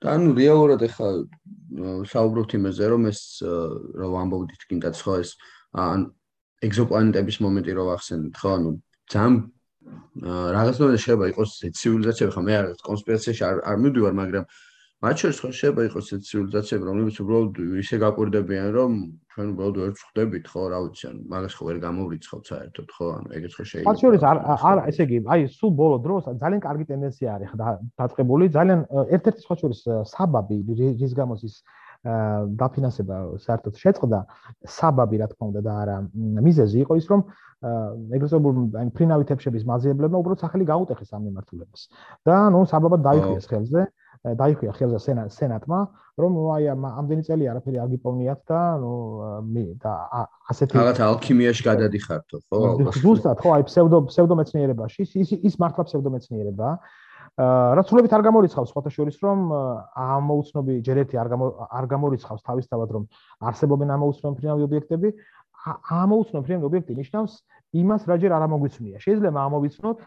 და 0.00 0.06
ანუ 0.16 0.28
რეალურად 0.34 0.80
ახლა 0.88 1.08
საუბრობთ 2.10 2.50
იმაზე 2.58 2.84
რომ 2.90 3.02
ეს 3.12 3.20
რა 4.00 4.06
ვამბობდით 4.16 4.62
კიდაც 4.66 4.96
ხო 4.96 5.14
ეს 5.22 5.30
ან 5.76 6.08
ეგზოპლანეტების 6.66 7.36
მომენტი 7.44 7.72
რო 7.76 7.84
ახსენეთ 7.94 8.34
ხო 8.40 8.48
ანუ 8.56 8.70
ძალიან 9.12 9.34
რაღაცნაირად 10.18 10.98
შეიძლება 10.98 11.26
იყოს 11.30 11.50
ცივილიზაციები, 11.70 12.32
ხო 12.34 12.42
მე 12.42 12.54
არ 12.60 12.66
კონსპირაციაში 12.82 13.42
არ 13.46 13.56
არ 13.70 13.76
მივდივარ, 13.78 14.14
მაგრამ 14.20 14.44
მათ 15.00 15.16
შორის 15.22 15.38
ხო 15.40 15.50
შეიძლება 15.54 15.82
იყოს 15.88 16.06
ცივილიზაციები, 16.28 16.84
რომლებიც 16.90 17.16
უბრალოდ 17.22 17.54
ისე 17.80 17.96
გაკვირდებიან, 18.04 18.68
რომ 18.74 18.90
ჩვენ 19.30 19.46
უბრალოდ 19.54 19.76
ვერ 19.80 19.92
ვხვდებით, 19.96 20.44
ხო, 20.50 20.62
რა 20.74 20.78
ვიცი, 20.84 21.04
ანუ 21.08 21.20
მაგას 21.30 21.54
ხო 21.56 21.62
ვერ 21.70 21.78
გამოვრიცხავთ 21.86 22.44
საერთოდ, 22.50 22.88
ხო, 22.90 23.06
ანუ 23.16 23.28
ეგეც 23.38 23.52
ხო 23.56 23.64
შეიძლება. 23.70 23.88
მათ 23.88 23.98
შორის 24.02 24.22
არ 24.30 24.36
არ 24.70 24.78
ესე 24.90 25.02
იგი, 25.06 25.18
აი 25.30 25.40
სულ 25.56 25.70
ბოლო 25.80 25.96
დროს 26.04 26.22
ძალიან 26.42 26.60
კარგი 26.66 26.84
ტენდენცია 26.90 27.28
არის 27.38 27.48
ხა 27.54 27.70
დაწყებული, 27.96 28.44
ძალიან 28.58 28.80
ერთ-ერთი 29.14 29.40
სხვა 29.46 29.54
შორის 29.62 29.80
საბაბი 30.10 30.56
რის 31.00 31.12
გამოც 31.16 31.40
ის 31.48 31.54
დაფინანსება 32.00 33.16
საერთოდ 33.44 33.74
შეწყდა 33.82 34.20
საბაბი 34.76 35.16
რა 35.20 35.26
თქმა 35.32 35.48
უნდა 35.52 35.60
და 35.66 35.72
არა 35.84 35.96
მიზეზი 36.48 36.78
იყო 36.84 36.96
ის 36.96 37.06
რომ 37.12 37.24
ეგრესობურ 38.16 38.60
აი 38.80 38.92
ფრინავი 38.96 39.24
თეფშების 39.28 39.66
მაზიებლებმა 39.68 40.20
უბრალოდ 40.24 40.40
სახელი 40.44 40.64
გაუტეხეს 40.72 41.10
ამ 41.12 41.26
მიმართულებას 41.28 41.82
და 42.24 42.36
ნუ 42.56 42.60
საბაბად 42.72 43.04
დაიხიეს 43.04 43.50
ხელზე 43.52 43.82
დაიხია 44.20 44.72
ხელზე 44.76 44.98
სენატმა, 45.32 45.78
რომ 46.20 46.32
აი 46.52 46.66
ამდენი 46.76 47.22
წელი 47.24 47.46
არაფერი 47.48 47.78
არ 47.80 47.88
გიპოვნიათ 47.96 48.40
და 48.52 48.60
ნუ 48.82 48.92
მე 49.48 49.64
და 49.80 49.92
ასეთი 50.52 50.76
რაღაც 50.76 51.00
ალქიმიაში 51.08 51.64
გადადიხართო, 51.64 52.36
ხო? 52.52 52.60
ზუსტად, 53.00 53.40
ხო, 53.40 53.48
აი 53.56 53.64
ფსევდო 53.64 53.98
ფსევდომეცნიერებაში, 54.12 55.08
ის 55.24 55.32
ის 55.40 55.54
მართლა 55.56 55.88
ფსევდომეცნიერებაა. 55.88 56.74
რაც 57.38 57.86
სულებით 57.90 58.12
არ 58.16 58.22
გამორიცხავს 58.26 58.70
სხვათა 58.72 58.90
შორის 58.90 59.16
რომ 59.22 59.38
ამოუცნობი 59.94 60.74
ჯერ 60.82 60.98
ერთი 61.04 61.16
არ 61.20 61.28
არ 61.78 61.86
გამორიცხავს 61.92 62.42
თავისთავად 62.42 62.88
რომ 62.96 63.04
არსებობენ 63.50 63.88
ამოუცნობი 63.96 64.34
ფრინავი 64.40 64.62
ობიექტები. 64.66 65.08
ამოუცნობი 66.00 66.44
ფრინავი 66.46 66.66
ობიექტი 66.70 66.92
ნიშნავს 67.00 67.32
იმას 67.80 68.02
რაჯერ 68.10 68.32
არ 68.34 68.42
ამოგვიცნია. 68.48 68.96
შეიძლება 69.04 69.40
ამოვიცნოთ 69.46 69.98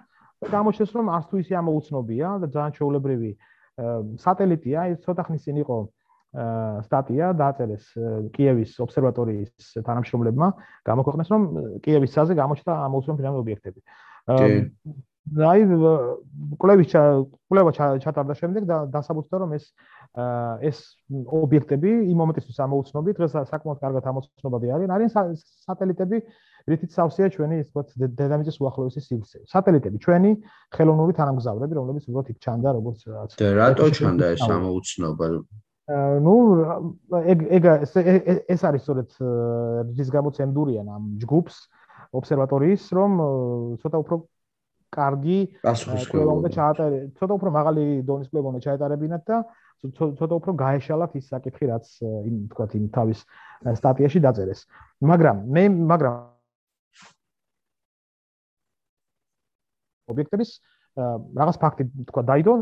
და 0.43 0.47
გამოჩნდეს 0.51 0.91
რომ 0.93 1.07
არც 1.15 1.25
თუ 1.31 1.35
ისე 1.43 1.53
ამოუცნობია 1.63 2.27
და 2.43 2.47
ძალიან 2.53 2.71
ჩაოლებრივი 2.77 3.31
სატელიტია. 4.19 4.79
ის 4.93 4.99
ცოტა 5.05 5.23
ხნის 5.23 5.43
წინ 5.47 5.57
იყო 5.63 5.77
სტატია 6.85 7.25
დააწერეს 7.37 7.85
კიევის 8.33 8.71
ობსერვატორიის 8.83 9.53
თანამშრომლებმა. 9.85 10.47
გამოქვეყნეს 10.85 11.29
რომ 11.33 11.41
კიევის 11.85 12.11
საზზე 12.13 12.33
გამოჩნდა 12.41 12.73
ამოუცნობი 12.89 13.17
ფრინავი 13.21 13.37
ობიექტები 13.45 13.81
აი 15.23 15.61
კლევის 16.59 16.93
კლევა 17.47 17.71
ჩატარდა 18.03 18.33
შემდეგ 18.35 18.63
და 18.67 18.77
დასაბუთდა 18.91 19.35
რომ 19.39 19.53
ეს 19.55 19.65
ეს 20.13 20.77
ობიექტები 21.09 21.91
იმ 22.11 22.17
მომენტისთვის 22.21 22.59
ამოუცნობი 22.67 23.15
დღეს 23.17 23.33
საკმაოდ 23.49 23.79
კარგად 23.81 24.03
ამოცნობადი 24.11 24.67
არიან. 24.75 24.91
არიან 24.93 25.11
სატელიტები 25.65 26.17
რითიც 26.69 26.91
სავსეა 26.93 27.27
ჩვენი 27.33 27.55
ის 27.63 27.67
ვთქვათ 27.71 28.13
დედამიწის 28.19 28.57
უახლოესი 28.61 29.01
სივრცე 29.03 29.37
სატელიტები 29.47 29.97
ჩვენი 30.03 30.31
ხელოვნური 30.75 31.13
თანამგზავრები 31.17 31.73
რომლებიც 31.79 32.03
უბრალოდ 32.07 32.29
იქ 32.29 32.37
ჩანდა 32.43 32.69
როგორც 32.77 32.99
რაც 33.09 33.31
და 33.39 33.47
რატო 33.57 33.87
ჩანდა 33.95 34.25
ეს 34.35 34.43
ამოუცნობა? 34.43 35.25
ну 36.23 36.33
ეგ 37.11 37.39
ეგ 37.57 37.63
ეს 38.47 38.61
არის 38.63 38.81
სწორედ 38.85 39.09
რის 39.97 40.09
გამოც 40.13 40.35
ემდურიან 40.45 40.87
ამ 40.87 41.03
ჯგუფს 41.23 41.55
ობსერვატორიის 42.13 42.83
რომ 42.95 43.11
ცოტა 43.81 43.97
უფრო 44.03 44.15
კარგი 44.93 45.39
კვლევა 45.63 46.33
უნდა 46.39 46.49
ჩაატარებინათ. 46.57 47.13
ცოტა 47.17 47.33
უფრო 47.37 47.49
მაღალი 47.57 47.83
დონის 48.07 48.27
კვლევა 48.31 48.47
უნდა 48.53 48.61
ჩაატარებინათ 48.67 49.23
და 49.29 49.37
ცოტა 49.97 50.33
უფრო 50.39 50.51
გაეშალათ 50.63 51.11
ის 51.19 51.25
საკითხი, 51.33 51.65
რაც 51.73 51.85
იმ 52.29 52.35
თქვა 52.53 52.65
იმ 52.79 52.85
თავის 52.95 53.19
სტატიაში 53.79 54.19
დაწერეს. 54.25 54.59
მაგრამ 55.01 55.37
მე 55.55 55.63
მაგრამ 55.91 56.13
ობიექტების 60.13 60.49
რაღაც 60.93 61.57
ფაქტი 61.57 61.83
თქვა 62.09 62.21
დაიდო 62.29 62.53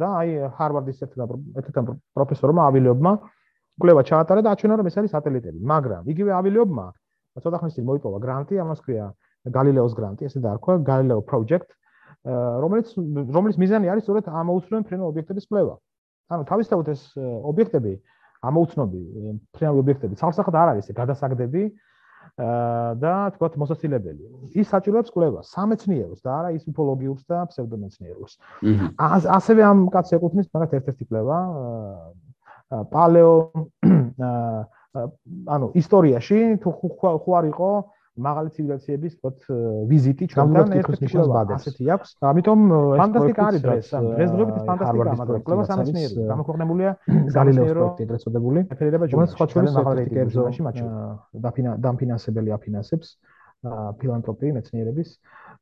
და 0.00 0.08
აი 0.20 0.28
ჰარვარდის 0.56 0.98
ერთ-ერთ 1.08 1.88
პროფესორმა 2.14 2.62
ავილიობმა 2.68 3.12
კვლევა 3.80 4.02
ჩაატარა 4.10 4.40
და 4.44 4.50
აჩვენა 4.52 4.74
რომ 4.76 4.86
ეს 4.90 4.96
არის 5.00 5.12
სატელიტები. 5.16 5.58
მაგრამ 5.72 6.02
იგივე 6.12 6.30
ავილიობმა 6.38 6.86
ცოტა 7.42 7.58
ხნის 7.62 7.74
წინ 7.78 7.84
მოიპოვა 7.88 8.18
გრანტი, 8.18 8.54
ამას 8.60 8.80
ქვია 8.84 9.06
გალილეოს 9.54 9.94
გრანტი, 9.98 10.28
ესე 10.28 10.40
დაარქვა 10.44 10.78
გალილეო 10.84 11.20
პროექტ, 11.28 11.68
რომელიც 12.62 12.88
რომლის 13.34 13.56
მიზანი 13.62 13.90
არის 13.92 14.04
სწორედ 14.04 14.28
ამოუცნობი 14.28 14.84
ფრინო 14.88 15.04
ობიექტების 15.12 15.48
კვლევა. 15.48 15.74
ანუ 16.28 16.42
თავისთავად 16.50 16.86
ეს 16.92 17.02
ობიექტები 17.18 17.92
ამოუცნობი 18.48 19.02
ფრინო 19.54 19.72
ობიექტები 19.82 20.14
ცალსახად 20.20 20.54
არ 20.54 20.68
არის, 20.76 20.90
გადასაგდები 20.92 21.62
და 22.38 23.14
თქვათ 23.34 23.54
მოსაცილებელი. 23.58 24.24
ის 24.54 24.66
საჭიროებს 24.68 25.10
კვლევას, 25.10 25.50
სამეცნიეროს 25.56 26.20
და 26.22 26.30
არა 26.38 26.50
ის 26.54 26.64
უფოლოგიურს 26.70 27.24
და 27.26 27.38
ფსევდომეცნიეროს. 27.50 28.32
ასევე 29.38 29.60
ამ 29.64 29.78
კაცს 29.90 30.14
ეკუთვნის 30.18 30.46
მაგათ 30.54 30.70
ერთ-ერთი 30.78 31.04
კვლევა 31.08 31.38
პალეო 32.68 33.34
ანუ 35.54 35.66
ისტორიაში 35.80 36.38
თუ 36.62 36.68
ხო 36.72 37.32
არ 37.38 37.44
იყო 37.52 37.70
მაღალი 38.26 38.50
ცივილიზაციების 38.54 39.12
თქოთ 39.18 39.38
ვიზიტი 39.90 40.24
ჩვენთან 40.32 40.72
ერთ-ერთი 40.78 41.06
შეხვედრა 41.12 41.56
ასეთი 41.58 41.84
აქვს. 41.94 42.10
ამიტომ 42.30 42.60
ფანტასტიკა 43.00 43.42
არის 43.48 43.62
დღეს. 43.66 43.88
დღეს 43.94 44.30
დღეობით 44.34 44.56
ფანტასტიკა, 44.68 45.14
მაგრამ 45.22 45.42
კლუბა 45.48 45.64
სამეცნიერო 45.70 46.26
გამოქვეყნებულია 46.32 46.90
გალილეოს 47.38 47.72
პროექტი 47.78 48.04
დაწოდებული. 48.12 48.60
ეფერება 48.74 49.04
ჯერ 49.12 49.26
სხვა 49.34 49.46
ჩვენი 49.52 49.68
საფრთხეებში 49.78 50.62
მაჩვენე. 50.68 51.00
დაფინა 51.46 51.70
დამფინანსებელი 51.84 52.50
აფინანსებს 52.58 53.08
ფილანთროპი 53.98 54.48
მეცნიერების. 54.58 55.08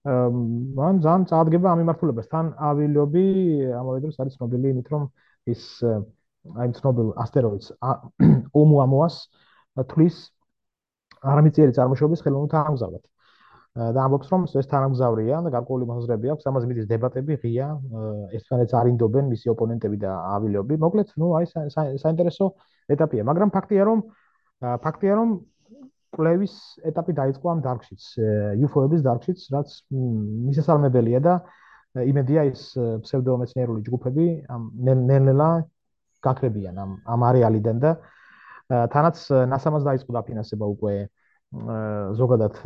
მან 0.06 0.94
ძალიან 1.04 1.22
წაადგება 1.30 1.66
ამ 1.72 1.78
მიმართულებას. 1.80 2.26
თან 2.32 2.46
ავილობი 2.70 3.26
ამავდროულად 3.80 4.20
არის 4.20 4.36
ცნობილი 4.36 4.66
იმით, 4.76 4.86
რომ 4.92 5.02
ის 5.48 5.62
აი 6.54 6.72
ცნობილ 6.78 7.10
ასტეროიდს 7.18 7.72
ომუამოას 8.60 9.16
თulis 9.90 10.16
არამიწიერი 11.22 11.72
წარმოშობის 11.76 12.22
ხელოვნურ 12.26 12.50
თანამგზავრად. 12.54 13.04
და 13.76 14.00
ამბობს 14.08 14.28
რომ 14.32 14.44
ეს 14.56 14.66
თანამგზავრია 14.72 15.38
და 15.44 15.50
გარკვეული 15.52 15.84
მოძრები 15.88 16.30
აქვს, 16.32 16.46
ამაზე 16.48 16.66
მიდის 16.68 16.86
დებატები 16.88 17.34
ღია, 17.42 17.66
ერთმანეთს 18.38 18.72
არინდობენ 18.80 19.24
მისი 19.32 19.52
ოპონენტები 19.52 19.96
და 20.00 20.12
ავილეობი. 20.36 20.78
მოკლედ, 20.80 21.08
ну, 21.20 21.26
აი 21.36 21.44
საინტერესო 22.00 22.46
ეტაპია, 22.88 23.22
მაგრამ 23.28 23.52
ფაქტია 23.52 23.82
რომ 23.84 24.00
ფაქტია 24.80 25.12
რომ 25.20 25.28
კლევის 26.16 26.54
ეტაპი 26.88 27.12
დაიწყო 27.20 27.46
ამ 27.52 27.60
დარგშიც, 27.68 28.02
UFO-ების 28.64 29.02
დარგშიც, 29.04 29.38
რაც 29.52 29.68
მისასალმებელია 29.92 31.20
და 31.20 31.34
იმედია 32.04 32.48
ის 32.48 32.62
ფსევდომეცნიერული 32.76 33.84
ჯგუფები 33.86 34.26
ამ 34.52 34.62
ნელ-ნელა 34.88 35.50
გაქრებიან 36.24 36.76
ამ 36.82 36.90
ამ 37.04 37.20
არეალიდან 37.30 37.76
და 37.80 37.90
თანაც 38.66 39.20
NASA-მას 39.52 39.84
დაიწყო 39.86 40.16
დაფინანსება 40.16 40.66
უკვე 40.74 40.94
ზოგადად 42.18 42.56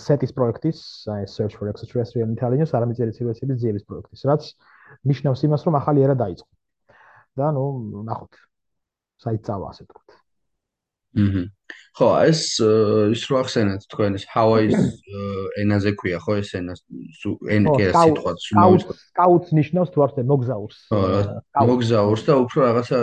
SETIS 0.00 0.32
პროექტის, 0.36 0.78
აი 1.12 1.26
Search 1.28 1.58
for 1.60 1.68
Extraterrestrial 1.68 2.30
Intelligence, 2.32 2.72
არამიწიერი 2.72 3.12
ცივილიზაციების 3.16 3.60
ძიების 3.64 3.84
პროექტის, 3.90 4.24
რაც 4.30 4.48
ნიშნავს 5.12 5.44
იმას, 5.48 5.66
რომ 5.68 5.76
ახალი 5.80 6.06
ერა 6.08 6.16
დაიწყო. 6.24 6.48
და 7.36 7.52
ნუ 7.54 7.66
ნახოთ. 8.08 8.40
საით 9.20 9.44
წავა 9.46 9.68
ასე 9.70 9.84
თქვა. 9.86 10.19
აჰა. 11.16 11.44
ხო, 11.90 12.08
ეს 12.30 12.40
ის 13.12 13.22
რო 13.28 13.36
ახსენეთ 13.42 13.82
თქვენ 13.90 14.16
ის 14.16 14.24
ჰავაის 14.30 14.76
ენაზე 15.60 15.90
ქვია, 15.98 16.18
ხო, 16.22 16.36
ეს 16.40 16.50
ენა 16.54 16.74
ენა 17.50 17.74
კი 17.74 17.82
არა 17.90 18.02
სიტყვა, 18.06 18.32
სკაუტს, 18.46 19.00
სკაუტს 19.10 19.50
ნიშნავს 19.58 19.90
თუ 19.90 20.04
არც 20.06 20.20
მოგზაურს. 20.30 20.78
ხო, 20.86 21.00
მოგზაურს 21.70 22.22
და 22.30 22.34
უფრო 22.46 22.58
რაღაცა 22.66 22.98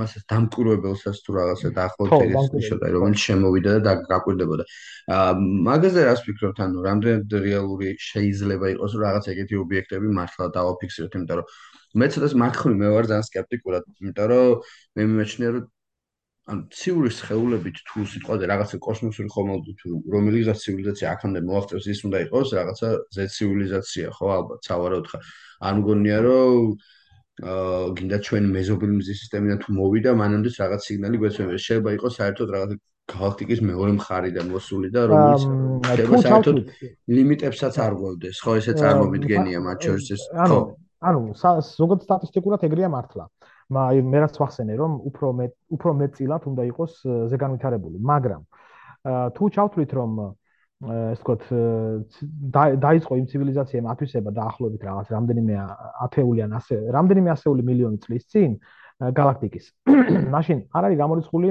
მასაც 0.00 0.22
დამკვირვებელსაც 0.30 1.16
თუ 1.26 1.30
რაღაცა 1.36 1.68
დაახლოებით 1.76 2.30
ეს 2.30 2.48
ნიშნავდა, 2.56 2.86
რომელიც 2.94 3.20
შემოვიდა 3.26 3.72
და 3.86 3.92
გაკვირდებოდა. 4.06 4.64
აა 5.10 5.30
მაგაზე 5.66 6.00
რას 6.06 6.20
ფიქრობთ, 6.26 6.58
ანუ 6.62 6.78
რამდენად 6.86 7.30
რეალური 7.42 7.88
შეიძლება 8.00 8.66
იყოს 8.74 8.92
რაღაც 9.02 9.24
ეგეთი 9.34 9.54
ობიექტები 9.66 10.08
მართლა 10.14 10.44
დავაფიქსიროთ, 10.56 11.12
იმიტომ 11.16 11.36
რომ 11.42 11.46
მეც 11.96 12.12
ეს 12.22 12.34
მაგხრივ 12.36 12.74
მე 12.76 12.88
ვარ 12.92 13.04
ძალიან 13.10 13.26
სკეპტიკურად, 13.30 13.82
იმიტომ 14.02 14.26
რომ 14.30 14.46
მე 14.96 15.02
მიმეჩნია 15.10 15.50
რომ 15.54 15.64
ან 16.46 16.60
ციური 16.70 17.10
შეეულებით 17.10 17.78
თუ 17.88 18.04
სიტყვაზე 18.06 18.46
რაღაცა 18.46 18.78
კოსმოსური 18.86 19.30
ხომალდი 19.34 19.72
თუ 19.82 19.88
რომელიღაც 20.14 20.58
ცივილიზაცია 20.62 21.06
აქამდე 21.16 21.40
მოაღწევს 21.42 21.86
ის 21.90 22.00
უნდა 22.06 22.18
იყოს 22.26 22.48
რაღაცა 22.58 22.88
ზე 23.16 23.24
ცივილიზაცია 23.36 24.06
ხო 24.14 24.26
ალბათ 24.36 24.60
სავარაუდ 24.68 25.06
ხარ. 25.10 25.22
არ 25.66 25.74
მგონია 25.80 26.18
რომ 26.26 26.62
აა 27.50 27.82
გინდა 27.98 28.18
ჩვენი 28.26 28.48
მეზობელი 28.56 28.94
მზის 29.00 29.18
სისტემიდან 29.26 29.58
თუ 29.66 29.68
მოვიდა 29.80 30.10
მანამდე 30.22 30.50
რაღაც 30.62 30.80
სიგნალი 30.86 31.16
გვეცემს 31.20 31.66
შეიძლება 31.66 31.90
იყოს 31.98 32.14
საერთოდ 32.20 32.48
რაღაც 32.56 32.70
გალაქტიკის 33.10 33.60
მეორე 33.66 33.92
მხარიდან 33.98 34.46
მოსული 34.54 34.88
და 34.94 35.00
რომელიც 35.10 35.42
შეიძლება 35.86 36.18
საერთოდ 36.26 36.56
ლიმიტებსაც 37.16 37.74
არ 37.86 37.92
გვევდეს. 38.00 38.36
ხო 38.38 38.52
ესე 38.62 38.72
წარმომიდგენია 38.80 39.58
მათ 39.66 39.78
შორის 39.86 40.06
ეს 40.14 40.22
ხო. 40.30 40.60
ანუ 41.06 41.20
ზოგადად 41.42 42.06
სტატისტიკურად 42.06 42.60
ეგრეა 42.70 42.88
მართლა 42.94 43.26
აი 43.66 44.02
მე 44.06 44.18
რაც 44.22 44.36
ვახსენე 44.38 44.74
რომ 44.78 44.92
უფრო 45.10 45.32
მე 45.38 45.46
უფრო 45.74 45.90
მეტწილად 46.00 46.42
უნდა 46.46 46.62
იყოს 46.70 46.92
ზეგანვითარებული 47.32 47.98
მაგრამ 47.98 48.42
თუ 49.34 49.44
ჩავთვლით 49.56 49.92
რომ 49.98 50.12
ეს 50.86 51.20
თქოთ 51.24 51.42
დაიწყო 52.84 53.12
იმ 53.16 53.26
ცივილიზაციამ 53.32 53.86
ათვისება 53.90 54.30
დაახლოებით 54.38 54.82
რაღაც 54.86 55.06
რამდენიმე 55.16 55.54
ათეული 56.06 56.40
ან 56.46 56.52
ასე 56.60 56.76
რამდენიმე 56.94 57.30
ასეული 57.32 57.62
მილიონი 57.66 57.98
წლის 58.06 58.24
წინ 58.30 58.50
galaktikis 59.18 59.72
მაშინ 60.36 60.58
არ 60.76 60.82
არის 60.86 60.98
გამორიცხული 61.02 61.48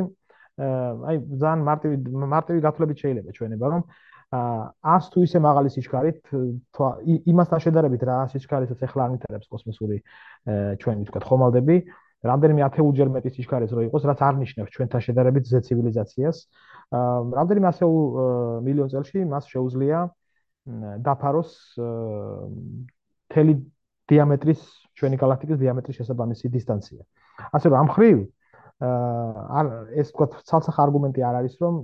აი 0.56 1.16
ძალიან 1.42 1.62
მარტივი 1.68 1.96
მარტივი 2.32 2.60
გათვლებით 2.64 2.98
შეიძლება 3.04 3.36
ჩვენება 3.36 3.66
რომ 3.76 3.82
აა 4.36 4.96
100 5.04 5.12
თუ 5.14 5.20
ისე 5.26 5.40
მაღალი 5.42 5.70
სიჩქარით 5.74 6.22
იმასთან 7.32 7.60
შედარებით 7.66 8.02
რა 8.10 8.16
სიჩქარესაც 8.32 8.80
ახლა 8.88 9.02
არ 9.06 9.12
მითარებს 9.16 9.52
კოსმოსური 9.52 9.98
ჩვენი 10.82 11.06
თქვა 11.10 11.22
ხომალდები 11.30 11.78
რამდენიმე 12.24 12.62
ათეულჯერ 12.66 13.10
მეტი 13.16 13.30
სიჩქარეს 13.36 13.72
რო 13.76 13.82
იყოს 13.90 14.04
რაც 14.10 14.20
არ 14.28 14.36
ნიშნავს 14.42 14.70
ჩვენთან 14.76 15.02
შედარებით 15.06 15.46
ზე 15.52 15.60
ცივილიზაციას 15.68 16.38
აა 16.96 17.20
რამდენიმე 17.40 17.68
ასეულ 17.70 18.06
მილიონ 18.66 18.90
წელში 18.94 19.20
მას 19.30 19.46
შეუძლია 19.52 20.00
დაფაროს 21.06 21.52
თელი 23.36 23.54
დიამეტრის 24.10 24.62
ჩვენი 24.98 25.16
galaktikis 25.22 25.58
დიამეტრის 25.62 25.98
შესაბამისი 26.00 26.50
დისტანცია. 26.56 27.02
ასე 27.52 27.68
რომ 27.70 27.78
ამ 27.84 27.90
ხრივ 27.94 28.18
აა 28.86 29.62
ეს 30.02 30.08
თქვა 30.14 30.26
ცალსახ 30.50 30.76
არგუმენტი 30.86 31.22
არ 31.26 31.36
არის 31.42 31.56
რომ 31.62 31.76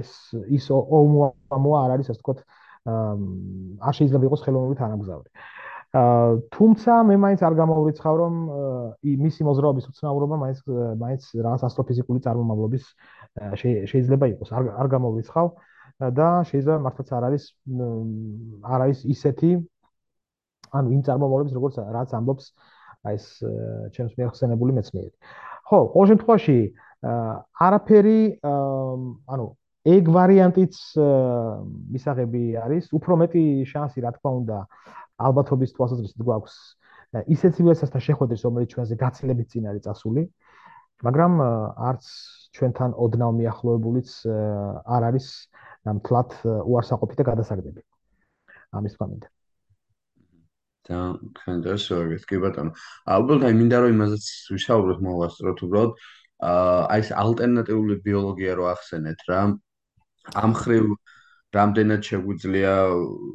ეს 0.00 0.10
ის 0.56 0.64
ომო 0.72 1.72
არ 1.84 1.90
არის 1.96 2.08
ასე 2.12 2.20
თქვა 2.20 2.34
აა 2.92 3.14
არ 3.88 3.94
შეიძლება 3.98 4.24
იყოს 4.28 4.40
ხელოვნური 4.44 4.76
თანამგზავრი. 4.82 5.28
თუმცა 5.94 6.92
მე 7.06 7.16
მაინც 7.22 7.40
არ 7.46 7.54
გამოვრიცხავ 7.54 8.14
რომ 8.18 8.34
მისი 9.04 9.44
მოძრაობის 9.46 9.84
უცნაურობა 9.90 10.36
მაინც 10.42 10.58
მაინც 10.98 11.22
რაღაც 11.38 11.62
ასტროფიზიკული 11.70 12.18
წარმომავლობის 12.24 12.84
შეიძლება 13.62 14.26
იყოს 14.34 14.50
არ 14.58 14.70
არ 14.74 14.88
გამოვრიცხავ 14.94 15.46
და 16.18 16.28
შეიძლება 16.50 16.78
მართლაც 16.86 17.08
არ 17.14 17.26
არის 17.30 17.44
არ 18.74 18.80
არის 18.86 18.98
ისეთი 19.14 19.50
ანუ 20.74 20.88
იმ 20.98 21.02
წარმომავლობის 21.06 21.54
როგორც 21.54 21.74
რაც 21.94 22.10
ამბობს 22.18 22.44
აი 23.04 23.14
ეს 23.14 23.26
ჩემს 23.94 24.12
მიერ 24.18 24.28
ხსენებული 24.34 24.72
მეცნიერი. 24.74 25.10
ხო, 25.68 25.78
ყოველ 25.94 26.06
შემთხვევაში 26.10 26.58
არაფერი 27.68 28.20
ანუ 28.42 29.46
ეგ 29.84 30.04
ვარიანტიც 30.16 30.74
მისაღები 31.94 32.44
არის, 32.64 32.84
უფრო 32.96 33.12
მეტი 33.20 33.44
შანსი 33.68 34.00
რა 34.00 34.10
თქმა 34.16 34.30
უნდა 34.40 34.58
ალბათობის 35.18 35.74
თვალსაზრისით 35.76 36.24
გვაქვს 36.24 36.56
ისეთ 37.14 37.52
ცივილიზაციასთან 37.54 38.02
შეხვედრის, 38.08 38.44
რომელიც 38.46 38.68
ჩვენზე 38.74 38.94
გაცილებით 38.98 39.48
წინ 39.54 39.68
არის 39.70 39.84
წასული, 39.86 40.22
მაგრამ 41.06 41.32
არც 41.90 42.04
ჩვენთან 42.54 42.90
ოდნავ 43.04 43.30
მიახლოებულიც 43.38 44.10
არ 44.96 45.02
არის 45.10 45.26
ნამდვილად 45.86 46.30
უარსაყოფი 46.42 47.14
და 47.20 47.24
გადასაგდები. 47.30 47.80
ამის 48.74 48.98
თქმა 48.98 49.06
და 50.84 50.96
ხანდაშო 51.40 51.96
ეს 52.12 52.24
კი 52.28 52.38
ბატონო. 52.44 52.76
ალბათ 53.08 53.46
აი 53.48 53.54
მინდა 53.56 53.76
რომ 53.84 53.94
იმაზეც 53.96 54.24
ვისაუბროთ 54.52 54.98
მოვასწროთ 55.06 55.58
უბრალოდ 55.64 55.92
აი 56.44 57.00
ეს 57.04 57.08
ალტერნატიული 57.24 57.94
ბიოლოგია 58.04 58.52
რო 58.58 58.64
ახსენეთ 58.74 59.20
რა. 59.28 59.40
ამ 60.44 60.52
ხრივ 60.60 60.84
რამდენად 61.54 62.02
შეგვიძლია 62.08 62.72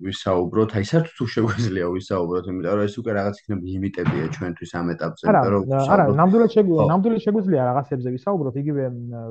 ვისაუბროთ? 0.05 0.69
აი 0.79 0.85
საერთოდ 0.89 1.13
თუ 1.19 1.25
შეგვიძლია 1.33 1.85
ვისაუბროთ, 1.95 2.45
იმიტომ 2.49 2.73
რომ 2.79 2.83
ეს 2.87 2.95
უკვე 2.99 3.11
რაღაც 3.19 3.35
იქნება 3.39 3.63
ლიმიტებია 3.69 4.25
ჩვენთვის 4.35 4.71
ამ 4.79 4.87
ეტაპზე, 4.93 5.23
იმიტომ 5.29 5.51
რომ 5.53 5.63
არა, 5.93 6.03
ნამდვილად 6.19 6.51
შეგვიძლია, 6.55 6.87
ნამდვილად 6.91 7.21
შეგვიძლია 7.25 7.61
რაღაცებზე 7.69 8.09
ვისაუბროთ, 8.15 8.55
იგივე 8.63 8.83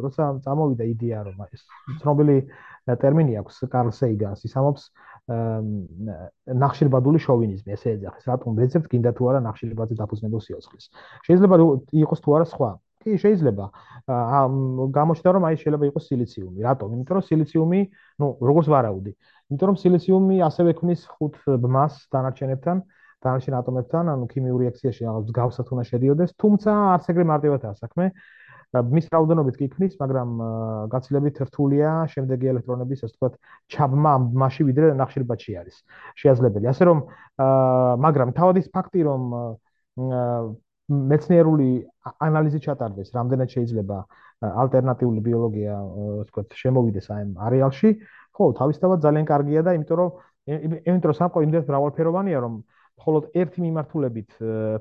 როცა 0.04 0.22
წამოვიდა 0.48 0.84
იდეა 0.94 1.20
რომ 1.28 1.38
ეს 1.52 1.62
ცნობილი 2.00 2.36
ტერმინი 2.88 3.32
აქვს 3.44 3.56
კარლ 3.68 3.92
სეიგანს, 3.92 4.40
ის 4.48 4.54
ამობს 4.56 4.82
ნახშირბადული 5.28 7.18
შოვინიზმი, 7.20 7.70
ესე 7.76 7.88
ეძახის, 8.00 8.24
რატომ 8.32 8.56
ვეძებთ 8.56 8.88
გინდა 8.88 9.10
თუ 9.12 9.22
არა 9.28 9.40
ნახშირბადზე 9.44 9.94
დაფუძნებულ 10.00 10.40
სიოცხლეს. 10.40 10.84
შეიძლება 11.28 11.56
იყოს 11.92 12.20
თუ 12.24 12.30
არა 12.38 12.46
სხვა 12.48 12.70
კი 13.08 13.18
შეიძლება 13.24 13.66
გამოჩნდა 14.98 15.30
რომ 15.36 15.42
აი 15.48 15.56
შეიძლება 15.62 15.84
იყოს 15.90 16.04
სილიციუმი. 16.12 16.60
რატომ? 16.68 16.88
იმიტომ 16.94 17.14
რომ 17.18 17.24
სილიციუმი 17.30 17.80
ну 18.20 18.26
როგორც 18.50 18.66
ვარაუდი 18.74 19.12
იმიტომ 19.48 19.66
რომ 19.72 19.76
სილიციუმი 19.82 20.36
ასევე 20.48 20.70
ქმნის 20.78 21.00
ხუთ 21.08 21.34
ბმას 21.64 21.94
დანარჩენებთან 22.12 22.76
დანარჩენ 23.24 23.54
ატომებთან 23.60 24.04
ანუ 24.14 24.24
ქიმიური 24.32 24.62
რეაქციაში 24.68 25.02
რაღაც 25.08 25.30
გავსათ 25.38 25.68
უნდა 25.74 25.84
შედიოდეს 25.90 26.30
თუმცა 26.42 26.70
არც 26.94 27.04
ეგრე 27.12 27.24
მარტივადაა 27.32 27.74
საქმე 27.82 28.06
მის 28.68 29.06
რაოდენობით 29.08 29.56
კი 29.56 29.66
ქმნის 29.72 29.94
მაგრამ 29.96 30.32
გაცილებით 30.92 31.40
რთულია 31.48 31.92
შემდეგი 32.12 32.50
ელექტრონების 32.52 33.00
ასე 33.06 33.14
ვთქვათ 33.16 33.34
ჩაბმა 33.72 34.12
მასში 34.42 34.62
ვიდრე 34.68 34.92
ნახშირბადში 35.00 35.52
არის. 35.56 35.76
შეაძლებელი. 36.20 36.66
ასე 36.68 36.84
რომ 36.84 36.98
მაგრამ 38.04 38.28
თავად 38.36 38.60
ის 38.60 38.68
ფაქტი 38.68 39.00
რომ 39.08 39.22
მეცნიერული 40.88 41.68
ანალიზი 42.24 42.60
ჩატარდეს, 42.64 43.12
რამდენად 43.12 43.48
შეიძლება 43.52 43.98
ალტერნატიული 44.48 45.20
ბიოლოგია, 45.28 45.74
ვთქვათ, 46.24 46.56
შემოვიდეს 46.62 47.06
აი 47.12 47.24
არეალში, 47.48 47.90
ხო, 48.32 48.44
თავისთავად 48.60 48.98
ძალიან 49.04 49.26
კარგია 49.28 49.62
და 49.66 49.74
იმიტომ 49.76 49.98
რომ 50.00 50.10
იმიტომ 50.48 51.10
რომ 51.10 51.18
სამყარო 51.20 51.44
იმდენად 51.44 51.68
მრავალფეროვანია, 51.68 52.38
რომ 52.40 52.54
მხოლოდ 52.98 53.24
ერთი 53.42 53.58
მიმართულებით 53.66 54.30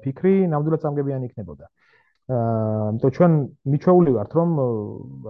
ფიქრი 0.04 0.34
ნამდვილად 0.54 0.82
სამგებიანი 0.88 1.28
იქნებოდა. 1.28 1.66
აა, 1.68 2.88
იმიტომ 2.92 3.12
ჩვენ 3.18 3.34
მიჩვეული 3.72 4.12
ვართ, 4.18 4.32
რომ 4.40 4.50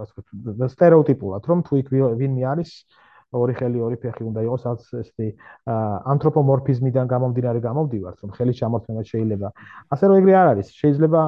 ასე 0.02 0.12
ვთქვათ, 0.18 0.70
სტერეოტიპულად, 0.74 1.42
რომ 1.50 1.58
თუ 1.66 1.72
იქ 1.82 1.88
ვინმე 1.94 2.42
არის, 2.52 2.70
ორი 3.32 3.54
ხელი, 3.58 3.78
ორი 3.84 3.96
ფეხი 4.00 4.24
უნდა 4.24 4.40
იყოს, 4.46 4.62
რაც 4.68 4.80
ესეთი 5.02 5.26
ანთროპომორფიზმიდან 6.12 7.06
გამომდინარე 7.12 7.60
გამომდივართ, 7.60 8.18
რომ 8.24 8.30
ხელის 8.36 8.56
ჩამორთმევა 8.60 9.02
შეიძლება. 9.12 9.48
ასე 9.92 10.04
რომ 10.08 10.14
ეგრე 10.20 10.32
არ 10.40 10.46
არის. 10.52 10.68
შეიძლება 10.80 11.20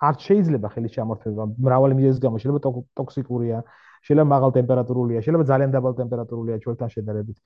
არ 0.00 0.14
შეიძლება 0.16 0.66
ხელის 0.72 0.92
ჩამორთმევა 0.96 1.44
მრავალი 1.60 1.94
მიზეზის 2.00 2.20
გამო, 2.24 2.36
შეიძლება 2.40 2.62
ტოქსიკურია, 2.96 3.58
შეიძლება 4.00 4.28
მაღალ 4.32 4.50
ტემპერატურულია, 4.56 5.18
შეიძლება 5.20 5.44
ძალიან 5.44 5.70
დაბალ 5.76 5.92
ტემპერატურულია 6.00 6.56
ჩვენთან 6.64 6.88
შედარებით. 6.94 7.36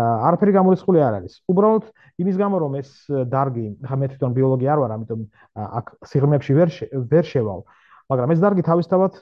არაფერი 0.00 0.52
გამორიცხული 0.56 0.98
არ 1.04 1.14
არის. 1.20 1.34
უბრალოდ 1.52 1.84
იმის 2.24 2.36
გამო 2.40 2.56
რომ 2.64 2.72
ეს 2.80 2.90
დარგი, 3.28 3.66
ხა 3.84 3.96
მე 4.00 4.06
თვითონ 4.16 4.32
ბიოლოგი 4.32 4.66
არ 4.72 4.78
ვარ, 4.80 4.90
ამიტომ 4.96 5.20
აქ 5.60 5.86
სიღრმეებში 6.08 6.52
ვერ 6.56 6.68
ვერ 7.12 7.24
შევალ. 7.32 7.60
მაგრამ 8.10 8.32
ეს 8.34 8.40
დარგი 8.42 8.62
თავისთავად 8.66 9.12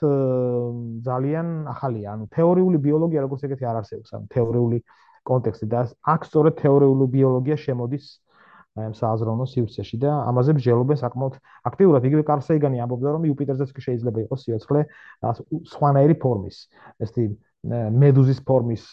ძალიან 1.05 1.47
ახალია, 1.69 2.15
ანუ 2.15 2.25
თეორიული 2.33 2.77
ბიოლოგია 2.81 3.21
როგორც 3.25 3.45
ეგეთი 3.45 3.65
არ 3.69 3.77
არსებობს, 3.83 4.09
ანუ 4.17 4.25
თეორიული 4.33 4.77
კონტექსტი 5.29 5.65
და 5.69 5.79
აქ 6.13 6.21
სწორედ 6.25 6.53
თეორიული 6.63 7.05
ბიოლოგია 7.13 7.57
შემოდის 7.61 8.05
აი 8.79 8.85
ამ 8.89 8.93
სააზროვნო 8.95 9.45
სივრცეში 9.49 9.97
და 9.99 10.11
ამაზე 10.29 10.55
მსჯელობენ 10.55 10.97
საკმაოდ 11.01 11.35
აქტიურად. 11.69 12.01
იგივე 12.09 12.23
კარლ 12.29 12.41
სეიგანი 12.47 12.77
ამბობდა, 12.85 13.09
რომ 13.17 13.23
იუპიტერზეც 13.29 13.69
კი 13.75 13.81
შეიძლება 13.85 14.19
იყოს 14.25 14.41
სიოცხლე 14.45 14.81
სხვანაირი 15.73 16.15
ფორმის. 16.23 16.57
ესეთი 17.03 17.25
მედუზის 17.99 18.39
ფორმის 18.47 18.83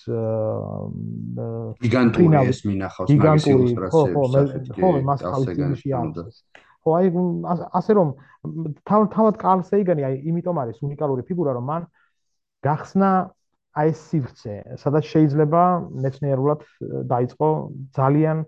გიგანტური 1.86 2.40
ეს 2.50 2.60
მინახავს 2.66 3.08
მაგის 3.14 3.46
ილუსტრაციები. 3.46 3.92
ხო, 3.94 4.02
ხო, 4.10 4.50
ხო, 4.74 4.88
მას 5.06 5.20
თავის 5.22 5.48
წინში 5.54 5.88
არის. 5.94 6.36
ხო 6.86 6.92
აი 6.96 7.08
ასე 7.80 7.92
რომ 7.98 8.12
თავ 8.86 9.08
თავად 9.14 9.38
კარლ 9.42 9.62
სეიგანი 9.66 10.06
აი 10.06 10.20
იმიტომ 10.30 10.60
არის 10.62 10.78
უნიკალური 10.86 11.26
ფიგურა 11.26 11.54
რომ 11.58 11.64
მან 11.70 11.88
გახსნა 12.62 13.10
აი 13.80 13.90
ეს 13.92 14.02
სივრცე 14.10 14.54
სადაც 14.82 15.10
შეიძლება 15.12 15.62
მეცნიერულად 16.04 16.62
დაიწყო 17.10 17.48
ძალიან 17.98 18.46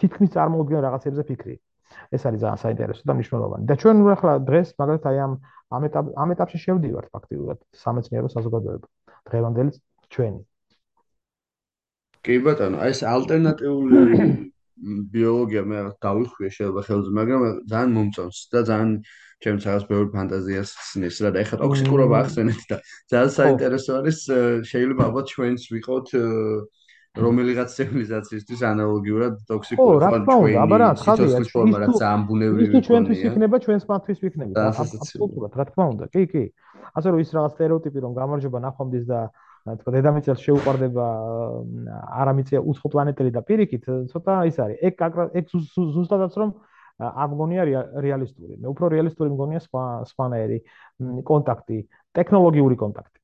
თითქმის 0.00 0.30
წარმოუდგენ 0.34 0.80
რაღაცებზე 0.86 1.22
ფიქრი. 1.28 1.56
ეს 2.10 2.22
არის 2.26 2.40
ძალიან 2.42 2.58
საინტერესო 2.64 3.02
და 3.06 3.12
მნიშვნელოვანი. 3.14 3.64
და 3.70 3.74
ჩვენ 3.78 3.96
ახლა 4.16 4.32
დღეს 4.48 4.68
მაგალითად 4.80 5.06
აი 5.12 5.18
ამ 5.26 5.32
ამ 5.76 5.82
ეტაპ 5.88 6.04
ამ 6.22 6.28
ეტაპში 6.34 6.58
შევდივართ 6.64 7.06
ფაქტიურად 7.14 7.58
სამეცნიერო 7.82 8.28
საზოგადოება. 8.34 8.86
დღევანდელი 9.28 9.70
ჩვენი. 10.10 10.40
კი 12.24 12.34
ბატონო 12.44 12.78
ეს 12.90 12.98
ალტერნატიული 13.14 14.53
ბიოლოგია 15.14 15.62
მე 15.70 15.78
დავიხვიე 16.02 16.48
შეიძლება 16.56 16.82
ხელზე, 16.88 17.10
მაგრამ 17.18 17.42
ძალიან 17.70 17.90
მომწონს 17.96 18.38
და 18.52 18.60
ძალიან 18.68 18.90
ჩემს 19.44 19.66
რაღაც 19.68 19.84
ბევრი 19.90 20.08
ფანტაზიას 20.14 20.70
ხსნის 20.80 21.16
რა 21.24 21.30
და 21.34 21.38
ეხლა 21.44 21.56
ტოქსიკურობა 21.62 22.16
ახსენეთ 22.24 22.62
და 22.70 22.76
ძალიან 23.12 23.32
საინტერესო 23.38 23.90
არის 24.00 24.18
შეიძლება 24.70 25.02
ალბათ 25.08 25.26
ჩვენს 25.34 25.62
ვიყოთ 25.74 26.08
რომელიღაც 27.14 27.68
ცივილიზაციისთვის 27.78 28.60
ანალოგიურად 28.74 29.34
ტოქსიკური 29.46 29.86
ხო 29.86 29.98
რა 30.02 30.08
თქმა 30.18 30.34
უნდა 30.42 30.62
აბა 30.64 30.76
რა 30.82 30.88
ის 30.94 31.02
თუ 31.06 31.92
ძალიან 32.02 32.22
ბუნებრივი 32.30 32.70
ის 32.74 32.86
ჩვენთვის 32.88 33.20
იქნება 33.28 33.56
ჩვენს 33.64 33.84
მათთვის 33.90 34.18
ვიქნება. 34.24 34.64
აბსოლუტურად 34.82 35.52
რა 35.54 35.64
თქმა 35.70 35.84
უნდა 35.94 36.04
კი 36.10 36.24
კი. 36.32 36.44
ასე 36.98 37.08
რომ 37.14 37.18
ის 37.22 37.30
რაღაც 37.38 37.52
სტერეოტიპი 37.54 37.98
რომ 38.02 38.12
გამარჯობა 38.18 38.58
ნახვამდის 38.66 39.04
და 39.06 39.20
თქო 39.64 39.90
დედამიწას 39.96 40.40
შეუყვარდება 40.44 41.06
არამიწია 42.20 42.60
უცხო 42.60 42.88
პლანეტელი 42.92 43.30
და 43.32 43.40
პირიქით 43.48 43.84
ცოტა 44.12 44.34
ის 44.50 44.60
არის. 44.60 44.76
ეგ 44.84 44.94
ეგ 45.40 45.44
ზუსტადაც 45.96 46.36
რომ 46.36 46.50
არ 47.00 47.28
მგონია 47.32 47.62
რეალისტური. 48.04 48.60
მე 48.60 48.66
უფრო 48.68 48.92
რეალისტური 48.92 49.32
მგონია 49.32 49.60
სხვა 49.64 49.84
სხვანაირი 50.12 50.58
კონტაქტი 51.24 51.78
ტექნოლოგიური 52.12 52.76
კონტაქტი. 52.76 53.18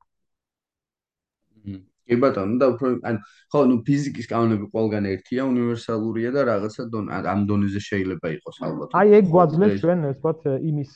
კი 2.11 2.16
ბატონო 2.18 2.59
და 2.59 2.66
უფრო 2.74 2.88
ან 3.07 3.16
ხო 3.53 3.61
ნუ 3.70 3.76
ფიზიკის 3.86 4.26
კანონები 4.32 4.66
ყველგან 4.74 5.05
ერთია 5.14 5.43
უნივერსალურია 5.47 6.30
და 6.34 6.43
რაღაცა 6.51 6.82
დონ 6.91 7.05
ამ 7.14 7.41
დონეზე 7.47 7.80
შეიძლება 7.86 8.26
იყოს 8.34 8.57
ალბათ. 8.66 8.88
აი 8.99 9.09
ეგ 9.20 9.24
გვაძლევს 9.30 9.76
ჩვენ 9.78 9.99
ვთქვათ 10.11 10.41
იმის 10.70 10.93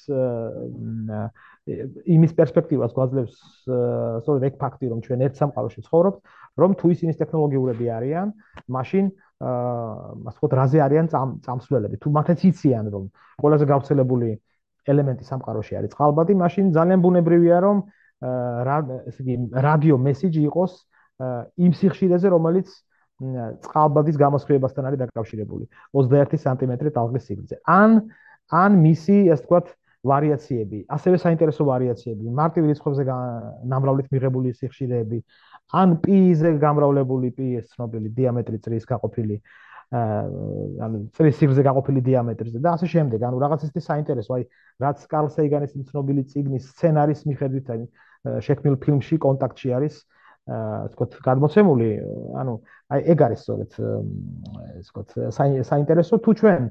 იმის 1.64 2.32
პერსპექტივას 2.36 2.92
გვაძლევს 2.92 3.36
სწორედ 3.64 4.42
ეგ 4.48 4.56
ფაქტი 4.60 4.88
რომ 4.92 5.00
ჩვენ 5.04 5.20
ერთ 5.24 5.38
სამყაროში 5.40 5.80
ცხოვრობთ 5.88 6.18
რომ 6.60 6.70
თუ 6.80 6.86
ისინი 6.94 7.12
ტექნოლოგიურები 7.20 7.86
არიან 7.98 8.32
მაშინ 8.76 9.04
აა 9.44 10.28
ვთქვათ 10.28 10.52
რაზე 10.60 10.78
არიან 10.84 11.06
წამსვლელები 11.44 11.96
თუ 12.04 12.08
მათაც 12.18 12.44
იციან 12.52 12.86
რომ 12.92 13.04
ყველაზე 13.40 13.64
გავრცელებული 13.72 14.28
ელემენტი 14.92 15.24
სამყაროში 15.24 15.72
არის 15.80 15.90
წყალბადი 15.96 16.34
მაშინ 16.44 16.64
ძალიან 16.76 17.00
ბუნებრივია 17.00 17.58
რომ 17.64 17.76
აა 18.28 18.78
ესე 19.08 19.20
იგი 19.24 19.34
რადიო 19.64 19.96
მესიჯი 20.04 20.42
იყოს 20.52 20.72
იმ 21.64 21.72
სიხშირეზე 21.80 22.28
რომელიც 22.28 22.68
წყალბადის 23.64 24.16
გამოსხივებასთან 24.18 24.88
არის 24.90 25.00
დაკავშირებული 25.00 25.64
21 25.94 26.40
სანტიმეტრი 26.44 26.90
ტალღის 26.96 27.24
სიგრძე. 27.30 27.56
ან 27.64 28.10
ან 28.50 28.70
მისი, 28.82 29.18
ასე 29.32 29.44
ვთქვათ, 29.44 29.66
ვარიაციები, 30.04 30.78
ასევე 30.96 31.16
საინტერესო 31.24 31.64
ვარიაციები, 31.64 32.32
მარტივ 32.40 32.70
რიცხვებზე 32.70 33.04
ნამრავლით 33.72 34.08
მიღებული 34.14 34.52
სიხშირეები, 34.60 35.18
ან 35.80 35.96
პი-ზე 36.04 36.50
გამრავლებული 36.60 37.30
პი-ის 37.36 37.70
ცნობილი 37.72 38.08
დიამეტრი 38.18 38.58
წრის 38.64 38.84
გაყოფილი 38.90 39.38
ანუ 39.94 40.98
წრის 41.14 41.36
სიგრძე 41.38 41.62
გაყოფილი 41.62 42.00
დიამეტრზე. 42.08 42.58
და 42.58 42.74
ასე 42.74 42.86
შემდეგ. 42.94 43.20
ანუ 43.28 43.36
რაღაც 43.44 43.60
ისეთი 43.68 43.82
საინტერესო, 43.84 44.30
აი, 44.34 44.44
რაც 44.82 44.98
კარლ 45.12 45.28
სეიგანის 45.36 45.72
ცნობილი 45.90 46.22
ციგნის 46.30 46.64
სცენარის 46.74 47.20
მიხედვით 47.28 47.66
აი 47.74 47.80
შექმნილ 48.42 48.76
ფილმში 48.82 49.16
კონტაქტში 49.22 49.68
არის 49.76 49.94
აა 50.44 50.88
თქო 50.92 51.04
გადმოცემული, 51.24 51.88
ანუ 52.40 52.52
აი 52.92 53.00
ეგ 53.12 53.18
არის 53.26 53.40
სწორედ 53.44 53.70
ეს 54.80 54.86
თქო 54.90 55.00
საინტერესო. 55.70 56.14
თუ 56.20 56.30
ჩვენ 56.40 56.62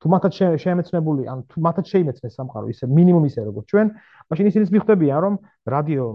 თუ 0.00 0.06
მათაც 0.08 0.32
შეემეცნებული, 0.64 1.22
ან 1.28 1.44
თუ 1.44 1.60
მათაც 1.60 1.86
შეიმეცნეს 1.92 2.32
სამყარო 2.40 2.66
ისე 2.72 2.84
მინიმუმ 2.88 3.24
ისე 3.28 3.40
როგორც 3.44 3.66
ჩვენ, 3.68 3.86
მაშინ 4.32 4.46
ისინი 4.50 4.64
მიხვდებიან, 4.76 5.18
რომ 5.24 5.34
რადიო 5.74 6.06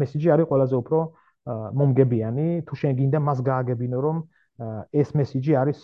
მესიჯი 0.00 0.28
არის 0.34 0.46
ყველაზე 0.50 0.74
უფრო 0.82 0.98
მომგებიანი, 1.78 2.48
თუ 2.66 2.74
შენ 2.80 2.92
გინდა 2.98 3.18
მას 3.22 3.38
გააგებინო, 3.46 3.98
რომ 4.02 4.16
ეს 4.92 5.08
მესიჯი 5.14 5.52
არის 5.62 5.78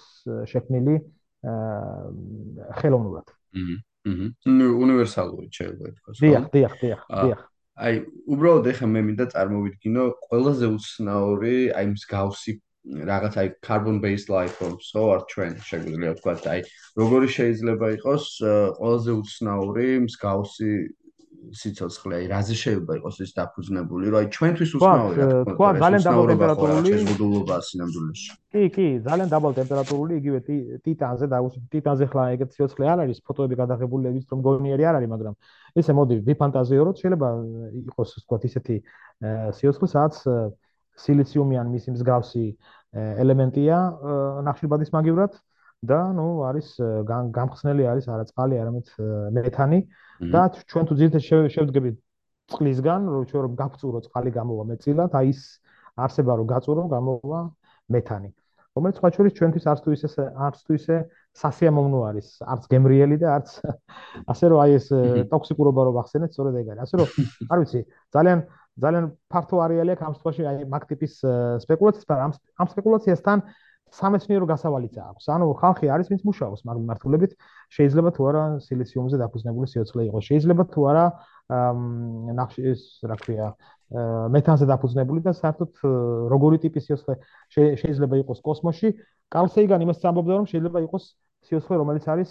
შექმნილი 0.50 0.94
ხელოვნურად. 2.82 3.26
აჰა. 3.30 3.76
აჰა. 4.06 4.26
უნივერსალური 4.86 5.46
შეიძლება 5.50 5.86
ითქვას. 5.90 6.16
დიახ, 6.22 6.44
დიახ, 6.54 6.72
დიახ, 6.82 7.00
დიახ. 7.10 7.40
აი, 7.76 7.94
უბრალოდ 8.32 8.66
ეხა 8.72 8.86
მე 8.88 9.00
მინდა 9.06 9.24
წარმოვიდგინო 9.36 10.02
ყველაზე 10.26 10.66
უცნაური, 10.76 11.56
აი 11.76 11.86
მსგავსი 11.92 12.52
რაღაც 12.86 13.34
აი 13.42 13.48
carbon 13.66 14.00
based 14.00 14.28
life 14.28 14.54
forms 14.58 14.90
so 14.92 15.10
are 15.14 15.24
trend 15.32 15.58
შეგვიძლია 15.70 16.12
ვთქვა 16.14 16.34
აი 16.52 16.60
როგორი 17.00 17.28
შეიძლება 17.36 17.86
იყოს 17.96 18.24
ყველაზე 18.78 19.12
უცნაური 19.22 19.88
მსგავსი 20.06 20.70
სიცოცხლე 21.54 22.14
აი 22.18 22.26
რაზე 22.30 22.54
შეიძლება 22.58 22.94
იყოს 22.98 23.16
ის 23.24 23.32
დაფუძნებული 23.36 24.10
რომ 24.10 24.18
აი 24.20 24.28
ჩვენთვის 24.36 24.70
უცნაურია 24.78 25.26
თქვა 25.50 25.68
ძალიან 25.82 26.02
დაბალ 26.06 26.26
ტემპერატურული 26.32 26.92
შეზღუდულობა 26.94 27.56
სინამდვილეში. 27.68 28.28
კი 28.54 28.62
კი 28.76 28.86
ძალიან 29.06 29.28
დაბალ 29.34 29.52
ტემპერატურული 29.60 30.12
იგივე 30.20 30.38
ტიტანზე 30.86 31.26
და 31.32 31.38
ტიტანზე 31.74 32.06
ხლა 32.10 32.22
ეგეთ 32.34 32.50
სიცოცხლე 32.56 32.84
არ 32.92 32.98
არის 33.06 33.18
ფოტოები 33.26 33.54
გადაღებული 33.62 34.14
ვის 34.16 34.26
რომ 34.32 34.40
გონიერი 34.46 34.84
არ 34.90 34.94
არის 35.00 35.10
მაგრამ 35.14 35.34
ესე 35.80 35.92
მოდი 35.98 36.14
ვიფანტაზიოროთ 36.26 36.96
შეიძლება 37.02 37.28
იყოს 37.82 38.10
თქვა 38.26 38.36
ისეთი 38.50 38.76
სიცოცხლე 39.58 39.88
სადაც 39.94 40.14
სილიციუმი 41.04 41.60
ან 41.60 41.68
მისი 41.74 41.94
მსგავსი 41.96 42.46
ელემენტია 43.24 43.76
ნახშირბადის 44.48 44.90
მაგივრად 44.96 45.36
და 45.90 46.00
ნუ 46.16 46.26
არის 46.48 46.68
გამხსნელი 47.36 47.84
არის 47.92 48.08
არა 48.08 48.24
წყალი 48.32 48.60
არამედ 48.62 48.86
მეთანი 49.38 49.80
და 50.32 50.42
ჩვენ 50.56 50.84
თუ 50.88 50.98
ძირითადად 51.00 51.52
შევდგებით 51.56 51.96
წყლისგან 52.52 53.08
რომ 53.12 53.22
ჩვენ 53.30 53.42
რომ 53.46 53.54
გაგწურო 53.60 54.00
წყალი 54.06 54.30
გამოვა 54.38 54.64
მეტწილად 54.70 55.14
აი 55.20 55.30
ის 55.34 55.40
არსება 55.96 56.32
რომ 56.38 56.46
გაწურო 56.52 56.84
გამოვა 56.94 57.40
მეთანი. 57.96 58.30
რომელიც 58.76 58.96
სხვა 59.00 59.08
შორის 59.16 59.32
ჩვენთვის 59.36 59.66
არც 59.72 59.80
თუ 59.84 59.90
ისე 59.96 60.24
არც 60.46 60.58
თუ 60.68 60.72
ისე 60.76 60.96
სასიამოვნო 61.40 62.00
არის 62.08 62.26
არც 62.52 62.62
გემრიელი 62.72 63.16
და 63.22 63.28
არც 63.36 63.48
ასე 64.32 64.44
რომ 64.52 64.58
აი 64.64 64.70
ეს 64.78 64.86
ტოქსიკურობა 65.32 65.80
რომ 65.88 65.96
ახსენეთ 66.02 66.30
სწორედ 66.36 66.54
ეგ 66.60 66.66
არის. 66.72 66.82
ასე 66.84 66.94
რომ 67.00 67.08
არ 67.52 67.58
ვიცი 67.62 67.80
ძალიან 68.16 68.38
ძალიან 68.82 69.06
ფართო 69.32 69.56
არეალი 69.64 69.90
აქვს 69.96 70.04
ამ 70.06 70.12
შემთხვევაში 70.16 70.42
აი 70.50 70.56
მაგ 70.72 70.82
ტიპის 70.90 71.12
სპეკულაციას, 71.64 72.06
მაგრამ 72.10 72.32
ამ 72.60 72.66
სპეკულაციასთან 72.72 73.38
სამეცნიერო 73.96 74.46
გასავალიც 74.50 74.94
აქვს. 74.98 75.24
ანუ 75.30 75.46
ხალხი 75.62 75.86
არის 75.94 76.06
ვინც 76.10 76.22
მუშაობს 76.26 76.60
მაგ 76.66 76.76
მიმართულებით, 76.82 77.32
შეიძლება 77.76 78.10
თუ 78.16 78.22
არა 78.28 78.42
სილიციუმზე 78.66 79.16
დაფუძნებული 79.22 79.66
სიოცხლე 79.72 80.02
იყოს, 80.10 80.22
შეიძლება 80.30 80.62
თუ 80.74 80.80
არა 80.90 81.04
ნახში 82.36 82.60
ეს 82.72 82.80
რა 83.06 83.16
ქვია 83.22 83.46
მეთანზე 84.34 84.66
დაფუძნებული 84.66 85.20
და 85.22 85.32
საერთოდ 85.40 85.70
როგორი 86.34 86.58
ტიპის 86.66 86.82
სიოცხლე 86.90 87.14
შეიძლება 87.54 88.14
იყოს 88.26 88.38
კოსმოსში. 88.42 88.88
კარლ 89.30 89.48
სეიგანი 89.54 89.86
იმას 89.86 90.02
ამბობდა, 90.02 90.32
რომ 90.42 90.46
შეიძლება 90.50 90.78
იყოს 90.90 91.04
სიოცხლე, 91.46 91.74
რომელიც 91.80 92.04
არის 92.10 92.30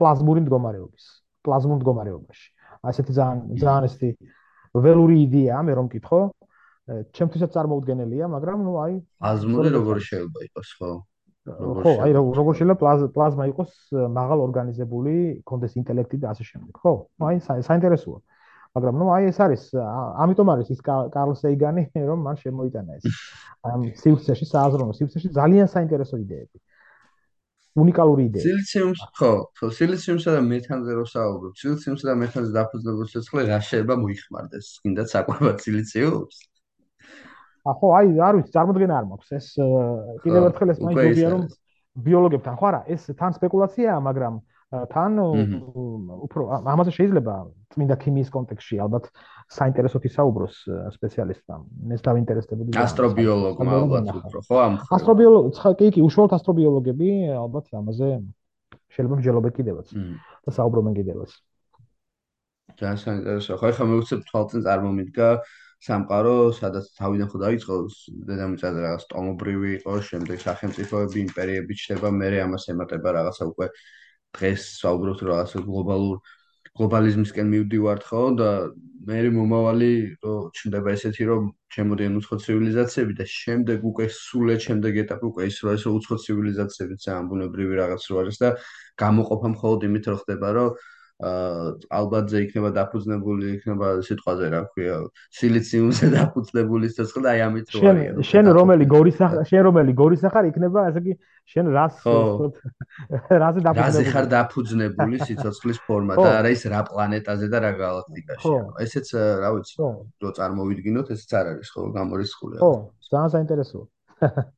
პლაზმური 0.00 0.40
მდგომარეობის, 0.48 1.04
პლაზმურ 1.44 1.76
მდგომარეობაში. 1.80 2.46
ასეთი 2.86 3.12
ძალიან 3.16 3.38
ძალიან 3.60 3.84
ესეთი 3.88 4.10
ველური 4.84 5.16
იდეაა, 5.26 5.62
მე 5.66 5.72
რომ 5.78 5.86
მკითხო. 5.88 6.20
ჩემთვისაც 6.86 7.50
წარმოუდგენელია, 7.56 8.26
მაგრამ 8.30 8.58
ნუ 8.62 8.72
აი 8.78 8.94
პლაზმური 9.18 9.70
როგორ 9.74 9.96
შეიძლება 10.06 10.40
იყოს, 10.46 10.68
ხო? 10.78 10.90
ხო, 11.82 11.92
აი 12.06 12.10
როგორ 12.14 12.54
შეიძლება 12.58 13.10
პლაზმა 13.16 13.44
იყოს 13.50 13.72
მაღალ 14.18 14.38
ორგანიზებული, 14.46 15.14
კონდეს 15.46 15.74
ინტელექტი 15.82 16.16
და 16.22 16.30
ასე 16.30 16.46
შემდეგ, 16.46 16.78
ხო? 16.82 16.94
აი 17.26 17.42
საინტერესოა. 17.42 18.18
მაგრამ 18.76 18.94
ნუ 19.00 19.06
აი 19.16 19.22
ეს 19.32 19.38
არის, 19.40 19.62
ამიტომ 20.22 20.48
არის 20.52 20.68
ის 20.74 20.80
კარლ 20.86 21.34
სეიგანი, 21.42 21.82
რომ 22.10 22.18
მან 22.28 22.36
შემოიტანა 22.44 22.92
ეს. 23.00 23.04
ამ 23.72 23.80
სივრცეში, 24.02 24.46
სააზროვნო 24.46 24.94
სივრცეში 24.94 25.28
ძალიან 25.34 25.66
საინტერესო 25.74 26.20
იდეები. 26.22 26.56
უნიკალური 27.76 28.22
იდეა. 28.28 28.42
სილიციუმს 28.46 29.00
ხო, 29.18 29.30
ხო, 29.58 29.66
სილიციუმსა 29.78 30.30
და 30.36 30.40
მეთანზე 30.48 30.92
რო 30.96 31.04
საუბრობ, 31.12 31.52
სილიციუმსა 31.60 32.04
და 32.08 32.14
მეთანზე 32.22 32.50
დაფუძნებული 32.56 33.08
სიცხლე 33.12 33.42
რა 33.52 33.58
შეიძლება 33.68 33.94
მოიხმარდეს? 34.00 34.66
კიდე 34.82 35.04
საკვებად 35.12 35.56
სილიციუმს? 35.66 36.36
ახო, 37.66 37.86
აი, 37.98 38.08
არ 38.22 38.34
ვიცი, 38.38 38.52
წარმოდგენა 38.54 38.94
არ 38.96 39.06
მაქვს. 39.10 39.30
ეს 39.36 39.46
კიდევ 40.22 40.42
ერთხელ 40.48 40.70
ეს 40.72 40.78
მაინც 40.86 40.98
გობია 41.02 41.28
რომ 41.34 41.42
ბიოლოგებთან 42.06 42.54
ხო 42.60 42.66
არა, 42.70 42.80
ეს 42.94 43.02
თან 43.18 43.32
სპეკულაციაა, 43.36 43.98
მაგრამ 44.06 44.34
თან 44.92 45.12
უფრო 46.26 46.42
ამაზე 46.72 46.90
შეიძლება 46.98 47.34
წმინდა 47.72 47.96
ქიმიის 48.02 48.30
კონტექსში 48.36 48.76
ალბათ 48.84 49.08
საინტერესოთი 49.56 50.08
საუბროს 50.16 50.54
სპეციალისტთან. 50.96 51.60
ეს 51.96 52.00
დავინტერესდებოდი. 52.06 52.70
ასტრობიოლოგმა 52.86 53.72
ალბათ 53.80 54.04
უფრო 54.20 54.38
ხო 54.46 54.56
ამ 54.66 54.72
ასტრობიოლოგი, 54.96 55.50
კი 55.80 55.86
კი, 55.94 56.00
უშუალოდ 56.08 56.32
ასტრობიოლოგები 56.38 57.08
ალბათ 57.36 57.66
ამაზე 57.80 58.08
შეიძლება 58.92 59.14
მსჯელობენ 59.20 59.52
კიდევაც 59.58 59.86
და 60.44 60.50
საუბრობენ 60.58 60.94
კიდევაც. 60.98 61.30
ძალიან 62.76 62.98
საინტერესო. 63.00 63.52
ხო, 63.56 63.66
ახლა 63.72 63.84
მე 63.88 63.94
ვუცებ 64.00 64.20
თვალწინ 64.28 64.60
წარმომიდგა 64.66 65.28
სამყარო, 65.86 66.36
სადაც 66.56 66.84
თავიდან 66.98 67.28
ხო 67.30 67.38
დაიწყო 67.44 67.74
დედამიწაზე 68.28 68.78
რაღაც 68.86 69.04
ტომობრივი 69.12 69.70
იყო, 69.78 69.92
შემდეგ 70.08 70.38
სახელმწიფოები, 70.46 71.18
იმპერიები 71.26 71.72
ჩდება, 71.80 72.08
მე 72.20 72.28
ამას 72.46 72.64
ემატება 72.72 73.08
რაღაცა 73.16 73.44
უკვე 73.52 73.66
დღეს 74.36 74.66
საუბრობთ 74.80 75.20
რაღაც 75.28 75.56
გლობალურ 75.66 76.18
გლობალიზმისკენ 76.76 77.46
მივდივართ 77.52 78.02
ხო? 78.04 78.22
და 78.40 78.50
მე 79.06 79.18
მომავალი 79.30 79.90
რომ 80.24 80.50
ჩნდება 80.58 80.92
ესეთი 80.96 81.24
რომ 81.30 81.44
ჩემოდიან 81.74 82.18
უცხო 82.18 82.36
ცივილიზაციები 82.42 83.14
და 83.20 83.26
შემდეგ 83.32 83.84
უკვე 83.90 84.06
სულეთ 84.16 84.60
შემდეგ 84.66 84.98
ეტაპი 85.02 85.24
უკვე 85.30 85.46
ის 85.46 85.56
რომ 85.62 85.76
ეს 85.78 85.84
უცხო 85.90 86.16
ცივილიზაციები 86.26 86.94
ძალიან 87.06 87.30
ბუნებრივი 87.30 87.78
რაღაც 87.80 88.02
რო 88.10 88.16
არის 88.22 88.36
და 88.42 88.50
გამოყოფა 89.02 89.48
მხოლოდ 89.54 89.86
იმით 89.88 90.04
რომ 90.10 90.18
ხდება 90.26 90.48
რომ 90.58 90.70
ალბათ 91.16 92.28
ზე 92.28 92.40
იქნება 92.44 92.70
დაფუძნებული 92.76 93.52
იქნება 93.56 93.86
სიტყვაზე 94.04 94.48
რა 94.52 94.58
ქვია 94.68 94.96
სილიციუმზე 95.32 96.10
დაფუძნებული 96.16 96.90
სიცოცხლე 96.92 97.22
და 97.24 97.30
აი 97.32 97.40
ამით 97.46 97.72
რო 97.72 97.80
არის 97.88 98.28
შენ 98.30 98.50
რომელი 98.52 98.86
გორის 98.92 99.16
შენ 99.48 99.62
რომელი 99.64 99.94
გორის 99.96 100.26
ახარ? 100.28 100.44
იქნება 100.52 100.84
ასე 100.92 101.00
კი 101.06 101.16
შენ 101.48 101.72
რას 101.72 101.94
რაზე 103.42 103.60
დაფუძნებული? 103.64 103.80
რაზე 103.80 104.02
ხარ 104.12 104.28
დაფუძნებული 104.36 105.16
სიცოცხლის 105.24 105.80
ფორმა 105.88 106.20
და 106.20 106.28
არა 106.44 106.50
ის 106.52 106.62
რა 106.68 106.80
პლანეტაზე 106.92 107.48
და 107.48 107.58
რა 107.64 107.72
galaktikaში 107.80 108.52
ესეც 108.84 109.06
რა 109.40 109.50
ვიცი 109.56 109.76
რო 110.20 110.30
წარმოვიდგინოთ 110.36 111.14
ესეც 111.16 111.32
არ 111.40 111.46
არის 111.56 111.68
ხო 111.72 111.86
გამორიცხული 111.96 112.60
ხო 112.60 112.72
ძალიან 113.08 113.30
საინტერესოა. 113.32 113.86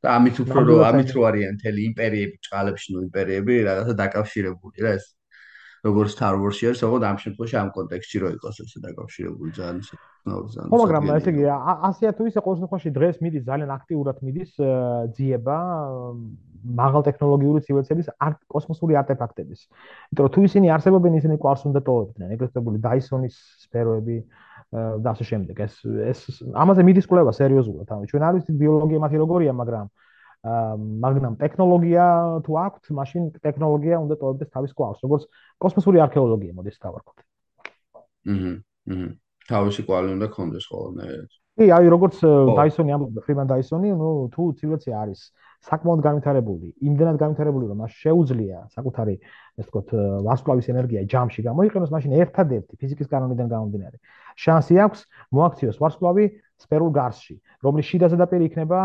და 0.02 0.08
ამით 0.18 0.36
უფრო 0.42 0.60
რო 0.66 0.74
ამით 0.90 1.10
რო 1.14 1.22
არიან 1.28 1.54
მთელი 1.58 1.80
იმპერიები 1.90 2.36
ჭყალებში 2.46 2.88
ნუ 2.94 2.98
იმპერიები 3.06 3.54
რაღაცა 3.68 3.94
დაკავშირებული 4.02 4.86
რა 4.86 4.90
ეს 4.98 5.06
როგორც 5.86 6.10
Star 6.14 6.34
Wars-ში 6.40 6.64
არის, 6.68 6.80
ოღონდ 6.86 7.04
ამ 7.08 7.16
შემთხვევაში 7.22 7.56
ამ 7.62 7.70
კონტექსტში 7.76 8.18
რო 8.22 8.28
იყოს 8.36 8.56
ესე 8.64 8.78
დაკავშირებული 8.86 9.50
ძალიან 9.58 9.82
ძალიან. 10.28 10.66
ხო, 10.68 10.76
მაგრამ 10.82 11.02
ესე 11.16 11.30
იგი, 11.32 11.44
ასია 11.88 12.10
თუ 12.16 12.22
ისე 12.28 12.40
ყოველ 12.44 12.56
შემთხვევაში 12.58 12.90
დღეს 12.98 13.16
მიდის 13.24 13.44
ძალიან 13.48 13.70
აქტიურად 13.78 14.16
მიდის 14.26 14.50
ძიება 15.16 15.58
მაღალ 16.82 17.02
ტექნოლოგიური 17.08 17.60
ცივილიზაციების 17.64 18.08
კოსმოსური 18.52 18.94
არტეფაქტების. 19.00 19.60
იმიტომ 20.10 20.24
რომ 20.26 20.32
თუ 20.34 20.40
ისინი 20.48 20.66
არსებობენ, 20.74 21.12
ისინი 21.20 21.34
ყავს 21.38 21.62
უნდა 21.70 21.80
ტოვებდნენ, 21.88 22.28
ეგრეთ 22.34 22.50
წოდებული 22.52 22.78
Dyson-ის 22.82 23.34
სფეროები 23.64 24.16
და 24.74 25.08
ასე 25.14 25.24
შემდეგ. 25.30 25.54
ეს 25.64 25.74
ეს 26.12 26.20
ამაზე 26.52 26.82
მიდის 26.84 27.06
კვლევა 27.08 27.32
სერიოზულად. 27.32 27.88
ჩვენ 28.10 28.22
არ 28.26 28.32
ვიცით 28.36 28.56
ბიოლოგია 28.58 28.98
მათი 29.00 29.16
როგორია, 29.22 29.52
მაგრამ 29.54 29.86
მაგნამ 30.44 31.34
ტექნოლოგია 31.42 32.04
თუ 32.46 32.52
აქვთ, 32.62 32.84
მაშინ 32.94 33.22
ტექნოლოგია 33.42 33.96
უნდა 34.04 34.14
ტოვებდეს 34.22 34.50
თავის 34.54 34.72
კვალს, 34.78 35.02
როგორც 35.02 35.26
კოსმოსური 35.58 35.98
არქეოლოგია 36.04 36.52
მოდის 36.54 36.78
დავარქოთ. 36.78 37.18
აჰა. 38.28 38.52
აჰა. 38.86 39.08
თავისი 39.48 39.82
კვალი 39.88 40.08
უნდა 40.14 40.26
კონდეს 40.30 40.64
ხოლმე. 40.70 41.04
კი, 41.58 41.66
აი 41.74 41.86
როგორც 41.90 42.20
დაისონი 42.54 42.90
ამბობდა, 42.94 43.20
ფრიმან 43.26 43.46
დაისონი, 43.50 43.88
ნუ 43.98 44.08
თუ 44.30 44.42
ცივილიზაცია 44.60 44.94
არის 44.94 45.20
საკმაოდ 45.66 46.00
განვითარებული, 46.06 46.68
იმდენად 46.86 47.16
განვითარებული, 47.18 47.66
რომ 47.66 47.80
მას 47.82 47.92
შეუძლია 47.98 48.58
საკუთარი, 48.70 49.14
ესე 49.58 49.66
ვთქვათ, 49.66 49.88
ვარსკვლავის 50.22 50.68
ენერგია 50.70 51.02
ჯამში 51.10 51.42
გამოიყენოს, 51.48 51.90
მაშინ 51.90 52.14
ერთადერთი 52.22 52.78
ფიზიკის 52.78 53.10
კანონიდან 53.10 53.50
გამომდინარე, 53.50 53.96
შანსი 54.38 54.78
აქვს 54.86 55.00
მოაქციოს 55.34 55.80
ვარსკვლავი 55.82 56.24
სფერულ 56.58 56.90
გარსში, 56.90 57.36
რომლის 57.62 57.86
შიდა 57.88 58.06
ზედაპირი 58.12 58.48
იქნება 58.50 58.78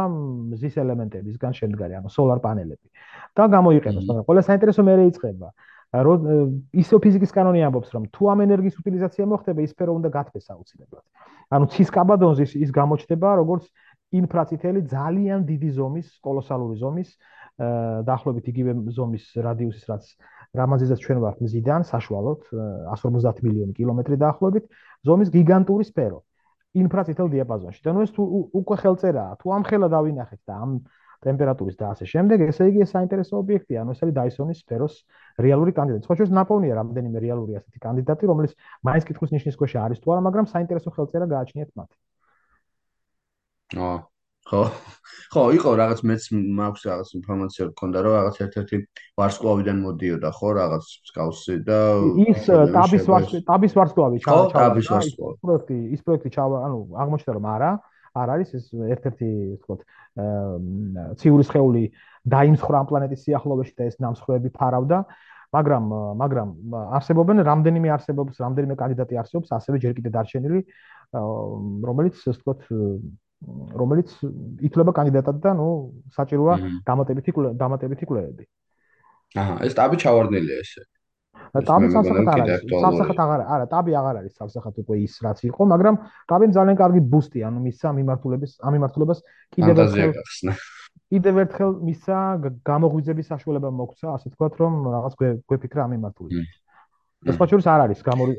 მზის 0.53 0.76
ელემენტებისგან 0.84 1.53
შემდგარი, 1.59 1.99
ანუ 1.99 2.09
სოლარ 2.13 2.39
პანელები. 2.43 2.88
და 3.34 3.43
გამოიყენოს, 3.49 4.05
მაგრამ 4.07 4.26
ყველა 4.30 4.41
საინტერესო 4.45 4.82
მეરે 4.86 5.03
იწყება. 5.09 5.49
ისო 5.93 6.97
ფიზიკის 7.01 7.32
კანონი 7.34 7.61
ამბობს, 7.65 7.89
რომ 7.93 8.03
თუ 8.13 8.24
ამ 8.34 8.39
ენერგიის 8.45 8.78
უტილიზაცია 8.82 9.26
მოხდება, 9.30 9.59
ის 9.61 9.71
სფერო 9.74 9.93
უნდა 9.93 10.09
გათბეს 10.09 10.49
აუცილებლად. 10.53 11.05
ანუ 11.53 11.65
ცის 11.69 11.89
კაბადონზე 11.93 12.43
ის 12.65 12.69
გამოჩნდება 12.74 13.30
როგორც 13.41 13.63
ინფრაწითელი 14.13 14.82
ძალიან 14.89 15.45
დიდი 15.45 15.69
ზომის, 15.78 16.07
კოლოსალური 16.21 16.76
ზომის, 16.82 17.09
დაახლოებით 18.09 18.45
იგივე 18.49 18.71
ზომის 18.89 19.26
რადიუსის, 19.38 19.86
რაც 19.86 20.03
რამაზესაც 20.57 20.97
ჩვენ 21.05 21.19
ვართ 21.21 21.38
მზიდან, 21.45 21.82
საშუალოდ 21.86 22.41
150 22.89 23.41
მილიონი 23.45 23.74
კილომეტრი 23.78 24.17
დაახლოებით, 24.17 24.65
ზომის 25.05 25.30
გიგანტური 25.30 25.86
სფერო. 25.86 26.26
ინფრაწითელ 26.82 27.28
დიაპაზონში. 27.34 27.82
და 27.86 27.91
ნუ 27.93 28.03
ეს 28.05 28.11
თუ 28.15 28.24
უკვე 28.59 28.76
ხელწერაა, 28.82 29.32
თუ 29.41 29.47
ამ 29.55 29.63
ხელა 29.69 29.88
დავინახეთ 29.93 30.41
და 30.49 30.53
ამ 30.63 30.71
ტემპერატურის 31.24 31.78
და 31.80 31.86
ასე 31.93 32.05
შემდეგ, 32.13 32.38
ესე 32.51 32.67
იგი 32.67 32.80
ეს 32.84 32.91
საინტერესო 32.95 33.34
ობიექტია, 33.39 33.82
ანუ 33.84 33.95
ეს 33.95 33.99
არის 34.03 34.15
დაისონის 34.19 34.57
სფეროს 34.63 34.93
რეალური 35.45 35.71
კანდიდატი. 35.78 36.07
ხო, 36.07 36.15
შეიძლება 36.19 36.39
ნაპოვნია 36.39 36.74
რამდენიმე 36.82 37.17
რეალური 37.24 37.53
ასეთი 37.59 37.80
კანდიდატი, 37.86 38.24
რომელიც 38.32 38.51
მაინც 38.84 39.03
კითხვის 39.07 39.34
ნიშნის 39.38 39.55
ქვეშ 39.59 39.74
არის 39.88 39.99
თუ 40.03 40.07
არა, 40.11 40.21
მაგრამ 40.28 40.45
საინტერესო 40.51 40.89
ხელწერა 40.97 41.26
გააჩნიათ 41.32 41.69
მათ. 41.80 41.89
აა 43.80 44.12
ხო? 44.49 44.61
ხო 45.33 45.43
იყო 45.57 45.71
რაღაც 45.79 45.99
მეც 46.05 46.23
მაქვს 46.35 46.81
რაღაც 46.87 47.09
ინფორმაცია 47.17 47.63
გქონდა 47.73 47.99
რომ 48.05 48.13
რაღაც 48.17 48.35
ერთ-ერთი 48.45 48.77
ვარსკვლავიდან 49.17 49.77
მოდიოდა 49.85 50.29
ხო 50.37 50.49
რაღაც 50.59 50.85
სკაუსი 51.09 51.55
და 51.69 51.79
ის 52.27 52.43
ტაბის 52.75 53.05
ვარსკვლავი 53.09 53.41
ტაბის 53.49 53.73
ვარსკვლავი 53.79 54.21
ჩავა 54.25 54.45
ტაბის 54.53 54.87
ვარსკვლავი. 54.93 55.35
პროექტი 55.41 55.77
ის 55.95 56.01
პროექტი 56.05 56.29
ჩავა 56.37 56.57
ანუ 56.67 56.79
აღმოჩნდა 57.03 57.31
რომ 57.39 57.45
არა 57.55 57.71
არ 58.13 58.27
არის 58.35 58.49
ეს 58.59 58.65
ერთ-ერთი 58.93 59.29
თქო 59.63 59.73
ციური 61.17 61.43
სხეული 61.49 61.83
დაიმსხრა 62.29 62.77
ამ 62.83 62.87
პლანეტის 62.91 63.23
სიახლოვეში 63.25 63.73
და 63.73 63.83
ეს 63.89 63.95
ნამსხვრევები 64.05 64.49
ფარავდა 64.53 64.99
მაგრამ 65.53 65.83
მაგრამ 66.21 66.49
არსებობენ 66.97 67.41
რამდენიმე 67.49 67.89
არსებობს 67.95 68.37
რამდენიმე 68.45 68.75
კანდიდატი 68.77 69.17
არსებობს 69.21 69.49
ასევე 69.57 69.81
ჯერ 69.81 69.93
კიდე 69.97 70.09
დარჩენილი 70.13 70.59
რომელიც 71.89 72.21
ასე 72.21 72.33
თქო 72.41 72.53
რომელიც 73.81 74.09
ითვლება 74.67 74.91
კანდიდატად 74.97 75.37
და 75.43 75.51
ნუ 75.59 75.67
საჭიროა 76.15 76.55
დამატებითი 76.87 77.31
დამატებითი 77.61 78.05
კვლევები. 78.09 78.45
აჰა, 79.37 79.55
ეს 79.67 79.73
ტაბი 79.77 79.97
ჩავარდნილია 80.03 80.57
ესე. 80.63 80.83
ტაბი 81.53 81.87
სამსახად 81.93 82.29
არ 82.33 82.41
არის. 82.43 82.61
სამსახად 82.83 83.19
აღარ 83.23 83.41
არა, 83.55 83.65
ტაბი 83.73 83.91
აღარ 83.99 84.15
არის 84.21 84.33
სამსახად 84.41 84.75
უკვე 84.83 84.95
ის 85.05 85.13
რაც 85.25 85.39
იყო, 85.49 85.61
მაგრამ 85.73 85.95
ტაბი 86.29 86.45
ძალიან 86.57 86.77
კარგი 86.81 87.01
ბუსტი, 87.13 87.39
ანუ 87.45 87.59
მისცა 87.65 87.89
მიმართულების, 87.99 88.51
ამ 88.65 88.71
მიმართულებას 88.77 89.19
კიდევ 89.53 89.75
ერთხელ 89.83 90.11
კიდევ 91.13 91.35
ერთხელ 91.43 91.71
მისცა 91.87 92.17
გამოღვიძების 92.69 93.27
საშუალება 93.33 93.69
მოგცა, 93.69 94.07
ასე 94.17 94.27
თქვათ, 94.33 94.53
რომ 94.61 94.73
რაღაც 94.93 95.13
გვეფიქრა 95.49 95.81
ამ 95.85 95.91
მიმართულებით. 95.93 96.53
ეს 97.23 97.35
სხვა 97.37 97.45
შორის 97.49 97.67
არ 97.73 97.81
არის 97.85 97.99
გამორი 98.03 98.33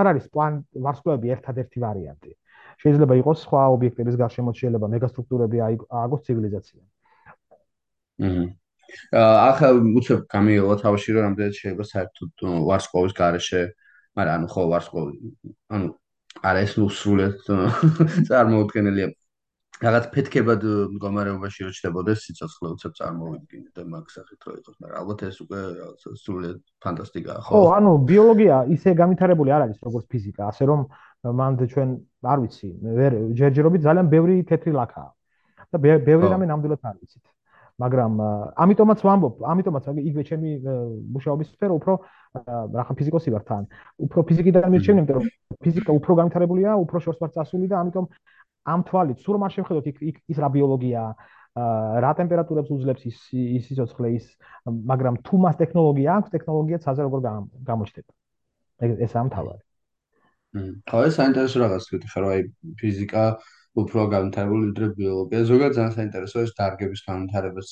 არ 0.00 0.06
არის 0.10 0.26
პლან 0.32 0.52
ვარსკვლავები 0.84 1.32
ერთადერთი 1.36 1.78
ვარიანტი. 1.84 2.30
შეიძლება 2.82 3.14
იყოს 3.22 3.38
სხვა 3.46 3.62
ობიექტების 3.76 4.16
გარშემო 4.22 4.52
შეიძლება 4.60 4.86
მეგასტრუქტურები 4.94 5.56
ააგოს 5.66 6.24
ცივილიზაცია. 6.26 6.80
აჰა. 8.26 8.44
ახლა 9.50 9.68
უცებ 9.98 10.20
გამიელა 10.30 10.74
თავში 10.82 11.10
რომ 11.16 11.22
რამდენად 11.26 11.54
შეიძლება 11.58 11.84
საერთოდ 11.92 12.32
ვარსკვლავის 12.68 13.14
garaშე, 13.20 13.62
მაგრამ 14.16 14.34
ანუ 14.36 14.46
ხო 14.52 14.62
ვარსკვლავი 14.72 15.14
ანუ 15.74 15.86
არა 16.48 16.60
ეს 16.66 16.72
სრულად 16.98 17.34
წარმოუდგენელია. 18.28 19.08
რაღაც 19.76 20.04
ფეთქებად 20.12 20.62
მდგომარეობაში 20.96 21.66
რო 21.66 21.72
ჩდებოდეს 21.76 22.22
სიცოცხლე 22.24 22.68
უცებ 22.76 22.92
წარმოვიდგინე 22.96 23.68
და 23.76 23.82
მაგ 23.92 24.06
სახით 24.08 24.40
რო 24.48 24.52
იყოს, 24.56 24.76
მაგრამ 24.80 25.00
ალბათ 25.02 25.20
ეს 25.28 25.36
უკვე 25.44 25.60
სრულად 26.16 26.60
ფანტასტიკაა, 26.80 27.40
ხო? 27.44 27.52
ხო, 27.52 27.60
ანუ 27.76 27.90
ბიოლოგია 28.08 28.56
ისე 28.72 28.96
განვითარებული 28.96 29.52
არ 29.52 29.66
არის 29.66 29.78
როგორც 29.84 30.06
ფიზიკა, 30.08 30.48
ასე 30.48 30.64
რომ 30.70 30.80
მანდ 31.40 31.58
ჩვენ 31.72 31.88
არ 32.26 32.38
ვიცი, 32.42 32.68
ვერ 32.98 33.12
ჯერჯერობით 33.38 33.82
ძალიან 33.86 34.06
ბევრი 34.14 34.34
თეთრი 34.50 34.72
ლაქაა. 34.76 35.10
და 35.72 35.76
ბევრი 35.78 36.26
რამე 36.30 36.46
ნამდვილად 36.46 36.80
არ 36.82 36.96
ვიცით. 37.00 37.24
მაგრამ 37.76 38.12
ამიტომაც 38.56 39.00
ვამბობ, 39.04 39.34
ამიტომაც 39.52 39.84
იგივე 40.00 40.22
ჩემი 40.24 40.50
მუშაობის 41.12 41.48
სფერო 41.52 41.74
უფრო 41.76 41.92
რახან 42.72 42.94
ფიზიკოსი 42.96 43.28
ვარ 43.34 43.44
თან. 43.44 43.62
უფრო 44.00 44.20
ფიზიკიდან 44.28 44.64
მირჩევენ, 44.72 44.98
იმიტომ 45.04 45.16
რომ 45.20 45.26
ფიზიკა 45.60 45.90
უფრო 45.92 46.12
განვითარებულია, 46.20 46.70
უფრო 46.84 46.96
შორს 47.04 47.20
ვარ 47.20 47.30
წასული 47.36 47.68
და 47.68 47.76
ამიტომ 47.84 48.04
ამ 48.72 48.80
თვალით 48.88 49.18
სულ 49.20 49.36
არ 49.44 49.52
შევხედოთ 49.56 49.86
იქ 49.92 50.16
ის 50.32 50.38
რა 50.40 50.48
ბიოლოგიაა, 50.56 51.10
რა 52.04 52.10
ტემპერატურებს 52.16 52.72
უძლებს 52.72 53.02
ის 53.10 53.18
ის 53.32 53.62
სიცოცხლე 53.68 54.08
ის, 54.16 54.24
მაგრამ 54.64 55.20
თუ 55.20 55.34
მას 55.44 55.56
ტექნოლოგია 55.60 56.10
აქვს, 56.16 56.32
ტექნოლოგია 56.32 56.78
ცაზე 56.80 57.00
როგორ 57.06 57.20
გამოჩნდება. 57.60 58.12
ეს 59.04 59.12
ამ 59.16 59.28
თავად. 59.36 59.65
ხო 60.88 60.98
ეს 61.08 61.14
საინტერესო 61.20 61.56
რაღაც 61.64 61.82
თქვი 61.86 62.08
ხარ 62.12 62.24
აი 62.32 62.40
ფიზიკა 62.80 63.24
უფრო 63.76 64.00
განვითარებული 64.08 64.62
ვიდრე 64.72 64.86
ბიოლოგია. 64.96 65.40
ზოგადად 65.50 65.76
ძალიან 65.76 65.94
საინტერესოა 65.96 66.42
ეს 66.46 66.52
დარგების 66.56 67.00
განვითარებას. 67.08 67.68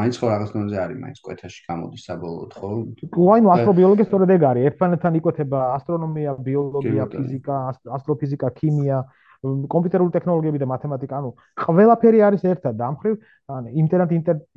მაინც 0.00 0.14
ხო 0.20 0.26
რაღაც 0.30 0.50
ნომზე 0.54 0.76
არის 0.84 0.98
მაინც 1.04 1.18
კვეთაში 1.26 1.60
გამოდის 1.66 2.02
საბოლოოდ 2.06 2.52
ხო? 2.54 2.70
თუ 3.14 3.20
აი 3.34 3.40
ნუ 3.42 3.48
ასტრობიოლოგია 3.54 4.06
სწორედ 4.06 4.30
ეგ 4.36 4.42
არის. 4.50 4.62
ერთმანეთთან 4.70 5.12
იკვეთება 5.20 5.60
ასტრონომია 5.76 6.30
ბიოლოგია 6.46 7.04
ფიზიკა 7.14 7.56
ასტროფიზიკა 7.98 8.48
ქიმია 8.60 8.98
კომპიუტერული 9.40 10.12
ტექნოლოგიები 10.14 10.58
და 10.60 10.66
მათემატიკა, 10.68 11.18
ანუ 11.20 11.30
ყველაფერი 11.64 12.18
არის 12.28 12.42
ერთად 12.44 12.76
და 12.76 12.88
ამხრივ 12.92 13.14
ინტერნეტ 13.82 14.10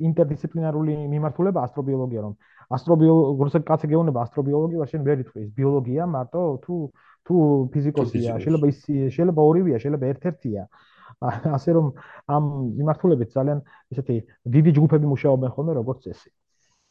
ინტერდისციპლინარული 0.08 0.96
მიმართულება 1.08 1.64
ასტრობიოლოგია, 1.64 2.20
რომ 2.26 2.34
ასტრობიოლოგია, 2.76 3.46
როცა 3.48 3.62
კაცი 3.70 3.88
გეუბნება 3.94 4.24
ასტრობიოლოგია, 4.28 4.88
შენ 4.92 5.06
ვერ 5.08 5.24
ითქვი, 5.24 5.44
ბიოლოგია 5.56 6.08
მარტო 6.16 6.42
თუ 6.64 6.76
თუ 7.24 7.34
ფიზიკოსია, 7.72 8.36
შეიძლება 8.44 8.68
ის 8.68 8.78
შეიძლება 9.16 9.40
ორივეა, 9.48 9.80
შეიძლება 9.80 10.06
ერთ-ერთია. 10.12 10.62
ასე 11.56 11.70
რომ 11.72 11.86
ამ 12.28 12.44
მიმართულებით 12.76 13.28
ძალიან 13.32 13.58
ესეთი 13.94 14.16
დიდი 14.44 14.70
ჯგუფები 14.76 15.06
მუშაობენ 15.08 15.50
ხოლმე 15.56 15.72
როგორც 15.80 16.04
წესი. 16.04 16.30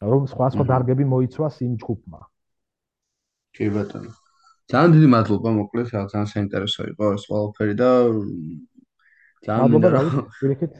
რომ 0.02 0.26
სხვა 0.26 0.46
სხვა 0.54 0.64
დარგები 0.70 1.04
მოიცვას 1.06 1.62
იმ 1.62 1.74
ჯგუფმა. 1.78 2.20
კი 3.54 3.66
ბატონო. 3.70 4.23
ძალიან 4.72 4.90
დიდი 4.96 5.08
მადლობა 5.12 5.50
მოკლედ, 5.60 5.86
ძალიან 5.92 6.26
საინტერესო 6.32 6.82
იყო 6.94 7.04
ეს 7.14 7.24
ყველაფერი 7.28 7.74
და 7.76 7.90
ძალიან 9.44 9.72
მადლობა, 9.76 10.24
პირიქით. 10.40 10.72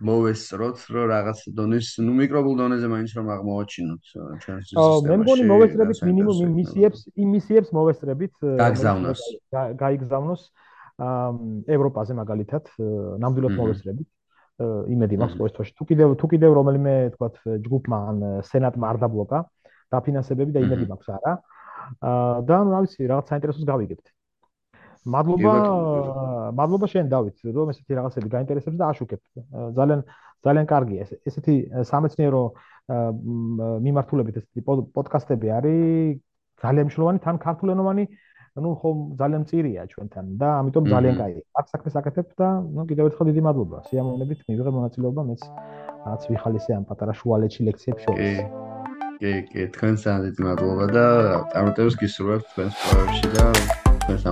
მოვესწროთ, 0.00 0.78
რომ 0.92 1.04
რაღაც 1.12 1.38
დონის, 1.56 1.88
ну 2.04 2.12
მიკრობულ 2.20 2.54
დონეზე 2.60 2.86
მაინც 2.88 3.10
რომ 3.16 3.26
აღმოაჩინოთ 3.36 4.02
ჩვენს 4.44 4.64
სისტემაში. 4.68 4.76
აა 4.80 5.00
მე 5.08 5.16
მგონი 5.24 5.44
მოვესწრებით 5.52 5.98
მინიმუმ 6.08 6.38
იმ 6.44 6.52
მისიებს, 6.60 7.00
იმ 7.20 7.28
მისიებს 7.36 7.68
მოვესწრებით 7.76 8.34
გაგზავნოს. 8.60 9.20
გაიგზავნოს 9.84 10.42
ევროპაზე 11.76 12.12
მაგალითად, 12.20 12.64
ნამდვილად 13.24 13.52
მოვესწრებით. 13.60 14.08
იმედი 14.92 15.16
მაქვს 15.20 15.36
ყოველ 15.40 15.52
თვეში. 15.56 15.72
თუ 15.80 15.84
კიდევ 15.88 16.08
თუ 16.20 16.26
კიდევ 16.32 16.50
რომელიმე 16.60 16.94
თქვათ 17.16 17.36
ჯგუფმა 17.64 17.98
ან 18.12 18.16
სენატმა 18.44 18.84
არ 18.92 18.96
დაბლოკა 19.04 19.38
დაფინანსებები 19.92 20.52
და 20.52 20.60
იმედი 20.60 20.84
მაქვს 20.92 21.08
არა. 21.16 21.32
აა 21.40 21.59
და 22.49 22.57
რა 22.73 22.79
ვიცი, 22.83 23.09
რაღაც 23.11 23.25
საინტერესოს 23.31 23.65
გავიგებთ. 23.71 24.05
მადლობა 25.05 25.53
მადლობა 26.57 26.87
შენ 26.89 27.09
დავით 27.13 27.45
რომ 27.55 27.71
ესეთი 27.73 27.97
რაღაცები 27.99 28.29
გაინტერესებს 28.35 28.77
და 28.81 28.85
აშუქებ 28.89 29.21
ძალიან 29.77 30.01
ძალიან 30.45 30.65
კარგია 30.71 31.05
ეს 31.05 31.11
ესეთი 31.29 31.55
სამეცნიერო 31.91 32.43
მიმართულებით 33.85 34.39
ესეთი 34.41 34.65
პოდკასტები 34.97 35.53
არის 35.57 36.17
ძალიან 36.65 36.89
მნიშვნელოვანი 36.89 37.23
თან 37.25 37.37
ქართულენოვანი 37.45 38.05
ну 38.65 38.69
ხომ 38.81 38.99
ძალიან 39.21 39.43
წირია 39.49 39.81
ჩვენთან 39.93 40.25
და 40.41 40.49
ამიტომ 40.59 40.85
ძალიან 40.93 41.15
კაი 41.21 41.33
აქ 41.59 41.65
საქმეს 41.73 41.97
აკეთებ 42.01 42.27
და 42.39 42.47
ну 42.75 42.87
კიდევ 42.89 43.09
ერთხელ 43.09 43.29
დიდი 43.29 43.41
მადლობა 43.47 43.77
სიამოვნებით 43.89 44.39
მივიღე 44.49 44.71
მონაწილეობა 44.77 45.21
მეც 45.29 45.41
რაც 46.07 46.21
ვიხალისე 46.31 46.71
ამ 46.79 46.87
პატარა 46.89 47.13
შუალეთში 47.19 47.67
ლექციებს 47.67 48.01
შორის 48.07 48.39
კი 48.39 48.68
კი 49.20 49.64
თქვენ 49.76 49.94
ძალიან 50.00 50.20
დიდი 50.26 50.40
მადლობა 50.48 50.84
და 50.96 51.04
წარმატებებს 51.52 51.96
გისურვებთ 52.00 52.46
თქვენს 52.52 52.74
პროექტში 52.88 53.28
და 53.36 53.44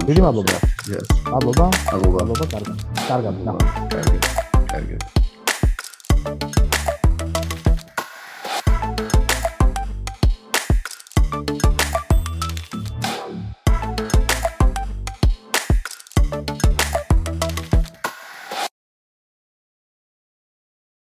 დიდი 0.08 0.20
მადლობა. 0.24 0.56
მადლობა. 1.28 1.66
მადლობა. 1.92 2.18
მადლობა. 2.24 2.44
კარგად. 2.56 2.76
კარგად. 3.08 3.34
კარგად. 3.92 4.22
კარგად. 4.72 5.27